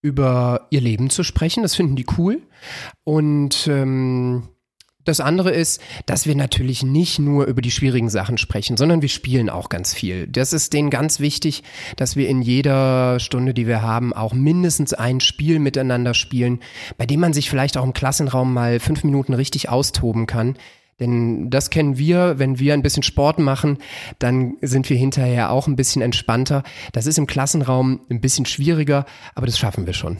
über 0.00 0.66
ihr 0.70 0.80
Leben 0.80 1.10
zu 1.10 1.22
sprechen. 1.24 1.62
Das 1.62 1.74
finden 1.74 1.96
die 1.96 2.06
cool. 2.18 2.42
Und 3.04 3.66
ähm, 3.68 4.48
das 5.08 5.20
andere 5.20 5.50
ist, 5.50 5.80
dass 6.06 6.26
wir 6.26 6.34
natürlich 6.34 6.82
nicht 6.82 7.18
nur 7.18 7.46
über 7.46 7.62
die 7.62 7.70
schwierigen 7.70 8.10
Sachen 8.10 8.38
sprechen, 8.38 8.76
sondern 8.76 9.02
wir 9.02 9.08
spielen 9.08 9.50
auch 9.50 9.68
ganz 9.68 9.94
viel. 9.94 10.26
Das 10.26 10.52
ist 10.52 10.72
denen 10.72 10.90
ganz 10.90 11.18
wichtig, 11.20 11.62
dass 11.96 12.14
wir 12.16 12.28
in 12.28 12.42
jeder 12.42 13.18
Stunde, 13.18 13.54
die 13.54 13.66
wir 13.66 13.82
haben, 13.82 14.12
auch 14.12 14.34
mindestens 14.34 14.94
ein 14.94 15.20
Spiel 15.20 15.58
miteinander 15.58 16.14
spielen, 16.14 16.60
bei 16.96 17.06
dem 17.06 17.20
man 17.20 17.32
sich 17.32 17.50
vielleicht 17.50 17.76
auch 17.76 17.84
im 17.84 17.92
Klassenraum 17.92 18.52
mal 18.52 18.80
fünf 18.80 19.04
Minuten 19.04 19.34
richtig 19.34 19.68
austoben 19.68 20.26
kann. 20.26 20.56
Denn 21.00 21.48
das 21.48 21.70
kennen 21.70 21.96
wir, 21.96 22.38
wenn 22.38 22.58
wir 22.58 22.74
ein 22.74 22.82
bisschen 22.82 23.04
Sport 23.04 23.38
machen, 23.38 23.78
dann 24.18 24.56
sind 24.62 24.90
wir 24.90 24.96
hinterher 24.96 25.50
auch 25.50 25.68
ein 25.68 25.76
bisschen 25.76 26.02
entspannter. 26.02 26.64
Das 26.92 27.06
ist 27.06 27.18
im 27.18 27.26
Klassenraum 27.26 28.00
ein 28.10 28.20
bisschen 28.20 28.46
schwieriger, 28.46 29.06
aber 29.34 29.46
das 29.46 29.58
schaffen 29.58 29.86
wir 29.86 29.94
schon. 29.94 30.18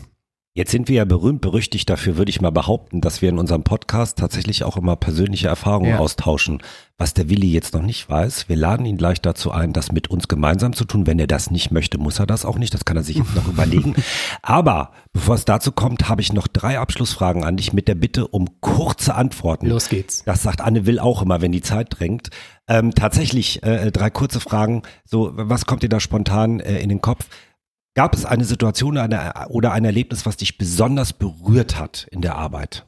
Jetzt 0.59 0.73
sind 0.73 0.89
wir 0.89 0.97
ja 0.97 1.05
berühmt 1.05 1.41
berüchtigt 1.41 1.89
dafür, 1.89 2.17
würde 2.17 2.31
ich 2.31 2.41
mal 2.41 2.51
behaupten, 2.51 3.01
dass 3.01 3.23
wir 3.23 3.29
in 3.29 3.39
unserem 3.39 3.63
Podcast 3.63 4.19
tatsächlich 4.19 4.65
auch 4.65 4.77
immer 4.77 4.97
persönliche 4.97 5.47
Erfahrungen 5.47 5.91
Ja. 5.91 5.99
austauschen. 6.01 6.65
Was 6.97 7.15
der 7.15 7.29
Willi 7.31 7.47
jetzt 7.53 7.75
noch 7.75 7.83
nicht 7.83 8.11
weiß, 8.11 8.49
wir 8.49 8.57
laden 8.57 8.85
ihn 8.85 8.97
gleich 8.97 9.23
dazu 9.23 9.53
ein, 9.53 9.73
das 9.73 9.93
mit 9.93 10.11
uns 10.11 10.27
gemeinsam 10.27 10.73
zu 10.73 10.85
tun. 10.85 11.07
Wenn 11.07 11.21
er 11.21 11.29
das 11.29 11.53
nicht 11.53 11.71
möchte, 11.71 11.97
muss 11.97 12.19
er 12.19 12.27
das 12.27 12.45
auch 12.45 12.59
nicht. 12.59 12.75
Das 12.75 12.85
kann 12.85 12.97
er 12.97 13.05
sich 13.05 13.19
jetzt 13.19 13.37
noch 13.37 13.47
überlegen. 13.49 13.95
Aber 14.43 14.91
bevor 15.13 15.37
es 15.37 15.45
dazu 15.45 15.71
kommt, 15.71 16.09
habe 16.09 16.23
ich 16.23 16.33
noch 16.33 16.49
drei 16.49 16.81
Abschlussfragen 16.81 17.45
an 17.45 17.57
dich 17.57 17.73
mit 17.73 17.87
der 17.87 17.95
Bitte 17.95 18.27
um 18.27 18.61
kurze 18.61 19.15
Antworten. 19.15 19.69
Los 19.69 19.89
geht's. 19.89 20.25
Das 20.25 20.43
sagt 20.43 20.61
Anne 20.61 20.87
Will 20.87 20.99
auch 20.99 21.23
immer, 21.23 21.41
wenn 21.41 21.53
die 21.53 21.63
Zeit 21.63 21.87
drängt. 22.01 22.31
Ähm, 22.67 22.93
tatsächlich 22.97 23.63
äh, 23.63 23.93
drei 23.93 24.11
kurze 24.11 24.41
Fragen. 24.41 24.83
So, 25.05 25.31
was 25.35 25.67
kommt 25.67 25.85
dir 25.85 25.89
da 25.89 26.01
spontan 26.01 26.59
äh, 26.59 26.81
in 26.81 26.89
den 26.89 27.01
Kopf? 27.01 27.27
Gab 27.95 28.15
es 28.15 28.25
eine 28.25 28.45
Situation 28.45 28.93
oder, 28.93 29.03
eine, 29.05 29.49
oder 29.49 29.73
ein 29.73 29.85
Erlebnis, 29.85 30.27
was 30.27 30.37
dich 30.37 30.59
besonders 30.59 31.13
berührt 31.13 31.79
hat 31.79 32.07
in 32.11 32.21
der 32.21 32.37
Arbeit? 32.37 32.87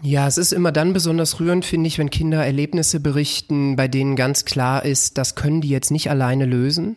Ja, 0.00 0.28
es 0.28 0.38
ist 0.38 0.52
immer 0.52 0.70
dann 0.70 0.92
besonders 0.92 1.40
rührend, 1.40 1.64
finde 1.64 1.88
ich, 1.88 1.98
wenn 1.98 2.10
Kinder 2.10 2.44
Erlebnisse 2.44 3.00
berichten, 3.00 3.74
bei 3.76 3.88
denen 3.88 4.14
ganz 4.14 4.44
klar 4.44 4.84
ist, 4.84 5.18
das 5.18 5.34
können 5.34 5.60
die 5.60 5.68
jetzt 5.68 5.90
nicht 5.90 6.08
alleine 6.08 6.46
lösen. 6.46 6.96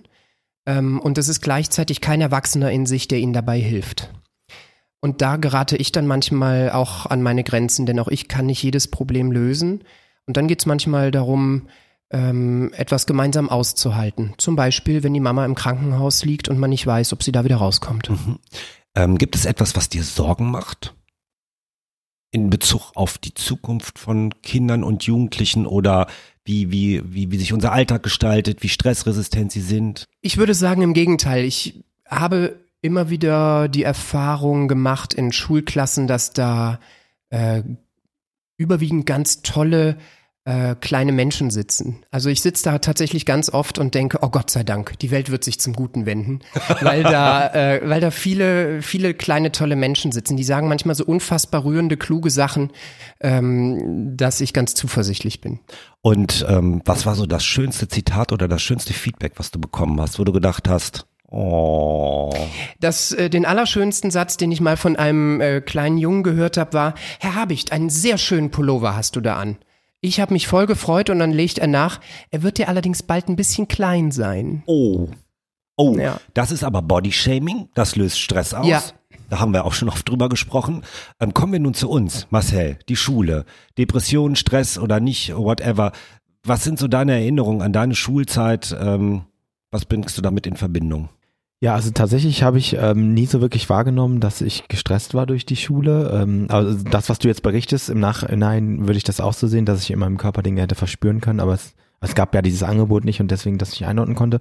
Ähm, 0.68 1.00
und 1.00 1.18
es 1.18 1.28
ist 1.28 1.42
gleichzeitig 1.42 2.02
kein 2.02 2.22
Erwachsener 2.22 2.72
in 2.72 2.86
sich, 2.86 3.08
der 3.08 3.20
ihnen 3.20 3.34
dabei 3.34 3.60
hilft. 3.60 4.14
Und 5.00 5.22
da 5.24 5.38
gerate 5.38 5.78
ich 5.78 5.92
dann 5.92 6.06
manchmal 6.06 6.70
auch 6.70 7.08
an 7.08 7.24
meine 7.24 7.44
Grenzen, 7.44 7.88
denn 7.88 8.00
auch 8.00 8.08
ich 8.08 8.28
kann 8.28 8.46
nicht 8.46 8.62
jedes 8.62 8.88
Problem 8.88 9.32
lösen. 9.32 9.84
Und 10.28 10.38
dann 10.38 10.48
geht 10.48 10.60
es 10.60 10.68
manchmal 10.68 11.10
darum, 11.10 11.68
ähm, 12.12 12.72
etwas 12.74 13.06
gemeinsam 13.06 13.50
auszuhalten. 13.50 14.34
Zum 14.38 14.56
Beispiel, 14.56 15.04
wenn 15.04 15.14
die 15.14 15.20
Mama 15.20 15.46
im 15.46 15.56
Krankenhaus 15.56 16.26
liegt 16.26 16.50
und 16.50 16.60
man 16.60 16.70
nicht 16.70 16.86
weiß, 16.86 17.14
ob 17.14 17.24
sie 17.24 17.32
da 17.32 17.44
wieder 17.44 17.58
rauskommt. 17.58 18.12
Ähm, 18.94 19.18
gibt 19.18 19.36
es 19.36 19.46
etwas, 19.46 19.76
was 19.78 19.88
dir 19.88 20.04
Sorgen 20.04 20.52
macht? 20.52 20.94
In 22.32 22.50
Bezug 22.50 22.92
auf 22.96 23.18
die 23.18 23.34
Zukunft 23.34 24.00
von 24.00 24.34
Kindern 24.42 24.84
und 24.84 25.04
Jugendlichen 25.04 25.66
oder 25.66 26.08
wie, 26.44 26.72
wie, 26.72 27.02
wie, 27.06 27.32
wie 27.32 27.38
sich 27.38 27.54
unser 27.54 27.72
Alltag 27.72 28.04
gestaltet, 28.04 28.64
wie 28.64 28.70
stressresistent 28.70 29.52
sie 29.52 29.62
sind? 29.62 30.06
Ich 30.22 30.38
würde 30.38 30.54
sagen, 30.54 30.82
im 30.82 30.94
Gegenteil. 30.94 31.46
Ich 31.46 31.84
habe 32.06 32.60
immer 32.82 33.10
wieder 33.10 33.70
die 33.70 33.84
Erfahrung 33.84 34.68
gemacht 34.68 35.14
in 35.14 35.32
Schulklassen, 35.32 36.08
dass 36.08 36.34
da 36.34 36.80
äh, 37.30 37.64
überwiegend 38.58 39.06
ganz 39.06 39.42
tolle 39.42 39.98
äh, 40.44 40.76
kleine 40.76 41.12
Menschen 41.12 41.52
sitzen. 41.52 42.04
Also 42.10 42.30
ich 42.30 42.42
sitze 42.42 42.64
da 42.64 42.80
tatsächlich 42.80 43.28
ganz 43.28 43.50
oft 43.50 43.78
und 43.78 43.94
denke, 43.94 44.20
oh 44.22 44.30
Gott 44.30 44.50
sei 44.50 44.64
Dank, 44.64 44.98
die 45.00 45.12
Welt 45.12 45.30
wird 45.30 45.44
sich 45.44 45.60
zum 45.60 45.74
Guten 45.74 46.08
wenden, 46.08 46.40
weil 46.82 47.04
da, 47.04 47.48
äh, 47.54 47.82
weil 47.88 48.02
da 48.02 48.10
viele, 48.10 48.82
viele 48.82 49.14
kleine 49.14 49.52
tolle 49.52 49.76
Menschen 49.76 50.12
sitzen. 50.12 50.38
Die 50.38 50.44
sagen 50.44 50.68
manchmal 50.68 50.96
so 50.96 51.06
unfassbar 51.06 51.64
rührende, 51.64 51.96
kluge 51.96 52.32
Sachen, 52.32 52.72
ähm, 53.20 54.18
dass 54.18 54.42
ich 54.42 54.52
ganz 54.54 54.74
zuversichtlich 54.74 55.42
bin. 55.42 55.60
Und 56.02 56.44
ähm, 56.50 56.82
was 56.86 57.06
war 57.06 57.14
so 57.14 57.28
das 57.28 57.46
schönste 57.46 57.88
Zitat 57.88 58.32
oder 58.32 58.48
das 58.48 58.64
schönste 58.64 58.94
Feedback, 58.94 59.34
was 59.36 59.52
du 59.52 59.60
bekommen 59.62 60.02
hast, 60.02 60.18
wo 60.18 60.24
du 60.24 60.32
gedacht 60.32 60.68
hast, 60.68 61.06
oh, 61.28 62.34
Das, 62.80 63.12
äh, 63.12 63.30
den 63.30 63.46
allerschönsten 63.46 64.10
Satz, 64.10 64.38
den 64.38 64.52
ich 64.52 64.60
mal 64.60 64.76
von 64.76 64.96
einem 64.96 65.40
äh, 65.40 65.62
kleinen 65.62 66.00
Jungen 66.00 66.24
gehört 66.24 66.58
habe, 66.58 66.74
war, 66.74 66.96
Herr 67.20 67.36
Habicht, 67.36 67.72
einen 67.72 67.92
sehr 67.92 68.18
schönen 68.18 68.50
Pullover 68.50 68.96
hast 68.96 69.16
du 69.16 69.22
da 69.22 69.36
an. 69.36 69.58
Ich 70.02 70.20
habe 70.20 70.34
mich 70.34 70.48
voll 70.48 70.66
gefreut 70.66 71.10
und 71.12 71.20
dann 71.20 71.32
legt 71.32 71.60
er 71.60 71.68
nach, 71.68 72.02
er 72.32 72.42
wird 72.42 72.58
dir 72.58 72.68
allerdings 72.68 73.04
bald 73.04 73.30
ein 73.30 73.36
bisschen 73.36 73.68
klein 73.68 74.12
sein. 74.12 74.64
oh, 74.66 75.10
oh, 75.78 75.96
Ja. 75.98 76.20
das 76.34 76.52
ist 76.52 76.64
aber 76.64 76.82
Bodyshaming, 76.82 77.70
das 77.76 77.96
löst 77.96 78.20
Stress 78.20 78.54
aus. 78.54 78.68
Ja. 78.68 78.82
Da 79.30 79.40
haben 79.40 79.54
wir 79.54 79.64
auch 79.64 79.74
schon 79.74 79.88
oft 79.90 80.08
drüber 80.10 80.28
gesprochen. 80.28 80.84
Ähm, 81.20 81.34
kommen 81.34 81.54
wir 81.54 81.60
nun 81.60 81.74
zu 81.74 81.90
uns, 81.90 82.28
Marcel, 82.32 82.78
die 82.90 82.96
Schule. 82.98 83.46
Depression, 83.78 84.36
Stress 84.36 84.78
oder 84.78 85.00
nicht, 85.00 85.34
whatever. 85.36 85.94
Was 86.44 86.64
sind 86.66 86.80
so 86.80 86.88
deine 86.90 87.14
Erinnerungen 87.14 87.62
an 87.62 87.72
deine 87.72 87.96
Schulzeit? 87.96 88.76
Ähm, 88.78 89.22
was 89.70 89.86
bringst 89.86 90.18
du 90.18 90.22
damit 90.22 90.48
in 90.48 90.58
Verbindung? 90.58 91.10
Ja, 91.64 91.76
also 91.76 91.92
tatsächlich 91.92 92.42
habe 92.42 92.58
ich 92.58 92.74
ähm, 92.74 93.14
nie 93.14 93.28
so 93.28 93.40
wirklich 93.40 93.70
wahrgenommen, 93.70 94.20
dass 94.20 94.42
ich 94.42 94.68
gestresst 94.68 95.14
war 95.14 95.28
durch 95.28 95.46
die 95.46 95.56
Schule. 95.56 96.10
Ähm, 96.12 96.48
also 96.50 96.84
das, 96.84 97.08
was 97.08 97.20
du 97.20 97.28
jetzt 97.28 97.44
berichtest, 97.44 97.90
im 97.92 98.00
Nachhinein 98.00 98.88
würde 98.88 98.98
ich 98.98 99.04
das 99.04 99.22
auch 99.22 99.34
so 99.34 99.46
sehen, 99.46 99.66
dass 99.66 99.84
ich 99.84 99.92
in 99.92 100.00
meinem 100.00 100.18
Körper 100.18 100.42
Dinge 100.42 100.62
hätte 100.62 100.74
verspüren 100.74 101.22
können, 101.22 101.40
aber 101.40 101.54
es, 101.54 101.76
es 102.00 102.16
gab 102.16 102.34
ja 102.34 102.42
dieses 102.42 102.64
Angebot 102.64 103.06
nicht 103.06 103.22
und 103.22 103.30
deswegen 103.30 103.60
das 103.60 103.72
nicht 103.72 103.86
einordnen 103.86 104.16
konnte. 104.16 104.40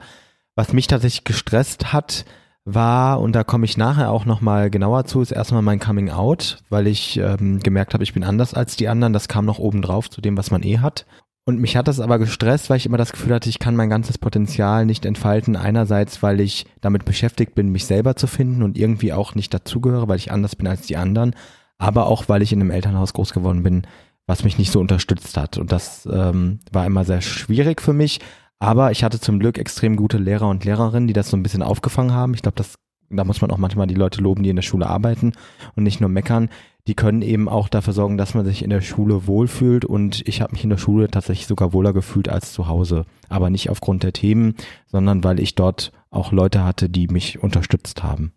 Was 0.54 0.72
mich 0.72 0.86
tatsächlich 0.86 1.24
gestresst 1.24 1.92
hat, 1.92 2.24
war, 2.64 3.20
und 3.20 3.32
da 3.32 3.44
komme 3.44 3.64
ich 3.64 3.76
nachher 3.76 4.10
auch 4.10 4.24
nochmal 4.24 4.70
genauer 4.70 5.04
zu, 5.04 5.20
ist 5.20 5.30
erstmal 5.30 5.62
mein 5.62 5.80
Coming 5.80 6.10
Out, 6.10 6.58
weil 6.68 6.86
ich 6.86 7.18
ähm, 7.18 7.60
gemerkt 7.60 7.94
habe, 7.94 8.04
ich 8.04 8.14
bin 8.14 8.24
anders 8.24 8.54
als 8.54 8.76
die 8.76 8.88
anderen. 8.88 9.12
Das 9.12 9.28
kam 9.28 9.44
noch 9.44 9.58
oben 9.58 9.82
drauf 9.82 10.10
zu 10.10 10.20
dem, 10.20 10.36
was 10.36 10.50
man 10.50 10.62
eh 10.62 10.78
hat. 10.78 11.06
Und 11.46 11.58
mich 11.58 11.76
hat 11.76 11.88
das 11.88 12.00
aber 12.00 12.18
gestresst, 12.18 12.70
weil 12.70 12.76
ich 12.76 12.86
immer 12.86 12.98
das 12.98 13.12
Gefühl 13.12 13.34
hatte, 13.34 13.48
ich 13.48 13.58
kann 13.58 13.74
mein 13.74 13.90
ganzes 13.90 14.18
Potenzial 14.18 14.84
nicht 14.86 15.04
entfalten. 15.04 15.56
Einerseits, 15.56 16.22
weil 16.22 16.40
ich 16.40 16.66
damit 16.80 17.04
beschäftigt 17.04 17.54
bin, 17.54 17.72
mich 17.72 17.86
selber 17.86 18.14
zu 18.14 18.26
finden 18.26 18.62
und 18.62 18.78
irgendwie 18.78 19.12
auch 19.12 19.34
nicht 19.34 19.52
dazugehöre, 19.52 20.06
weil 20.06 20.18
ich 20.18 20.30
anders 20.30 20.54
bin 20.54 20.66
als 20.66 20.86
die 20.86 20.96
anderen. 20.96 21.34
Aber 21.78 22.06
auch, 22.06 22.28
weil 22.28 22.42
ich 22.42 22.52
in 22.52 22.60
einem 22.60 22.70
Elternhaus 22.70 23.14
groß 23.14 23.32
geworden 23.32 23.62
bin, 23.62 23.86
was 24.26 24.44
mich 24.44 24.58
nicht 24.58 24.70
so 24.70 24.80
unterstützt 24.80 25.36
hat. 25.36 25.56
Und 25.58 25.72
das 25.72 26.06
ähm, 26.10 26.60
war 26.72 26.86
immer 26.86 27.04
sehr 27.04 27.22
schwierig 27.22 27.80
für 27.80 27.94
mich. 27.94 28.20
Aber 28.58 28.90
ich 28.92 29.02
hatte 29.02 29.18
zum 29.18 29.38
Glück 29.38 29.56
extrem 29.56 29.96
gute 29.96 30.18
Lehrer 30.18 30.48
und 30.48 30.64
Lehrerinnen, 30.64 31.08
die 31.08 31.14
das 31.14 31.30
so 31.30 31.36
ein 31.36 31.42
bisschen 31.42 31.62
aufgefangen 31.62 32.12
haben. 32.12 32.34
Ich 32.34 32.42
glaube, 32.42 32.56
das 32.56 32.74
da 33.10 33.24
muss 33.24 33.40
man 33.40 33.50
auch 33.50 33.58
manchmal 33.58 33.86
die 33.86 33.94
Leute 33.94 34.20
loben, 34.22 34.42
die 34.42 34.50
in 34.50 34.56
der 34.56 34.62
Schule 34.62 34.86
arbeiten 34.88 35.32
und 35.76 35.82
nicht 35.82 36.00
nur 36.00 36.08
meckern. 36.10 36.48
Die 36.86 36.94
können 36.94 37.22
eben 37.22 37.48
auch 37.48 37.68
dafür 37.68 37.92
sorgen, 37.92 38.16
dass 38.16 38.34
man 38.34 38.46
sich 38.46 38.62
in 38.62 38.70
der 38.70 38.80
Schule 38.80 39.26
wohlfühlt 39.26 39.84
und 39.84 40.26
ich 40.26 40.40
habe 40.40 40.52
mich 40.52 40.64
in 40.64 40.70
der 40.70 40.78
Schule 40.78 41.10
tatsächlich 41.10 41.46
sogar 41.46 41.72
wohler 41.72 41.92
gefühlt 41.92 42.28
als 42.28 42.52
zu 42.52 42.68
Hause. 42.68 43.04
Aber 43.28 43.50
nicht 43.50 43.68
aufgrund 43.68 44.02
der 44.02 44.12
Themen, 44.12 44.54
sondern 44.86 45.22
weil 45.24 45.40
ich 45.40 45.54
dort 45.54 45.92
auch 46.10 46.32
Leute 46.32 46.64
hatte, 46.64 46.88
die 46.88 47.08
mich 47.08 47.42
unterstützt 47.42 48.02
haben. 48.02 48.32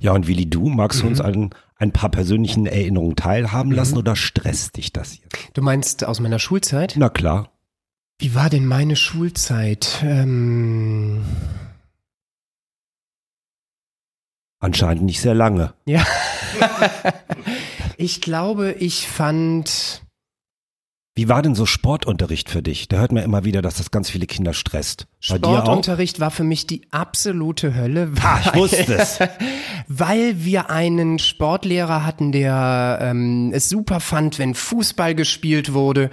Ja, 0.00 0.12
und 0.12 0.26
Willi, 0.28 0.48
du 0.48 0.68
magst 0.68 1.02
du 1.02 1.06
uns 1.06 1.18
Mhm. 1.20 1.24
an 1.24 1.50
ein 1.76 1.92
paar 1.92 2.10
persönlichen 2.10 2.66
Erinnerungen 2.66 3.16
teilhaben 3.16 3.72
lassen 3.72 3.94
Mhm. 3.94 3.98
oder 4.00 4.16
stresst 4.16 4.76
dich 4.76 4.92
das 4.92 5.18
jetzt? 5.18 5.50
Du 5.54 5.62
meinst 5.62 6.04
aus 6.04 6.20
meiner 6.20 6.38
Schulzeit? 6.38 6.94
Na 6.96 7.08
klar. 7.08 7.50
Wie 8.18 8.34
war 8.34 8.48
denn 8.48 8.66
meine 8.66 8.94
Schulzeit? 8.96 10.02
Ähm, 10.04 11.22
Anscheinend 14.64 15.02
nicht 15.04 15.20
sehr 15.20 15.34
lange. 15.34 15.74
ja. 15.84 16.02
ich 17.98 18.20
glaube, 18.22 18.72
ich 18.72 19.06
fand 19.08 20.02
Wie 21.14 21.28
war 21.28 21.42
denn 21.42 21.54
so 21.54 21.66
Sportunterricht 21.66 22.48
für 22.48 22.62
dich? 22.62 22.88
Da 22.88 22.96
hört 22.96 23.12
man 23.12 23.24
immer 23.24 23.44
wieder, 23.44 23.60
dass 23.60 23.74
das 23.74 23.90
ganz 23.90 24.08
viele 24.08 24.26
Kinder 24.26 24.54
stresst. 24.54 25.06
Bei? 25.28 25.36
Sportunterricht 25.36 26.18
war 26.18 26.30
für 26.30 26.44
mich 26.44 26.66
die 26.66 26.86
absolute 26.92 27.74
Hölle. 27.74 28.12
Ich 28.16 28.22
weil- 28.24 28.54
wusste 28.54 28.94
es. 28.94 29.18
Weil 29.88 30.42
wir 30.44 30.70
einen 30.70 31.18
Sportlehrer 31.18 32.06
hatten, 32.06 32.32
der 32.32 33.00
ähm, 33.02 33.50
es 33.52 33.68
super 33.68 34.00
fand, 34.00 34.38
wenn 34.38 34.54
Fußball 34.54 35.14
gespielt 35.14 35.74
wurde 35.74 36.10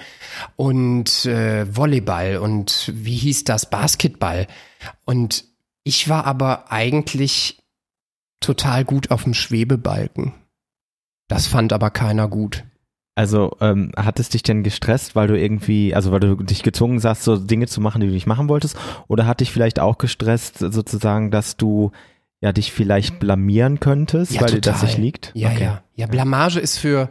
und 0.57 1.25
äh, 1.25 1.73
Volleyball 1.73 2.35
und 2.35 2.91
wie 2.93 3.15
hieß 3.15 3.45
das, 3.45 3.69
Basketball. 3.69 4.47
Und 5.05 5.45
ich 5.83 6.09
war 6.09 6.25
aber 6.25 6.69
eigentlich 6.69 7.61
total 8.41 8.84
gut 8.84 9.12
auf 9.12 9.23
dem 9.23 9.34
Schwebebalken. 9.34 10.34
Das 11.30 11.47
fand 11.47 11.71
aber 11.71 11.89
keiner 11.91 12.27
gut. 12.27 12.65
Also 13.15 13.56
ähm, 13.60 13.91
hat 13.97 14.19
es 14.19 14.30
dich 14.30 14.43
denn 14.43 14.63
gestresst, 14.63 15.15
weil 15.15 15.27
du 15.27 15.38
irgendwie, 15.39 15.93
also 15.93 16.12
weil 16.12 16.19
du 16.21 16.36
dich 16.36 16.63
gezwungen 16.63 16.99
sahst, 16.99 17.23
so 17.23 17.38
Dinge 17.38 17.67
zu 17.67 17.82
machen, 17.82 18.01
die 18.01 18.08
du 18.08 18.13
nicht 18.13 18.27
machen 18.27 18.49
wolltest? 18.49 18.77
Oder 19.08 19.25
hat 19.27 19.41
dich 19.41 19.51
vielleicht 19.51 19.80
auch 19.80 19.97
gestresst, 19.97 20.60
sozusagen, 20.60 21.30
dass 21.30 21.58
du 21.58 21.91
ja 22.39 22.51
dich 22.54 22.71
vielleicht 22.71 23.19
blamieren 23.19 23.80
könntest, 23.80 24.39
weil 24.41 24.51
dir 24.51 24.62
das 24.62 24.82
nicht 24.82 24.97
liegt? 24.97 25.32
Ja, 25.36 25.49
Okay. 25.49 25.63
ja. 25.63 25.84
Ja, 25.95 26.08
Blamage 26.08 26.60
ist 26.60 26.80
für, 26.80 27.10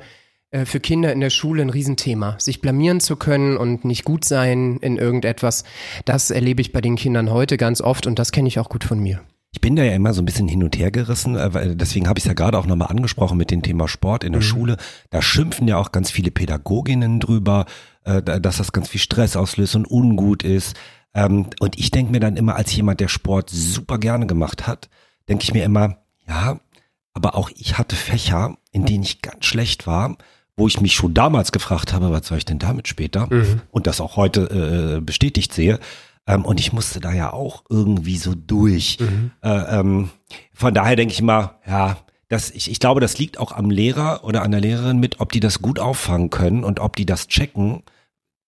äh, 0.51 0.64
für 0.64 0.81
Kinder 0.81 1.12
in 1.12 1.21
der 1.21 1.31
Schule 1.31 1.62
ein 1.62 1.71
Riesenthema. 1.71 2.35
Sich 2.38 2.61
blamieren 2.61 3.01
zu 3.01 3.16
können 3.16 3.57
und 3.57 3.85
nicht 3.85 4.05
gut 4.05 4.25
sein 4.25 4.79
in 4.79 4.97
irgendetwas, 4.97 5.64
das 6.07 6.31
erlebe 6.31 6.61
ich 6.62 6.73
bei 6.73 6.81
den 6.81 6.97
Kindern 6.97 7.31
heute 7.31 7.57
ganz 7.57 7.81
oft 7.81 8.07
und 8.07 8.19
das 8.19 8.33
kenne 8.33 8.49
ich 8.49 8.59
auch 8.59 8.69
gut 8.71 8.85
von 8.85 8.99
mir. 8.99 9.21
Ich 9.53 9.61
bin 9.61 9.75
da 9.75 9.83
ja 9.83 9.95
immer 9.95 10.15
so 10.15 10.23
ein 10.23 10.27
bisschen 10.27 10.47
hin 10.47 10.63
und 10.63 10.79
her 10.79 10.91
gerissen, 10.93 11.37
äh, 11.37 11.53
weil 11.53 11.75
deswegen 11.75 12.09
habe 12.09 12.19
ich 12.19 12.25
es 12.25 12.29
ja 12.29 12.35
gerade 12.35 12.57
auch 12.57 12.67
nochmal 12.67 12.89
angesprochen 12.89 13.37
mit 13.37 13.51
dem 13.51 13.63
Thema 13.63 13.89
Sport 13.89 14.23
in 14.23 14.33
der 14.33 14.43
Mhm. 14.43 14.47
Schule. 14.47 14.77
Da 15.11 15.21
schimpfen 15.23 15.67
ja 15.67 15.77
auch 15.77 15.91
ganz 15.91 16.11
viele 16.11 16.31
Pädagoginnen 16.31 17.19
drüber, 17.19 17.67
äh, 18.05 18.23
da- 18.23 18.39
dass 18.39 18.59
das 18.59 18.71
ganz 18.73 18.89
viel 18.89 19.01
Stress 19.01 19.35
auslöst 19.37 19.75
und 19.75 19.91
ungut 19.91 20.45
ist. 20.45 20.77
Ähm, 21.15 21.47
Und 21.59 21.77
ich 21.79 21.91
denke 21.91 22.13
mir 22.13 22.21
dann 22.21 22.37
immer, 22.37 22.55
als 22.55 22.75
jemand, 22.75 23.01
der 23.01 23.09
Sport 23.09 23.51
super 23.51 23.99
gerne 23.99 24.29
gemacht 24.29 24.69
hat, 24.69 24.89
denke 25.29 25.42
ich 25.42 25.53
mir 25.53 25.65
immer, 25.65 25.96
ja, 26.29 26.61
aber 27.13 27.35
auch 27.35 27.51
ich 27.57 27.77
hatte 27.77 27.96
Fächer, 27.96 28.57
in 28.71 28.87
denen 28.87 29.03
ich 29.03 29.21
ganz 29.21 29.44
schlecht 29.46 29.88
war, 29.88 30.17
wo 30.57 30.69
ich 30.69 30.81
mich 30.81 30.94
schon 30.94 31.13
damals 31.13 31.51
gefragt 31.51 31.92
habe, 31.92 32.13
was 32.13 32.29
soll 32.29 32.38
ich 32.38 32.44
denn 32.44 32.61
damit 32.61 32.87
später? 32.87 33.29
Und 33.73 33.88
das 33.88 34.01
auch 34.01 34.15
heute 34.17 34.98
äh, 34.98 35.01
bestätigt 35.01 35.53
sehe. 35.53 35.81
Ähm, 36.27 36.44
und 36.44 36.60
ich 36.60 36.73
musste 36.73 37.00
da 37.00 37.12
ja 37.12 37.33
auch 37.33 37.64
irgendwie 37.68 38.16
so 38.16 38.35
durch. 38.35 38.98
Äh, 39.42 39.81
ähm, 39.81 40.10
von 40.52 40.75
daher 40.75 40.96
denke 40.96 41.14
ich 41.14 41.23
mal, 41.23 41.58
ja, 41.66 41.96
das, 42.29 42.50
ich, 42.50 42.71
ich 42.71 42.79
glaube, 42.79 43.00
das 43.00 43.18
liegt 43.18 43.38
auch 43.38 43.52
am 43.52 43.71
Lehrer 43.71 44.23
oder 44.25 44.42
an 44.42 44.52
der 44.52 44.60
Lehrerin 44.60 45.00
mit, 45.00 45.21
ob 45.21 45.33
die 45.33 45.40
das 45.40 45.60
gut 45.60 45.79
auffangen 45.79 46.31
können 46.31 46.62
und 46.62 46.79
ob 46.79 46.94
die 46.94 47.06
das 47.06 47.27
checken, 47.27 47.83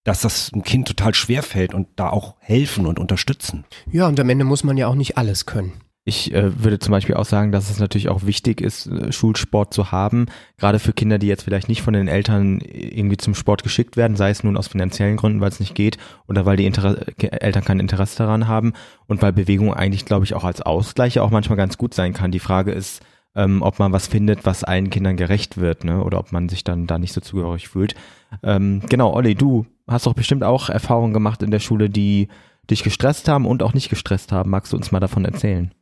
dass 0.05 0.21
das 0.21 0.53
einem 0.53 0.63
Kind 0.63 0.89
total 0.89 1.15
schwer 1.15 1.43
fällt 1.43 1.75
und 1.75 1.89
da 1.97 2.11
auch 2.11 2.37
helfen 2.39 2.87
und 2.87 2.99
unterstützen. 2.99 3.65
Ja, 3.91 4.07
und 4.07 4.19
am 4.19 4.29
Ende 4.29 4.45
muss 4.45 4.65
man 4.65 4.77
ja 4.77 4.87
auch 4.87 4.95
nicht 4.95 5.19
alles 5.19 5.47
können. 5.47 5.73
Ich 6.05 6.35
äh, 6.35 6.65
würde 6.65 6.81
zum 6.81 6.91
Beispiel 6.91 7.15
auch 7.15 7.25
sagen, 7.25 7.53
dass 7.53 7.71
es 7.71 7.79
natürlich 7.79 8.09
auch 8.09 8.27
wichtig 8.27 8.61
ist, 8.61 8.89
äh, 8.89 9.13
Schulsport 9.13 9.73
zu 9.73 9.93
haben, 9.93 10.27
gerade 10.59 10.81
für 10.81 10.93
Kinder, 10.93 11.19
die 11.19 11.29
jetzt 11.29 11.45
vielleicht 11.45 11.69
nicht 11.69 11.83
von 11.83 11.95
den 11.95 12.09
Eltern 12.09 12.61
irgendwie 12.61 13.19
zum 13.19 13.37
Sport 13.37 13.63
geschickt 13.63 13.97
werden, 13.97 14.17
sei 14.17 14.31
es 14.31 14.43
nun 14.43 14.57
aus 14.57 14.67
finanziellen 14.67 15.17
Gründen, 15.17 15.41
weil 15.41 15.51
es 15.51 15.61
nicht 15.61 15.77
geht 15.77 15.99
oder 16.27 16.45
weil 16.45 16.57
die 16.57 16.67
Inter 16.67 17.07
Eltern 17.19 17.65
kein 17.65 17.79
Interesse 17.79 18.19
daran 18.19 18.49
haben 18.49 18.73
und 19.07 19.23
weil 19.23 19.33
Bewegung 19.33 19.73
eigentlich, 19.73 20.05
glaube 20.05 20.25
ich, 20.25 20.35
auch 20.35 20.43
als 20.43 20.61
Ausgleich 20.61 21.21
auch 21.21 21.31
manchmal 21.31 21.57
ganz 21.57 21.79
gut 21.79 21.95
sein 21.95 22.15
kann. 22.15 22.33
Die 22.33 22.41
Frage 22.41 22.73
ist, 22.73 23.05
ähm, 23.37 23.63
ob 23.63 23.79
man 23.79 23.93
was 23.93 24.09
findet, 24.09 24.45
was 24.45 24.65
allen 24.65 24.91
Kindern 24.91 25.17
gerecht 25.17 25.57
wird, 25.57 25.85
ne? 25.85 26.03
oder 26.03 26.19
ob 26.19 26.33
man 26.33 26.49
sich 26.49 26.65
dann 26.65 26.89
da 26.89 26.99
nicht 26.99 27.13
so 27.13 27.21
zugehörig 27.21 27.69
fühlt. 27.69 27.95
Ähm, 28.43 28.83
genau, 28.89 29.13
Olli, 29.15 29.37
du 29.37 29.67
hast 29.87 30.07
doch 30.07 30.15
bestimmt 30.15 30.43
auch 30.43 30.69
Erfahrungen 30.69 31.15
gemacht 31.15 31.45
in 31.45 31.53
der 31.53 31.61
Schule, 31.61 31.89
die 31.89 32.27
dich 32.69 32.83
gestresst 32.83 33.29
haben 33.29 33.47
und 33.47 33.63
auch 33.63 33.73
nicht 33.73 33.89
gestresst 33.89 34.33
haben. 34.33 34.51
Magst 34.51 34.73
du 34.73 34.77
uns 34.77 34.91
mal 34.91 35.01
davon 35.01 35.25
erzählen? 35.25 35.73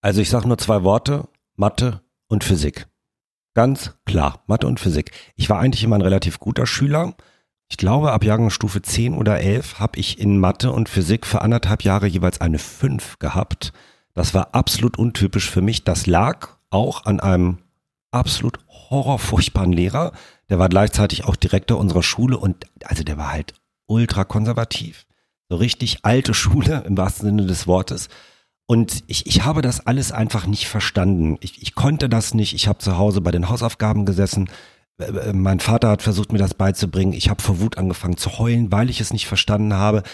Also 0.00 0.20
ich 0.20 0.30
sage 0.30 0.48
nur 0.48 0.58
zwei 0.58 0.82
Worte, 0.82 1.28
Mathe 1.56 2.00
und 2.28 2.44
Physik. 2.44 2.86
Ganz 3.54 3.94
klar, 4.06 4.42
Mathe 4.46 4.66
und 4.66 4.80
Physik. 4.80 5.10
Ich 5.36 5.50
war 5.50 5.58
eigentlich 5.58 5.84
immer 5.84 5.96
ein 5.96 6.02
relativ 6.02 6.38
guter 6.38 6.66
Schüler. 6.66 7.14
Ich 7.68 7.76
glaube, 7.76 8.12
ab 8.12 8.24
Jahrgangsstufe 8.24 8.82
10 8.82 9.14
oder 9.14 9.40
11 9.40 9.78
habe 9.78 9.98
ich 9.98 10.18
in 10.18 10.38
Mathe 10.38 10.72
und 10.72 10.88
Physik 10.88 11.26
für 11.26 11.42
anderthalb 11.42 11.82
Jahre 11.82 12.06
jeweils 12.06 12.40
eine 12.40 12.58
5 12.58 13.18
gehabt. 13.18 13.72
Das 14.14 14.34
war 14.34 14.54
absolut 14.54 14.98
untypisch 14.98 15.50
für 15.50 15.60
mich. 15.60 15.84
Das 15.84 16.06
lag 16.06 16.48
auch 16.70 17.04
an 17.04 17.20
einem 17.20 17.58
absolut 18.10 18.58
horrorfurchtbaren 18.68 19.72
Lehrer. 19.72 20.12
Der 20.48 20.58
war 20.58 20.68
gleichzeitig 20.68 21.24
auch 21.24 21.36
Direktor 21.36 21.78
unserer 21.78 22.02
Schule 22.02 22.38
und 22.38 22.66
also 22.84 23.04
der 23.04 23.16
war 23.18 23.32
halt 23.32 23.54
ultra 23.86 24.24
konservativ. 24.24 25.06
So 25.48 25.56
richtig 25.56 26.04
alte 26.04 26.34
Schule 26.34 26.84
im 26.86 26.96
wahrsten 26.96 27.26
Sinne 27.26 27.46
des 27.46 27.66
Wortes. 27.66 28.08
Und 28.70 29.02
ich, 29.08 29.26
ich 29.26 29.44
habe 29.44 29.62
das 29.62 29.84
alles 29.84 30.12
einfach 30.12 30.46
nicht 30.46 30.68
verstanden. 30.68 31.38
Ich, 31.40 31.60
ich 31.60 31.74
konnte 31.74 32.08
das 32.08 32.34
nicht. 32.34 32.54
Ich 32.54 32.68
habe 32.68 32.78
zu 32.78 32.96
Hause 32.96 33.20
bei 33.20 33.32
den 33.32 33.48
Hausaufgaben 33.48 34.06
gesessen. 34.06 34.48
Äh, 35.00 35.06
äh, 35.06 35.32
Mein 35.32 35.58
Vater 35.58 35.88
hat 35.88 36.02
versucht, 36.02 36.30
mir 36.30 36.38
das 36.38 36.54
beizubringen. 36.54 37.12
Ich 37.12 37.30
habe 37.30 37.42
vor 37.42 37.58
Wut 37.58 37.78
angefangen 37.78 38.16
zu 38.16 38.38
heulen, 38.38 38.70
weil 38.70 38.88
ich 38.88 39.00
es 39.00 39.12
nicht 39.12 39.26
verstanden 39.26 39.74
habe. 39.74 40.04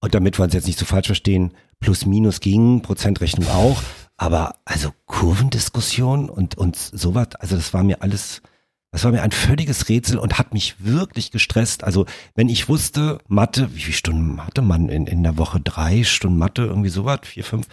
Und 0.00 0.14
damit 0.14 0.38
wir 0.38 0.44
uns 0.44 0.52
jetzt 0.52 0.66
nicht 0.66 0.78
so 0.78 0.84
falsch 0.84 1.06
verstehen, 1.06 1.54
plus 1.80 2.04
minus 2.04 2.40
ging, 2.40 2.82
Prozentrechnung 2.82 3.48
auch. 3.48 3.82
Aber 4.18 4.56
also 4.66 4.90
Kurvendiskussion 5.06 6.28
und, 6.28 6.58
und 6.58 6.76
sowas, 6.76 7.28
also 7.38 7.56
das 7.56 7.72
war 7.72 7.82
mir 7.82 8.02
alles, 8.02 8.42
das 8.90 9.04
war 9.04 9.12
mir 9.12 9.22
ein 9.22 9.32
völliges 9.32 9.88
Rätsel 9.88 10.18
und 10.18 10.38
hat 10.38 10.52
mich 10.52 10.74
wirklich 10.80 11.30
gestresst. 11.30 11.82
Also 11.82 12.04
wenn 12.34 12.50
ich 12.50 12.68
wusste, 12.68 13.20
Mathe, 13.26 13.74
wie 13.74 13.80
viele 13.80 13.96
Stunden 13.96 14.44
hatte 14.44 14.60
man 14.60 14.90
in, 14.90 15.06
in 15.06 15.22
der 15.22 15.38
Woche? 15.38 15.60
Drei 15.60 16.04
Stunden 16.04 16.36
Mathe, 16.36 16.66
irgendwie 16.66 16.90
sowas, 16.90 17.20
vier, 17.22 17.44
fünf. 17.44 17.68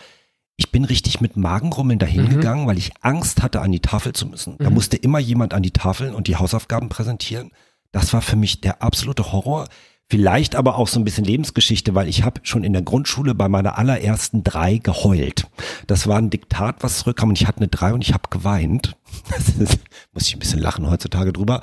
Ich 0.59 0.71
bin 0.73 0.83
richtig 0.83 1.21
mit 1.21 1.37
Magenrummeln 1.37 1.99
dahin 1.99 2.25
Mhm. 2.25 2.29
gegangen, 2.31 2.67
weil 2.67 2.77
ich 2.77 2.91
Angst 2.99 3.41
hatte, 3.41 3.61
an 3.61 3.71
die 3.71 3.79
Tafel 3.79 4.11
zu 4.11 4.27
müssen. 4.27 4.57
Da 4.59 4.67
Mhm. 4.69 4.73
musste 4.73 4.97
immer 4.97 5.17
jemand 5.17 5.53
an 5.53 5.63
die 5.63 5.71
Tafel 5.71 6.13
und 6.13 6.27
die 6.27 6.35
Hausaufgaben 6.35 6.89
präsentieren. 6.89 7.51
Das 7.93 8.11
war 8.11 8.21
für 8.21 8.35
mich 8.35 8.59
der 8.59 8.83
absolute 8.83 9.31
Horror. 9.31 9.69
Vielleicht 10.09 10.55
aber 10.57 10.75
auch 10.75 10.89
so 10.89 10.99
ein 10.99 11.05
bisschen 11.05 11.23
Lebensgeschichte, 11.23 11.95
weil 11.95 12.09
ich 12.09 12.23
habe 12.23 12.41
schon 12.43 12.65
in 12.65 12.73
der 12.73 12.81
Grundschule 12.81 13.35
bei 13.35 13.47
meiner 13.47 13.77
allerersten 13.77 14.43
drei 14.43 14.79
geheult. 14.79 15.47
Das 15.87 16.07
war 16.07 16.17
ein 16.17 16.29
Diktat, 16.29 16.83
was 16.83 16.99
zurückkam 16.99 17.29
und 17.29 17.39
ich 17.41 17.47
hatte 17.47 17.59
eine 17.59 17.69
drei 17.69 17.93
und 17.93 18.01
ich 18.01 18.13
habe 18.13 18.23
geweint. 18.29 18.97
Das 19.29 19.47
ist, 19.47 19.79
muss 20.11 20.27
ich 20.27 20.35
ein 20.35 20.39
bisschen 20.39 20.59
lachen 20.59 20.89
heutzutage 20.89 21.31
drüber. 21.31 21.61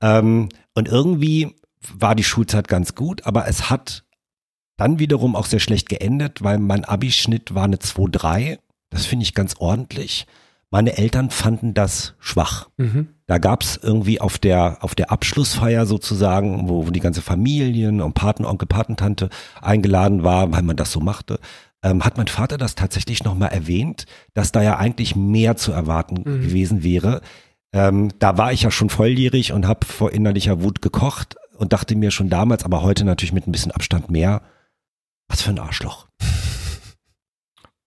Ähm, 0.00 0.50
und 0.74 0.86
irgendwie 0.86 1.56
war 1.98 2.14
die 2.14 2.24
Schulzeit 2.24 2.68
ganz 2.68 2.94
gut, 2.94 3.26
aber 3.26 3.48
es 3.48 3.70
hat 3.70 4.04
dann 4.76 4.98
wiederum 4.98 5.36
auch 5.36 5.46
sehr 5.46 5.60
schlecht 5.60 5.88
geendet, 5.88 6.42
weil 6.42 6.58
mein 6.58 6.84
Abischnitt 6.84 7.54
war 7.54 7.64
eine 7.64 7.76
2-3. 7.76 8.58
Das 8.90 9.06
finde 9.06 9.24
ich 9.24 9.34
ganz 9.34 9.54
ordentlich. 9.58 10.26
Meine 10.70 10.98
Eltern 10.98 11.30
fanden 11.30 11.74
das 11.74 12.14
schwach. 12.18 12.68
Mhm. 12.76 13.08
Da 13.26 13.38
gab's 13.38 13.78
irgendwie 13.80 14.20
auf 14.20 14.38
der, 14.38 14.78
auf 14.82 14.94
der 14.94 15.10
Abschlussfeier 15.10 15.86
sozusagen, 15.86 16.68
wo, 16.68 16.86
wo 16.86 16.90
die 16.90 17.00
ganze 17.00 17.22
Familien 17.22 18.00
und 18.00 18.14
Patenonkel, 18.14 18.66
Patentante 18.66 19.30
eingeladen 19.62 20.22
war, 20.24 20.52
weil 20.52 20.62
man 20.62 20.76
das 20.76 20.92
so 20.92 21.00
machte, 21.00 21.38
ähm, 21.82 22.04
hat 22.04 22.16
mein 22.16 22.26
Vater 22.26 22.58
das 22.58 22.74
tatsächlich 22.74 23.22
nochmal 23.24 23.50
erwähnt, 23.50 24.06
dass 24.34 24.52
da 24.52 24.62
ja 24.62 24.76
eigentlich 24.76 25.14
mehr 25.16 25.56
zu 25.56 25.72
erwarten 25.72 26.16
Mhm. 26.16 26.42
gewesen 26.42 26.82
wäre. 26.82 27.20
Ähm, 27.72 28.10
da 28.18 28.36
war 28.38 28.52
ich 28.52 28.62
ja 28.62 28.70
schon 28.70 28.90
volljährig 28.90 29.52
und 29.52 29.66
habe 29.66 29.86
vor 29.86 30.12
innerlicher 30.12 30.62
Wut 30.62 30.82
gekocht 30.82 31.36
und 31.56 31.72
dachte 31.72 31.94
mir 31.96 32.10
schon 32.10 32.28
damals, 32.28 32.64
aber 32.64 32.82
heute 32.82 33.04
natürlich 33.04 33.32
mit 33.32 33.46
ein 33.46 33.52
bisschen 33.52 33.72
Abstand 33.72 34.10
mehr, 34.10 34.42
was 35.28 35.42
für 35.42 35.50
ein 35.50 35.58
Arschloch. 35.58 36.06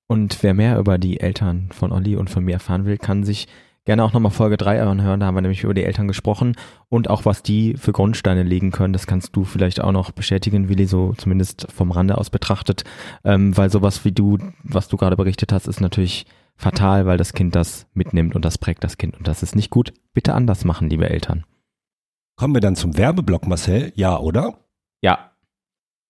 Und 0.07 0.41
wer 0.41 0.53
mehr 0.53 0.79
über 0.79 0.97
die 0.97 1.19
Eltern 1.19 1.69
von 1.71 1.91
Olli 1.91 2.15
und 2.15 2.29
von 2.29 2.43
mir 2.43 2.53
erfahren 2.53 2.85
will, 2.85 2.97
kann 2.97 3.23
sich 3.23 3.47
gerne 3.85 4.03
auch 4.03 4.13
nochmal 4.13 4.31
Folge 4.31 4.57
3 4.57 4.81
anhören. 4.83 5.19
Da 5.19 5.27
haben 5.27 5.35
wir 5.35 5.41
nämlich 5.41 5.63
über 5.63 5.73
die 5.73 5.83
Eltern 5.83 6.07
gesprochen 6.07 6.55
und 6.89 7.09
auch 7.09 7.25
was 7.25 7.43
die 7.43 7.75
für 7.77 7.91
Grundsteine 7.91 8.43
legen 8.43 8.71
können. 8.71 8.93
Das 8.93 9.07
kannst 9.07 9.35
du 9.35 9.43
vielleicht 9.43 9.81
auch 9.81 9.91
noch 9.91 10.11
bestätigen, 10.11 10.69
Willi, 10.69 10.85
so 10.85 11.13
zumindest 11.13 11.67
vom 11.71 11.91
Rande 11.91 12.17
aus 12.17 12.29
betrachtet. 12.29 12.83
Ähm, 13.23 13.55
weil 13.55 13.69
sowas 13.69 14.03
wie 14.05 14.11
du, 14.11 14.37
was 14.63 14.87
du 14.87 14.97
gerade 14.97 15.15
berichtet 15.15 15.51
hast, 15.51 15.67
ist 15.67 15.81
natürlich 15.81 16.25
fatal, 16.55 17.05
weil 17.05 17.17
das 17.17 17.33
Kind 17.33 17.55
das 17.55 17.87
mitnimmt 17.93 18.35
und 18.35 18.45
das 18.45 18.57
prägt 18.57 18.83
das 18.83 18.97
Kind. 18.97 19.17
Und 19.17 19.27
das 19.27 19.43
ist 19.43 19.55
nicht 19.55 19.69
gut. 19.69 19.93
Bitte 20.13 20.33
anders 20.33 20.65
machen, 20.65 20.89
liebe 20.89 21.09
Eltern. 21.09 21.45
Kommen 22.35 22.53
wir 22.53 22.61
dann 22.61 22.75
zum 22.75 22.97
Werbeblock, 22.97 23.47
Marcel? 23.47 23.91
Ja, 23.95 24.19
oder? 24.19 24.59
Ja, 25.01 25.31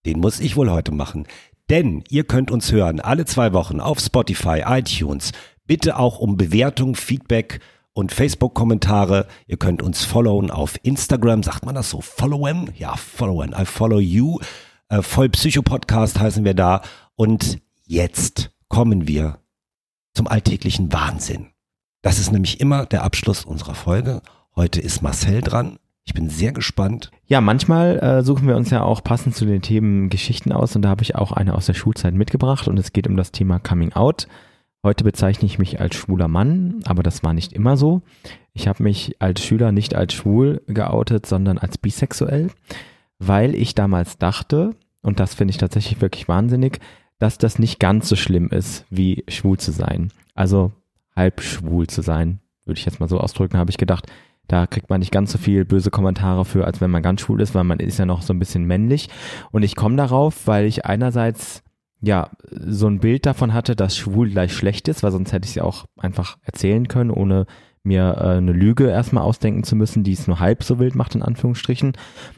Den 0.05 0.19
muss 0.19 0.39
ich 0.39 0.55
wohl 0.55 0.71
heute 0.71 0.91
machen. 0.91 1.27
Denn 1.69 2.03
ihr 2.09 2.23
könnt 2.23 2.51
uns 2.51 2.71
hören 2.71 2.99
alle 2.99 3.25
zwei 3.25 3.53
Wochen 3.53 3.79
auf 3.79 3.99
Spotify, 3.99 4.63
iTunes. 4.65 5.31
Bitte 5.65 5.97
auch 5.97 6.19
um 6.19 6.35
Bewertung, 6.35 6.95
Feedback 6.95 7.59
und 7.93 8.11
Facebook-Kommentare. 8.11 9.27
Ihr 9.45 9.57
könnt 9.57 9.81
uns 9.81 10.03
followen 10.03 10.49
auf 10.49 10.79
Instagram. 10.83 11.43
Sagt 11.43 11.65
man 11.65 11.75
das 11.75 11.89
so? 11.91 12.01
Followen? 12.01 12.71
Ja, 12.77 12.95
followen. 12.95 13.53
I 13.57 13.65
follow 13.65 13.99
you. 13.99 14.39
Äh, 14.87 15.01
Voll 15.03 15.29
Psycho-Podcast 15.29 16.19
heißen 16.19 16.43
wir 16.43 16.55
da. 16.55 16.81
Und 17.15 17.59
jetzt 17.85 18.51
kommen 18.67 19.07
wir 19.07 19.39
zum 20.13 20.27
alltäglichen 20.27 20.91
Wahnsinn. 20.91 21.47
Das 22.01 22.17
ist 22.17 22.31
nämlich 22.31 22.59
immer 22.59 22.85
der 22.85 23.03
Abschluss 23.03 23.45
unserer 23.45 23.75
Folge. 23.75 24.21
Heute 24.55 24.81
ist 24.81 25.01
Marcel 25.01 25.41
dran. 25.41 25.77
Ich 26.05 26.13
bin 26.13 26.29
sehr 26.29 26.51
gespannt. 26.51 27.11
Ja, 27.27 27.39
manchmal 27.39 27.99
äh, 27.99 28.23
suchen 28.23 28.47
wir 28.47 28.57
uns 28.57 28.71
ja 28.71 28.81
auch 28.81 29.03
passend 29.03 29.35
zu 29.35 29.45
den 29.45 29.61
Themen 29.61 30.09
Geschichten 30.09 30.51
aus 30.51 30.75
und 30.75 30.81
da 30.81 30.89
habe 30.89 31.03
ich 31.03 31.15
auch 31.15 31.31
eine 31.31 31.53
aus 31.53 31.67
der 31.67 31.75
Schulzeit 31.75 32.13
mitgebracht 32.13 32.67
und 32.67 32.79
es 32.79 32.93
geht 32.93 33.07
um 33.07 33.15
das 33.15 33.31
Thema 33.31 33.59
Coming 33.59 33.93
Out. 33.93 34.27
Heute 34.81 35.03
bezeichne 35.03 35.45
ich 35.45 35.59
mich 35.59 35.81
als 35.81 35.95
schwuler 35.95 36.29
Mann, 36.29 36.79
aber 36.85 37.03
das 37.03 37.21
war 37.21 37.33
nicht 37.33 37.51
immer 37.51 37.75
so. 37.75 38.01
Ich 38.53 38.67
habe 38.67 38.81
mich 38.81 39.21
als 39.21 39.43
Schüler 39.43 39.71
nicht 39.71 39.93
als 39.93 40.13
schwul 40.13 40.61
geoutet, 40.67 41.25
sondern 41.25 41.57
als 41.57 41.77
bisexuell, 41.77 42.49
weil 43.19 43.55
ich 43.55 43.75
damals 43.75 44.17
dachte, 44.17 44.75
und 45.01 45.19
das 45.19 45.35
finde 45.35 45.51
ich 45.51 45.57
tatsächlich 45.57 46.01
wirklich 46.01 46.27
wahnsinnig, 46.27 46.79
dass 47.19 47.37
das 47.37 47.59
nicht 47.59 47.79
ganz 47.79 48.07
so 48.07 48.15
schlimm 48.15 48.47
ist, 48.49 48.85
wie 48.89 49.25
schwul 49.27 49.57
zu 49.57 49.71
sein. 49.71 50.11
Also 50.33 50.71
halb 51.15 51.41
schwul 51.41 51.87
zu 51.87 52.01
sein, 52.01 52.39
würde 52.65 52.79
ich 52.79 52.85
jetzt 52.85 53.01
mal 53.01 53.09
so 53.09 53.19
ausdrücken, 53.19 53.57
habe 53.57 53.71
ich 53.71 53.77
gedacht, 53.77 54.07
da 54.49 54.67
kriegt 54.67 54.89
man 54.89 54.99
nicht 54.99 55.11
ganz 55.11 55.31
so 55.31 55.37
viel 55.37 55.63
böse 55.63 55.91
Kommentare 55.91 56.43
für, 56.43 56.65
als 56.65 56.81
wenn 56.81 56.91
man 56.91 57.03
ganz 57.03 57.21
schwul 57.21 57.39
ist, 57.39 57.55
weil 57.55 57.63
man 57.63 57.79
ist 57.79 57.99
ja 57.99 58.05
noch 58.05 58.23
so 58.23 58.33
ein 58.33 58.39
bisschen 58.39 58.65
männlich. 58.65 59.07
Und 59.51 59.63
ich 59.63 59.75
komme 59.75 59.95
darauf, 59.95 60.47
weil 60.47 60.65
ich 60.65 60.85
einerseits 60.85 61.63
ja 62.01 62.29
so 62.49 62.87
ein 62.87 62.99
Bild 62.99 63.25
davon 63.25 63.53
hatte, 63.53 63.75
dass 63.75 63.95
schwul 63.95 64.29
gleich 64.29 64.53
schlecht 64.53 64.87
ist, 64.87 65.03
weil 65.03 65.11
sonst 65.11 65.31
hätte 65.31 65.45
ich 65.45 65.51
es 65.51 65.55
ja 65.55 65.63
auch 65.63 65.85
einfach 65.97 66.37
erzählen 66.41 66.87
können, 66.87 67.11
ohne 67.11 67.45
mir 67.83 68.17
äh, 68.17 68.37
eine 68.37 68.51
Lüge 68.51 68.87
erstmal 68.89 69.23
ausdenken 69.23 69.63
zu 69.63 69.75
müssen, 69.75 70.03
die 70.03 70.13
es 70.13 70.27
nur 70.27 70.39
halb 70.39 70.63
so 70.63 70.79
wild 70.79 70.95
macht, 70.95 71.13
in 71.13 71.21
Anführungsstrichen. 71.21 71.93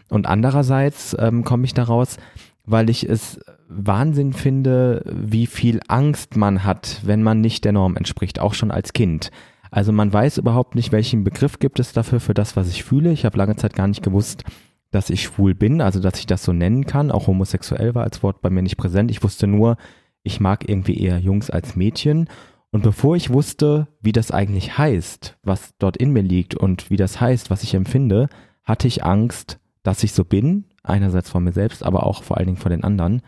Und 0.10 0.28
andererseits 0.28 1.16
ähm, 1.18 1.46
komme 1.46 1.66
ich 1.66 1.74
daraus, 1.74 2.18
weil 2.66 2.90
ich 2.90 3.10
es 3.10 3.40
Wahnsinn 3.70 4.34
finde, 4.34 5.04
wie 5.06 5.48
viel 5.48 5.80
Angst 5.88 6.36
man 6.36 6.66
hat, 6.66 7.00
wenn 7.04 7.24
man 7.24 7.40
nicht 7.40 7.64
der 7.64 7.72
Norm 7.72 7.96
entspricht, 7.96 8.40
auch 8.40 8.54
schon 8.54 8.70
als 8.70 8.92
Kind. 8.92 9.32
Also 9.72 9.94
man 9.94 10.12
weiß 10.12 10.38
überhaupt 10.38 10.76
nicht, 10.76 10.92
welchen 10.92 11.24
Begriff 11.24 11.58
gibt 11.60 11.80
es 11.80 11.94
dafür 11.94 12.20
für 12.20 12.34
das, 12.34 12.58
was 12.58 12.70
ich 12.70 12.84
fühle. 12.84 13.12
Ich 13.12 13.24
habe 13.24 13.38
lange 13.38 13.56
Zeit 13.56 13.74
gar 13.74 13.88
nicht 13.88 14.04
gewusst, 14.04 14.44
dass 14.92 15.10
ich 15.10 15.24
schwul 15.24 15.56
bin, 15.56 15.80
also 15.80 16.02
dass 16.02 16.20
ich 16.20 16.26
das 16.26 16.44
so 16.44 16.52
nennen 16.52 16.86
kann. 16.86 17.10
Auch 17.10 17.28
homosexuell 17.28 17.96
war 17.96 18.04
als 18.04 18.22
Wort 18.22 18.42
bei 18.42 18.50
mir 18.50 18.62
nicht 18.62 18.76
präsent. 18.76 19.10
Ich 19.10 19.24
wusste 19.24 19.48
nur, 19.48 19.78
ich 20.24 20.42
mag 20.42 20.68
irgendwie 20.68 21.00
eher 21.00 21.20
Jungs 21.20 21.50
als 21.50 21.78
Mädchen. 21.78 22.28
Und 22.72 22.84
bevor 22.84 23.16
ich 23.16 23.32
wusste, 23.32 23.88
wie 24.02 24.12
das 24.12 24.32
eigentlich 24.32 24.78
heißt, 24.78 25.38
was 25.44 25.74
dort 25.80 25.98
in 25.98 26.12
mir 26.12 26.24
liegt 26.24 26.54
und 26.54 26.90
wie 26.90 26.98
das 26.98 27.22
heißt, 27.22 27.50
was 27.50 27.64
ich 27.64 27.74
empfinde, 27.74 28.28
hatte 28.64 28.88
ich 28.88 29.04
Angst, 29.06 29.60
dass 29.84 30.04
ich 30.04 30.12
so 30.12 30.26
bin. 30.26 30.66
Einerseits 30.84 31.30
vor 31.30 31.42
mir 31.42 31.54
selbst, 31.54 31.84
aber 31.84 32.06
auch 32.06 32.24
vor 32.24 32.38
allen 32.38 32.48
Dingen 32.48 32.58
vor 32.58 32.70
den 32.70 32.84
anderen. 32.84 33.22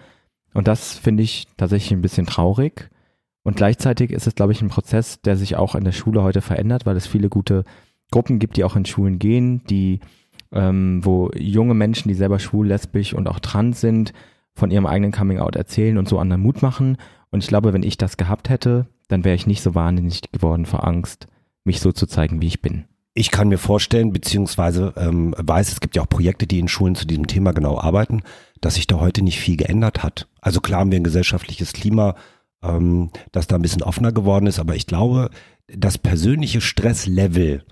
Und 0.54 0.68
das 0.68 0.98
finde 0.98 1.24
ich 1.24 1.48
tatsächlich 1.56 1.92
ein 1.92 2.02
bisschen 2.02 2.26
traurig. 2.26 2.90
Und 3.44 3.58
gleichzeitig 3.58 4.12
ist 4.12 4.26
es, 4.26 4.36
glaube 4.36 4.54
ich, 4.54 4.62
ein 4.62 4.70
Prozess, 4.70 5.22
der 5.22 5.36
sich 5.36 5.56
auch 5.56 5.76
in 5.76 5.84
der 5.84 5.92
Schule 5.92 6.24
heute 6.24 6.42
verändert, 6.42 6.86
weil 6.86 6.96
es 6.96 7.08
viele 7.08 7.30
gute 7.30 7.66
Gruppen 8.10 8.40
gibt, 8.40 8.58
die 8.58 8.64
auch 8.64 8.76
in 8.76 8.86
Schulen 8.86 9.20
gehen, 9.20 9.62
die, 9.70 10.00
ähm, 10.52 11.02
wo 11.04 11.30
junge 11.36 11.74
Menschen, 11.74 12.08
die 12.08 12.14
selber 12.16 12.40
schwul, 12.40 12.68
lesbisch 12.68 13.14
und 13.14 13.28
auch 13.28 13.40
trans 13.40 13.82
sind, 13.82 14.14
von 14.54 14.72
ihrem 14.72 14.86
eigenen 14.86 15.12
Coming-out 15.12 15.56
erzählen 15.56 15.98
und 15.98 16.08
so 16.08 16.20
anderen 16.20 16.42
Mut 16.42 16.62
machen. 16.62 16.98
Und 17.32 17.44
ich 17.44 17.50
glaube, 17.50 17.74
wenn 17.74 17.84
ich 17.84 17.98
das 17.98 18.18
gehabt 18.18 18.50
hätte, 18.50 18.88
dann 19.08 19.26
wäre 19.26 19.36
ich 19.36 19.48
nicht 19.48 19.62
so 19.62 19.76
wahnsinnig 19.76 20.22
geworden 20.32 20.66
vor 20.66 20.88
Angst, 20.88 21.28
mich 21.64 21.80
so 21.80 21.92
zu 21.92 22.08
zeigen, 22.08 22.42
wie 22.42 22.48
ich 22.48 22.62
bin. 22.62 22.86
Ich 23.16 23.30
kann 23.30 23.50
mir 23.50 23.60
vorstellen, 23.60 24.12
beziehungsweise 24.12 24.94
ähm, 24.98 25.36
weiß, 25.38 25.72
es 25.72 25.80
gibt 25.82 25.96
ja 25.96 26.02
auch 26.02 26.10
Projekte, 26.10 26.48
die 26.48 26.60
in 26.60 26.68
Schulen 26.68 26.96
zu 26.96 27.06
diesem 27.06 27.28
Thema 27.28 27.52
genau 27.52 27.80
arbeiten, 27.80 28.24
dass 28.60 28.76
sich 28.76 28.88
da 28.88 29.00
heute 29.00 29.24
nicht 29.24 29.40
viel 29.40 29.58
geändert 29.58 30.02
hat. 30.02 30.28
Also 30.42 30.62
klar 30.62 30.80
haben 30.80 30.92
wir 30.92 31.00
ein 31.00 31.04
gesellschaftliches 31.04 31.74
Klima, 31.74 32.16
ähm, 32.64 33.12
das 33.32 33.48
da 33.48 33.56
ein 33.56 33.62
bisschen 33.62 33.84
offener 33.84 34.12
geworden 34.12 34.48
ist, 34.48 34.60
aber 34.60 34.76
ich 34.76 34.88
glaube, 34.88 35.30
das 35.68 35.98
persönliche 35.98 36.62
Stresslevel 36.62 37.64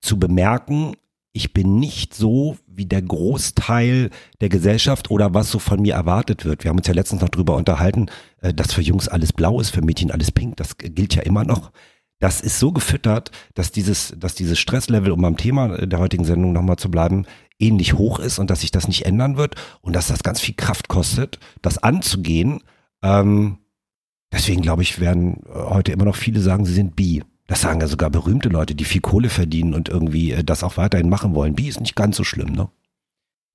zu 0.00 0.18
bemerken, 0.18 0.94
ich 1.32 1.52
bin 1.52 1.78
nicht 1.78 2.14
so 2.14 2.56
wie 2.66 2.86
der 2.86 3.02
Großteil 3.02 4.10
der 4.40 4.48
Gesellschaft 4.48 5.10
oder 5.10 5.32
was 5.32 5.50
so 5.50 5.58
von 5.58 5.80
mir 5.80 5.94
erwartet 5.94 6.44
wird. 6.44 6.64
Wir 6.64 6.70
haben 6.70 6.78
uns 6.78 6.88
ja 6.88 6.94
letztens 6.94 7.22
noch 7.22 7.28
drüber 7.28 7.56
unterhalten, 7.56 8.06
äh, 8.40 8.52
dass 8.52 8.72
für 8.72 8.82
Jungs 8.82 9.08
alles 9.08 9.32
blau 9.32 9.60
ist, 9.60 9.70
für 9.70 9.82
Mädchen 9.82 10.10
alles 10.10 10.32
pink. 10.32 10.56
Das 10.56 10.76
gilt 10.76 11.14
ja 11.14 11.22
immer 11.22 11.44
noch. 11.44 11.70
Das 12.18 12.42
ist 12.42 12.58
so 12.58 12.72
gefüttert, 12.72 13.30
dass 13.54 13.72
dieses, 13.72 14.14
dass 14.18 14.34
dieses 14.34 14.58
Stresslevel, 14.58 15.10
um 15.10 15.24
am 15.24 15.38
Thema 15.38 15.86
der 15.86 15.98
heutigen 16.00 16.24
Sendung 16.24 16.52
nochmal 16.52 16.76
zu 16.76 16.90
bleiben, 16.90 17.24
ähnlich 17.58 17.94
hoch 17.94 18.18
ist 18.18 18.38
und 18.38 18.50
dass 18.50 18.60
sich 18.60 18.70
das 18.70 18.88
nicht 18.88 19.06
ändern 19.06 19.36
wird 19.36 19.54
und 19.80 19.94
dass 19.94 20.08
das 20.08 20.22
ganz 20.22 20.40
viel 20.40 20.54
Kraft 20.54 20.88
kostet, 20.88 21.38
das 21.62 21.78
anzugehen. 21.78 22.62
Ähm, 23.02 23.58
deswegen 24.32 24.62
glaube 24.62 24.82
ich, 24.82 25.00
werden 25.00 25.42
heute 25.52 25.92
immer 25.92 26.04
noch 26.04 26.16
viele 26.16 26.40
sagen, 26.40 26.64
sie 26.64 26.74
sind 26.74 26.96
bi. 26.96 27.22
Das 27.46 27.62
sagen 27.62 27.80
ja 27.80 27.88
sogar 27.88 28.10
berühmte 28.10 28.48
Leute, 28.48 28.74
die 28.76 28.84
viel 28.84 29.00
Kohle 29.00 29.28
verdienen 29.28 29.74
und 29.74 29.88
irgendwie 29.88 30.32
äh, 30.32 30.44
das 30.44 30.62
auch 30.62 30.76
weiterhin 30.76 31.08
machen 31.08 31.34
wollen. 31.34 31.54
Bi 31.54 31.68
ist 31.68 31.80
nicht 31.80 31.96
ganz 31.96 32.16
so 32.16 32.24
schlimm, 32.24 32.52
ne? 32.52 32.68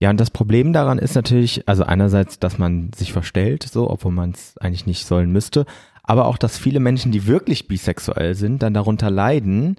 Ja, 0.01 0.09
und 0.09 0.19
das 0.19 0.29
Problem 0.29 0.73
daran 0.73 0.99
ist 0.99 1.15
natürlich, 1.15 1.69
also 1.69 1.83
einerseits, 1.83 2.37
dass 2.37 2.57
man 2.57 2.91
sich 2.93 3.13
verstellt, 3.13 3.63
so, 3.63 3.89
obwohl 3.89 4.11
man 4.11 4.31
es 4.31 4.57
eigentlich 4.57 4.85
nicht 4.85 5.07
sollen 5.07 5.31
müsste, 5.31 5.65
aber 6.03 6.25
auch, 6.25 6.37
dass 6.37 6.57
viele 6.57 6.81
Menschen, 6.81 7.13
die 7.13 7.25
wirklich 7.25 7.67
bisexuell 7.69 8.35
sind, 8.35 8.61
dann 8.61 8.73
darunter 8.73 9.09
leiden, 9.09 9.77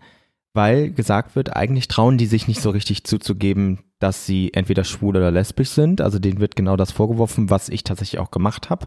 weil 0.54 0.90
gesagt 0.90 1.36
wird, 1.36 1.54
eigentlich 1.54 1.86
trauen 1.86 2.16
die 2.16 2.26
sich 2.26 2.48
nicht 2.48 2.62
so 2.62 2.70
richtig 2.70 3.04
zuzugeben, 3.04 3.80
dass 3.98 4.26
sie 4.26 4.52
entweder 4.54 4.84
schwul 4.84 5.16
oder 5.16 5.30
lesbisch 5.30 5.68
sind. 5.68 6.00
Also 6.00 6.18
denen 6.18 6.40
wird 6.40 6.56
genau 6.56 6.76
das 6.76 6.90
vorgeworfen, 6.90 7.50
was 7.50 7.68
ich 7.68 7.84
tatsächlich 7.84 8.18
auch 8.18 8.30
gemacht 8.30 8.70
habe. 8.70 8.86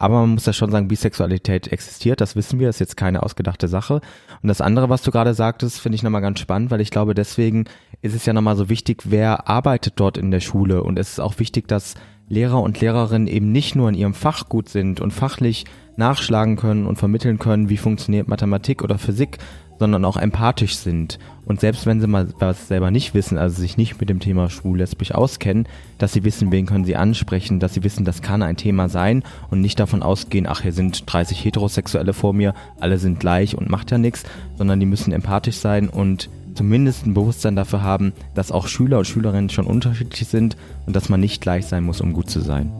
Aber 0.00 0.20
man 0.20 0.30
muss 0.30 0.46
ja 0.46 0.54
schon 0.54 0.70
sagen, 0.70 0.88
Bisexualität 0.88 1.70
existiert, 1.70 2.22
das 2.22 2.34
wissen 2.34 2.58
wir, 2.58 2.70
ist 2.70 2.80
jetzt 2.80 2.96
keine 2.96 3.22
ausgedachte 3.22 3.68
Sache. 3.68 4.00
Und 4.42 4.48
das 4.48 4.62
andere, 4.62 4.88
was 4.88 5.02
du 5.02 5.10
gerade 5.10 5.34
sagtest, 5.34 5.78
finde 5.78 5.96
ich 5.96 6.02
nochmal 6.02 6.22
ganz 6.22 6.40
spannend, 6.40 6.70
weil 6.70 6.80
ich 6.80 6.90
glaube, 6.90 7.12
deswegen 7.12 7.66
ist 8.00 8.14
es 8.14 8.24
ja 8.24 8.32
nochmal 8.32 8.56
so 8.56 8.70
wichtig, 8.70 9.02
wer 9.10 9.46
arbeitet 9.46 9.94
dort 9.96 10.16
in 10.16 10.30
der 10.30 10.40
Schule. 10.40 10.82
Und 10.82 10.98
es 10.98 11.10
ist 11.10 11.20
auch 11.20 11.38
wichtig, 11.38 11.68
dass 11.68 11.96
Lehrer 12.28 12.62
und 12.62 12.80
Lehrerinnen 12.80 13.28
eben 13.28 13.52
nicht 13.52 13.76
nur 13.76 13.90
in 13.90 13.94
ihrem 13.94 14.14
Fach 14.14 14.48
gut 14.48 14.70
sind 14.70 15.00
und 15.00 15.10
fachlich 15.10 15.66
nachschlagen 15.96 16.56
können 16.56 16.86
und 16.86 16.96
vermitteln 16.96 17.38
können, 17.38 17.68
wie 17.68 17.76
funktioniert 17.76 18.26
Mathematik 18.26 18.82
oder 18.82 18.96
Physik, 18.96 19.36
sondern 19.80 20.04
auch 20.04 20.18
empathisch 20.18 20.76
sind. 20.76 21.18
Und 21.46 21.58
selbst 21.58 21.86
wenn 21.86 22.00
sie 22.00 22.06
mal 22.06 22.28
was 22.38 22.68
selber 22.68 22.90
nicht 22.90 23.14
wissen, 23.14 23.38
also 23.38 23.60
sich 23.60 23.78
nicht 23.78 23.98
mit 23.98 24.10
dem 24.10 24.20
Thema 24.20 24.50
schwul-lesbisch 24.50 25.12
auskennen, 25.12 25.66
dass 25.96 26.12
sie 26.12 26.22
wissen, 26.22 26.52
wen 26.52 26.66
können 26.66 26.84
sie 26.84 26.96
ansprechen, 26.96 27.58
dass 27.58 27.74
sie 27.74 27.82
wissen, 27.82 28.04
das 28.04 28.20
kann 28.20 28.42
ein 28.42 28.58
Thema 28.58 28.90
sein 28.90 29.24
und 29.50 29.62
nicht 29.62 29.80
davon 29.80 30.02
ausgehen, 30.02 30.46
ach, 30.46 30.60
hier 30.60 30.74
sind 30.74 31.10
30 31.10 31.44
Heterosexuelle 31.44 32.12
vor 32.12 32.34
mir, 32.34 32.54
alle 32.78 32.98
sind 32.98 33.18
gleich 33.20 33.56
und 33.56 33.70
macht 33.70 33.90
ja 33.90 33.96
nichts, 33.96 34.24
sondern 34.58 34.78
die 34.78 34.86
müssen 34.86 35.12
empathisch 35.12 35.56
sein 35.56 35.88
und 35.88 36.28
zumindest 36.54 37.06
ein 37.06 37.14
Bewusstsein 37.14 37.56
dafür 37.56 37.82
haben, 37.82 38.12
dass 38.34 38.52
auch 38.52 38.68
Schüler 38.68 38.98
und 38.98 39.06
Schülerinnen 39.06 39.48
schon 39.48 39.66
unterschiedlich 39.66 40.28
sind 40.28 40.58
und 40.86 40.94
dass 40.94 41.08
man 41.08 41.20
nicht 41.20 41.40
gleich 41.40 41.64
sein 41.64 41.84
muss, 41.84 42.02
um 42.02 42.12
gut 42.12 42.28
zu 42.28 42.40
sein. 42.40 42.70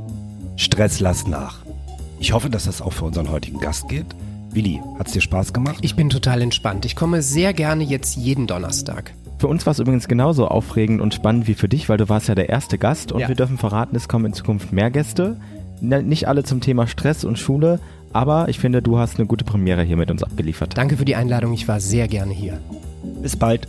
Stress 0.57 1.01
lass 1.01 1.27
nach. 1.27 1.61
Ich 2.19 2.35
hoffe, 2.35 2.51
dass 2.51 2.65
das 2.65 2.83
auch 2.83 2.93
für 2.93 3.07
unseren 3.07 3.31
heutigen 3.31 3.59
Gast 3.59 3.89
geht. 3.89 4.05
Willi, 4.53 4.81
hat's 4.99 5.13
dir 5.13 5.21
Spaß 5.21 5.53
gemacht? 5.53 5.79
Ich 5.83 5.95
bin 5.97 6.11
total 6.11 6.43
entspannt. 6.43 6.85
Ich 6.85 6.97
komme 6.97 7.23
sehr 7.23 7.53
gerne 7.53 7.85
jetzt 7.85 8.17
jeden 8.17 8.47
Donnerstag. 8.47 9.15
Für 9.39 9.47
uns 9.49 9.65
war 9.65 9.71
es 9.73 9.79
übrigens 9.79 10.09
genauso 10.09 10.49
aufregend 10.49 11.01
und 11.01 11.15
spannend 11.15 11.47
wie 11.47 11.55
für 11.55 11.69
dich, 11.69 11.89
weil 11.89 11.97
du 11.99 12.09
warst 12.09 12.29
ja 12.29 12.35
der 12.35 12.49
erste 12.49 12.77
Gast 12.77 13.13
und 13.13 13.21
Ja. 13.21 13.29
wir 13.29 13.35
dürfen 13.37 13.59
verraten, 13.59 13.97
es 13.97 14.09
kommen 14.09 14.27
in 14.27 14.33
Zukunft 14.35 14.73
mehr 14.73 14.91
Gäste. 14.91 15.37
Ne- 15.81 16.03
Nicht 16.03 16.29
alle 16.29 16.45
zum 16.45 16.61
Thema 16.61 16.87
Stress 16.87 17.25
und 17.25 17.39
Schule, 17.39 17.79
aber 18.13 18.49
ich 18.49 18.59
finde, 18.59 18.83
du 18.83 18.99
hast 18.99 19.19
eine 19.19 19.27
gute 19.27 19.45
Premiere 19.45 19.83
hier 19.83 19.97
mit 19.97 20.11
uns 20.11 20.23
abgeliefert. 20.23 20.77
Danke 20.77 20.97
für 20.97 21.05
die 21.05 21.17
Einladung. 21.17 21.53
Ich 21.55 21.69
war 21.69 21.81
sehr 21.81 22.09
gerne 22.09 22.33
hier. 22.35 22.59
Bis 23.23 23.37
bald. 23.37 23.67